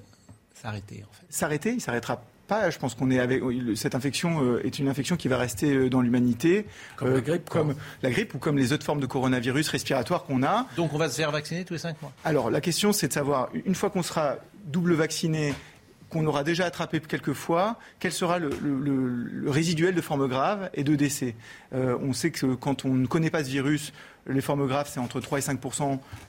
[0.55, 1.27] s'arrêter en fait?
[1.29, 2.23] S'arrêter Il s'arrêtera
[2.71, 3.43] je pense qu'on est avec
[3.75, 7.49] cette infection euh, est une infection qui va rester euh, dans l'humanité, comme la grippe,
[7.49, 10.67] comme la grippe ou comme les autres formes de coronavirus respiratoires qu'on a.
[10.77, 12.13] Donc on va se faire vacciner tous les cinq mois?
[12.25, 14.37] Alors la question c'est de savoir une fois qu'on sera
[14.67, 15.55] double vacciné
[16.13, 18.51] qu'on aura déjà attrapé quelques fois, quel sera le,
[19.47, 21.35] résiduel de formes graves et de décès.
[21.73, 23.93] on sait que quand on ne connaît pas ce virus,
[24.27, 25.61] les formes graves, c'est entre 3 et 5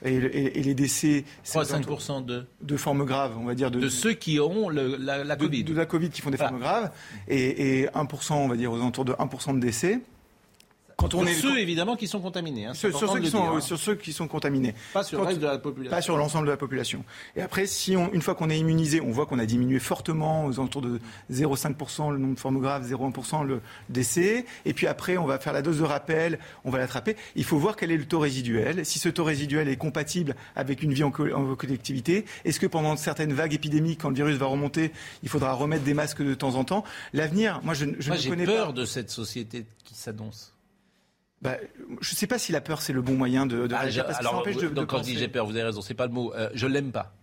[0.04, 4.14] et, les décès, c'est 3 5 de de formes graves, on va dire de, ceux
[4.14, 5.64] qui auront la, Covid.
[5.64, 6.92] De, la Covid qui font des formes graves
[7.28, 10.02] et, et 1 on va dire aux alentours de 1% de décès.
[10.98, 12.66] Quand on est ceux évidemment qui sont contaminés.
[12.66, 13.62] Hein, sur, ceux qui sont, hein.
[13.62, 14.74] sur, ceux qui sont, contaminés.
[14.94, 15.96] Pas sur de la population.
[15.96, 17.04] Pas sur l'ensemble de la population.
[17.36, 20.46] Et après, si on, une fois qu'on est immunisé, on voit qu'on a diminué fortement
[20.46, 21.00] aux alentours de
[21.32, 24.46] 0,5% le nombre de formes graves, 0,1% le décès.
[24.66, 27.16] Et puis après, on va faire la dose de rappel, on va l'attraper.
[27.36, 28.86] Il faut voir quel est le taux résiduel.
[28.86, 33.34] Si ce taux résiduel est compatible avec une vie en, collectivité, est-ce que pendant certaines
[33.34, 34.92] vagues épidémiques, quand le virus va remonter,
[35.24, 36.84] il faudra remettre des masques de temps en temps?
[37.14, 38.52] L'avenir, moi, je, je moi, ne connais pas.
[38.52, 40.54] J'ai peur de cette société qui s'annonce.
[41.44, 41.58] Bah,
[42.00, 43.82] je ne sais pas si la peur c'est le bon moyen de, de ah,
[44.18, 46.34] alors, de, donc quand je dis j'ai peur, vous avez raison, c'est pas le mot.
[46.34, 47.14] Euh, je l'aime pas.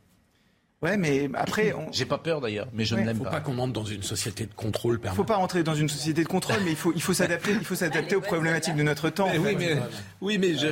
[0.83, 1.91] Ouais, mais après, on...
[1.93, 3.13] j'ai pas peur d'ailleurs, mais je ne l'aime pas.
[3.13, 5.15] Il faut pas qu'on entre dans une société de contrôle permanent.
[5.15, 7.53] Il faut pas rentrer dans une société de contrôle, mais il faut il faut s'adapter,
[7.53, 9.29] il faut s'adapter aux problématiques de notre temps.
[9.31, 9.79] oui, mais,
[10.21, 10.67] oui, mais, je,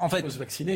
[0.00, 0.24] en fait,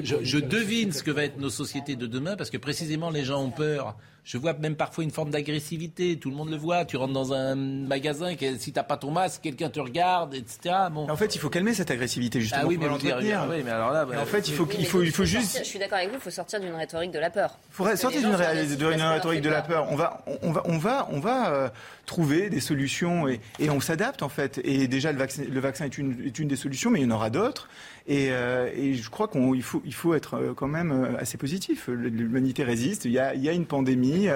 [0.04, 3.24] je, je devine ce que va être nos sociétés de demain parce que précisément les
[3.24, 3.96] gens ont peur
[4.26, 6.18] je vois même parfois une forme d'agressivité.
[6.18, 6.84] Tout le monde le voit.
[6.84, 10.74] Tu rentres dans un magasin, si t'as pas ton masque, quelqu'un te regarde, etc.
[10.90, 11.08] Bon.
[11.08, 12.62] En fait, il faut calmer cette agressivité justement.
[12.64, 15.12] Ah oui, mais, oui, mais alors là, bah, en fait, il faut, il faut, il
[15.12, 15.58] faut juste.
[15.58, 16.16] Je suis d'accord avec vous.
[16.16, 17.56] Il faut sortir d'une rhétorique de la peur.
[17.70, 19.86] Il faut sortir d'une rhétorique de la peur.
[19.92, 21.68] On va, on va, on va, on va euh,
[22.06, 24.60] trouver des solutions et, et on s'adapte en fait.
[24.64, 27.12] Et déjà, le vaccin, le vaccin est une, est une des solutions, mais il y
[27.12, 27.68] en aura d'autres.
[28.08, 31.36] Et, euh, et, je crois qu'il faut, il faut être euh, quand même euh, assez
[31.36, 31.88] positif.
[31.88, 33.04] L'humanité résiste.
[33.04, 34.28] Il y, a, il y a une pandémie.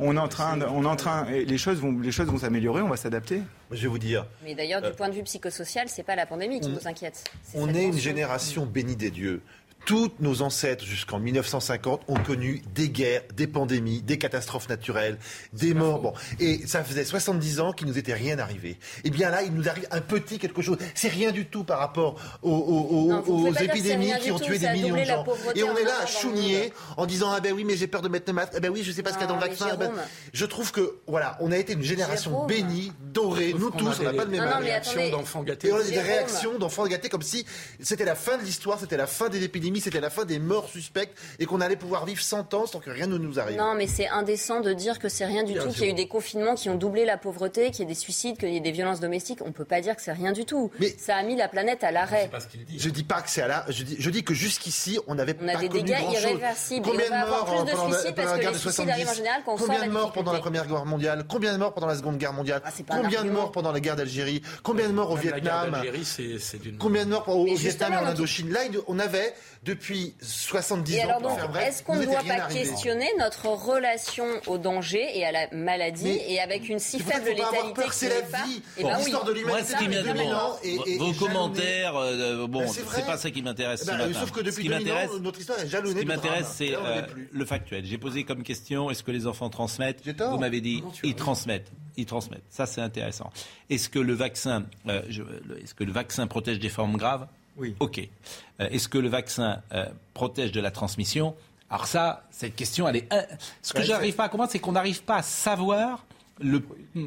[0.00, 1.26] On est en train, on est en train.
[1.30, 2.80] Les choses vont, les choses vont s'améliorer.
[2.80, 3.42] On va s'adapter.
[3.70, 4.26] Je vais vous dire.
[4.42, 7.24] Mais d'ailleurs, du point de vue psychosocial, c'est pas la pandémie qui vous inquiète.
[7.54, 9.42] on est une génération bénie des dieux.
[9.88, 15.16] Tous nos ancêtres jusqu'en 1950 ont connu des guerres, des pandémies, des catastrophes naturelles,
[15.54, 16.02] des morts.
[16.02, 18.72] Bon, et ça faisait 70 ans qu'il nous était rien arrivé.
[18.72, 20.76] Et eh bien là, il nous arrive un petit quelque chose.
[20.94, 25.24] C'est rien du tout par rapport aux, épidémies qui ont tué des millions de gens.
[25.54, 28.10] Et on est là à chougner en disant ah ben oui mais j'ai peur de
[28.10, 28.52] mettre le masque.
[28.56, 29.74] Ah ben oui je sais pas ce qu'il y a dans le vaccin.
[29.76, 29.90] Ben,
[30.34, 33.54] je trouve que voilà, on a été une génération bénie, dorée.
[33.58, 35.68] Nous tous, on n'a pas de même réaction d'enfants gâtés.
[35.68, 37.46] Et on a des réactions d'enfants gâtés comme si
[37.80, 40.38] c'était la fin de l'histoire, c'était la fin des épidémies pandémie, c'était la fin des
[40.38, 43.58] morts suspectes et qu'on allait pouvoir vivre 100 ans sans que rien ne nous arrive.
[43.58, 45.94] Non, mais c'est indécent de dire que c'est rien du tout, qu'il y a eu
[45.94, 48.60] des confinements qui ont doublé la pauvreté, qu'il y ait des suicides, qu'il y ait
[48.60, 49.40] des violences domestiques.
[49.44, 50.70] On peut pas dire que c'est rien du tout.
[50.80, 52.30] Mais ça a mis la planète à l'arrêt.
[52.76, 53.72] Je dis pas que c'est à l'arrêt.
[53.72, 56.86] Je dis, je dis que jusqu'ici, on avait on a des dégâts irréversibles.
[56.86, 60.38] Combien de morts pendant, la, pendant la guerre de 70 Combien de morts pendant la
[60.40, 61.24] Première Guerre mondiale?
[61.28, 62.62] Combien de morts pendant la Seconde Guerre mondiale?
[62.64, 64.42] Ah, Combien de morts pendant la guerre d'Algérie?
[64.62, 65.76] Combien de morts au Vietnam?
[66.78, 68.50] Combien de morts au Vietnam et en Indochine?
[68.50, 69.34] Là, on avait
[69.68, 71.08] depuis 70 et ans.
[71.08, 75.48] Alors donc, est-ce qu'on ne doit pas questionner notre relation au danger et à la
[75.52, 79.74] maladie et avec une si faible létalité c'est la vie, eh ben l'histoire de l'humanité
[80.62, 83.84] et, Vos commentaires, euh, bon, ben, c'est pas ça qui m'intéresse.
[83.84, 85.94] Eh ben, sauf que depuis 2000 ans, notre histoire est jalonnée.
[85.94, 87.84] Ce qui m'intéresse, c'est euh, le factuel.
[87.84, 91.70] J'ai posé comme question est-ce que les enfants transmettent Vous m'avez dit ils transmettent.
[91.96, 92.44] Ils transmettent.
[92.48, 93.30] Ça, c'est intéressant.
[93.70, 95.02] Est-ce que le vaccin, euh,
[95.62, 97.26] est-ce que le vaccin protège des formes graves
[97.58, 97.74] oui.
[97.80, 98.00] OK.
[98.60, 101.34] Euh, est-ce que le vaccin euh, protège de la transmission?
[101.70, 103.08] Alors ça, cette question, elle est...
[103.62, 106.04] Ce que je n'arrive pas à comprendre, c'est qu'on n'arrive pas à savoir
[106.40, 106.62] le,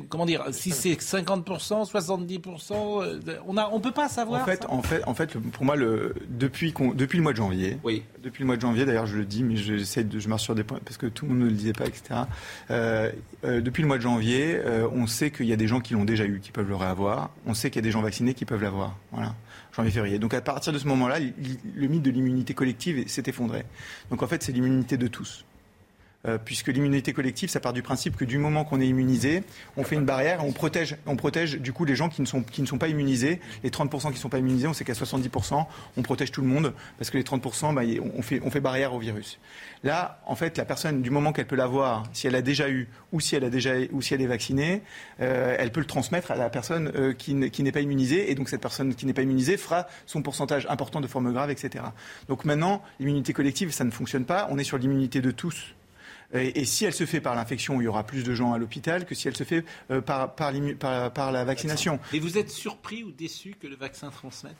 [0.09, 4.41] comment dire, si c'est 50%, 70%, on a, on peut pas savoir.
[4.41, 7.77] En fait, en fait, en fait, pour moi, le, depuis, depuis le mois de janvier,
[7.83, 8.03] oui.
[8.23, 10.55] depuis le mois de janvier, d'ailleurs, je le dis, mais j'essaie de, je marche sur
[10.55, 12.21] des points parce que tout le monde ne le disait pas, etc.
[12.71, 13.11] Euh,
[13.43, 14.59] depuis le mois de janvier,
[14.93, 17.29] on sait qu'il y a des gens qui l'ont déjà eu, qui peuvent le réavoir.
[17.45, 18.97] On sait qu'il y a des gens vaccinés qui peuvent l'avoir.
[19.11, 19.35] Voilà
[19.75, 20.19] janvier-février.
[20.19, 23.63] Donc à partir de ce moment-là, le mythe de l'immunité collective s'est effondré.
[24.09, 25.45] Donc en fait, c'est l'immunité de tous.
[26.27, 29.43] Euh, puisque l'immunité collective, ça part du principe que du moment qu'on est immunisé,
[29.75, 32.43] on fait une barrière, on protège, on protège du coup les gens qui ne sont,
[32.77, 33.41] pas immunisés.
[33.63, 35.65] Les 30% qui ne sont pas immunisés, on sait qu'à 70%,
[35.97, 37.81] on protège tout le monde, parce que les 30%, bah,
[38.15, 39.39] on, fait, barrière au virus.
[39.83, 42.87] Là, en fait, la personne, du moment qu'elle peut l'avoir, si elle a déjà eu
[43.11, 44.83] ou si elle, a déjà, ou si elle est vaccinée,
[45.21, 48.31] euh, elle peut le transmettre à la personne euh, qui, n'est pas immunisée.
[48.31, 51.49] Et donc, cette personne qui n'est pas immunisée fera son pourcentage important de formes graves,
[51.49, 51.83] etc.
[52.27, 54.47] Donc maintenant, l'immunité collective, ça ne fonctionne pas.
[54.51, 55.73] On est sur l'immunité de tous.
[56.33, 59.05] Et, si elle se fait par l'infection, il y aura plus de gens à l'hôpital
[59.05, 60.53] que si elle se fait euh, par, par,
[61.13, 61.99] par, la vaccination.
[62.13, 64.55] Et vous êtes surpris ou déçu que le vaccin transmette?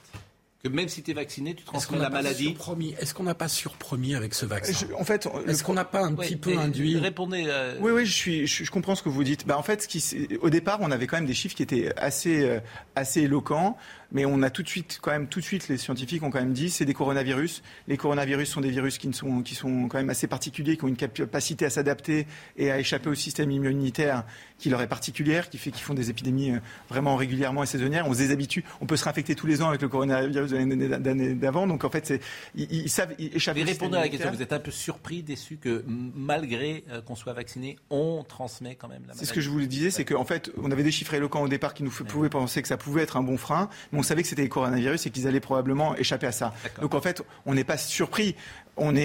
[0.62, 2.54] Que même si tu es vacciné, tu transmets la maladie?
[3.00, 4.86] Est-ce qu'on n'a pas surpromis avec ce vaccin?
[4.96, 6.98] En fait, est-ce qu'on n'a pas un petit peu induit?
[6.98, 7.44] Répondez.
[7.48, 9.44] Euh, oui, oui, je suis, je, comprends ce que vous dites.
[9.44, 11.92] Bah, en fait, ce qui, au départ, on avait quand même des chiffres qui étaient
[11.96, 12.60] assez, euh,
[12.94, 13.76] assez éloquents.
[14.12, 16.40] Mais on a tout de suite, quand même, tout de suite, les scientifiques ont quand
[16.40, 17.62] même dit, c'est des coronavirus.
[17.88, 20.88] Les coronavirus sont des virus qui, sont, qui sont quand même assez particuliers, qui ont
[20.88, 22.26] une capacité à s'adapter
[22.56, 24.24] et à échapper au système immunitaire
[24.58, 28.06] qui leur est particulière, qui fait qu'ils font des épidémies euh, vraiment régulièrement et saisonnières.
[28.06, 28.64] On se déshabitue.
[28.80, 31.66] On peut se réinfecter tous les ans avec le coronavirus de l'année d'avant.
[31.66, 32.20] Donc en fait, c'est,
[32.54, 33.64] ils, savent échapper.
[33.64, 34.30] Mais répondez à la question.
[34.30, 38.88] Vous êtes un peu surpris, déçu que malgré euh, qu'on soit vacciné, on transmet quand
[38.88, 39.18] même la maladie.
[39.18, 41.48] C'est ce que je vous disais, c'est qu'en fait, on avait des chiffres éloquents au
[41.48, 43.68] départ qui nous pouvaient penser que ça pouvait être un bon frein
[44.02, 46.52] on savait que c'était le coronavirus et qu'ils allaient probablement échapper à ça.
[46.80, 48.34] Donc en fait, on n'est pas surpris.
[48.76, 49.02] On ne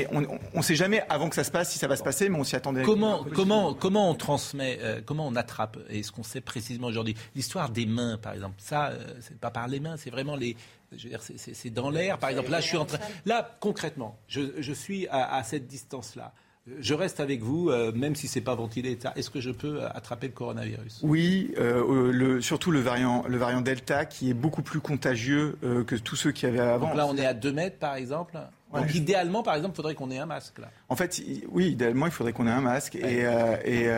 [0.56, 2.44] on, sait jamais avant que ça se passe si ça va se passer, mais on
[2.44, 2.82] s'y attendait.
[2.82, 7.16] Comment, comment, comment on transmet, euh, comment on attrape Est-ce qu'on sait précisément aujourd'hui?
[7.36, 10.56] L'histoire des mains, par exemple, ça, euh, c'est pas par les mains, c'est vraiment les,
[10.96, 12.18] je veux dire, c'est dans l'air.
[12.18, 12.98] Par exemple, là, je suis en train,
[13.28, 16.34] là, concrètement, je, suis à cette distance-là
[16.80, 18.98] je reste avec vous, euh, même si c'est pas ventilé.
[19.16, 21.00] Est-ce que je peux euh, attraper le coronavirus?
[21.04, 25.96] Oui, euh, le, surtout le variant, le variant Delta, qui est beaucoup plus contagieux que
[25.96, 26.88] tous ceux qui avaient avant.
[26.88, 28.38] Donc là, on est à 2 mètres, par exemple?
[28.74, 30.70] Donc idéalement, par exemple, il faudrait qu'on ait un masque là?
[30.90, 32.96] En fait, oui, idéalement, il faudrait qu'on ait un masque.
[32.96, 33.24] Et,
[33.66, 33.90] et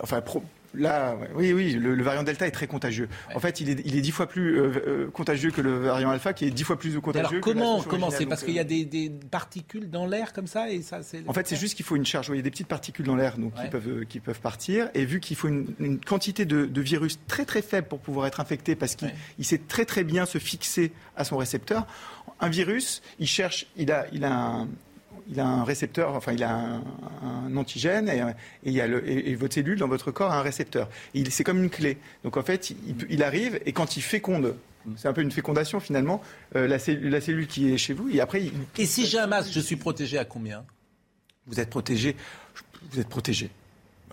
[0.00, 0.22] enfin,
[0.74, 3.08] Là, oui, oui, le, variant Delta est très contagieux.
[3.34, 6.10] En fait, il est, il est dix fois plus euh, euh, contagieux que le variant
[6.10, 7.38] Alpha, qui est dix fois plus contagieux.
[7.38, 8.26] Alors comment, comment c'est?
[8.26, 11.46] Parce qu'il y a euh, des, particules dans l'air comme ça et ça, En fait,
[11.46, 12.28] c'est juste qu'il faut une charge.
[12.30, 14.88] Il y a des petites particules dans l'air, donc qui peuvent, qui peuvent partir.
[14.94, 18.74] Et vu qu'il faut une, quantité de, virus très très faible pour pouvoir être infecté,
[18.74, 21.86] parce qu'il sait très très bien se fixer à son récepteur.
[22.40, 24.68] Un virus, il cherche, il a, il a un,
[25.28, 26.80] il a un récepteur, enfin il a
[27.22, 28.22] un, antigène et,
[28.64, 30.88] il y a le, et, votre cellule dans votre corps a un récepteur.
[31.30, 31.98] C'est comme une clé.
[32.24, 32.74] Donc en fait,
[33.08, 34.56] il, arrive et quand il féconde
[34.96, 36.20] c'est un peu une fécondation finalement.
[36.56, 38.50] Euh, la, cellule, la, cellule, qui est chez vous, et après.
[38.76, 40.64] Et si j'ai un masque, je suis protégé à combien?
[41.46, 42.16] Vous êtes protégé.
[42.90, 43.50] Vous êtes protégé.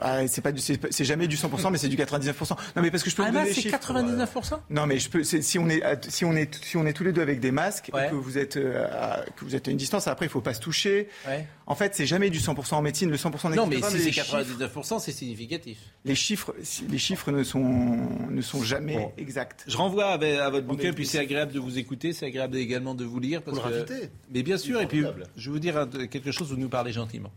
[0.01, 2.49] Ah, c'est pas c'est jamais du 100%, mais c'est du 99%.
[2.75, 3.77] Non, mais parce que je peux ah vous donner les chiffres.
[3.77, 5.23] 99% Non, mais je peux.
[5.23, 7.89] Si on est, si on est, si on est tous les deux avec des masques,
[7.89, 10.41] et que vous êtes, euh, à, que vous êtes à une distance, après il faut
[10.41, 11.07] pas se toucher.
[11.67, 13.09] En fait, c'est jamais du 100% en médecine.
[13.09, 15.77] Le 100% Non, mais si c'est 99%, c'est significatif.
[16.03, 16.53] Les chiffres,
[16.89, 17.97] les chiffres ne sont,
[18.29, 19.63] ne sont jamais exacts.
[19.67, 23.05] Je renvoie à, votre bouquin, puis c'est agréable de vous écouter, c'est agréable également de
[23.05, 23.41] vous lire.
[23.43, 25.03] Parce que, mais bien sûr, et puis
[25.37, 27.31] je vais vous dire quelque chose, vous nous parlez gentiment.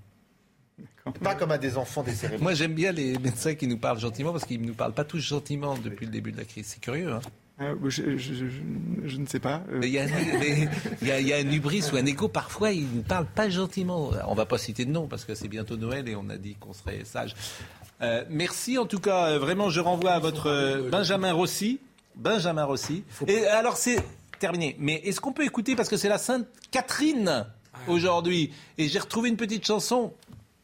[1.22, 4.32] Pas comme à des enfants des Moi, j'aime bien les médecins qui nous parlent gentiment
[4.32, 6.66] parce qu'ils ne nous parlent pas tous gentiment depuis le début de la crise.
[6.66, 7.12] C'est curieux.
[7.12, 7.20] Hein
[7.60, 9.62] euh, je, ne sais pas.
[9.82, 10.04] Il y, a,
[11.36, 14.10] un hubris ou un écho, parfois il ne parle pas gentiment.
[14.26, 16.36] On ne va pas citer de nom parce que c'est bientôt Noël et on a
[16.36, 17.36] dit qu'on serait sage.
[18.30, 21.80] merci en tout cas, vraiment je renvoie à votre Benjamin Rossi.
[22.16, 23.04] Benjamin Rossi.
[23.28, 24.02] Et alors c'est
[24.38, 27.46] terminé, mais est-ce qu'on peut écouter, parce que c'est la Sainte Catherine
[27.88, 30.12] aujourd'hui, et j'ai retrouvé une petite chanson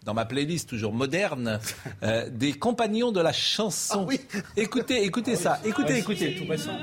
[0.05, 1.61] dans ma playlist toujours moderne,
[2.03, 4.01] euh, des compagnons de la chanson.
[4.03, 4.21] Ah oui.
[4.57, 6.37] Écoutez, écoutez ça, écoutez, écoutez.
[6.37, 6.73] Tout récent.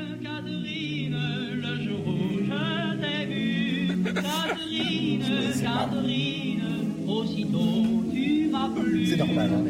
[9.07, 9.49] C'est normal.
[9.53, 9.63] Hein.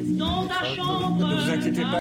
[1.19, 1.99] Ne vous inquiétez pas.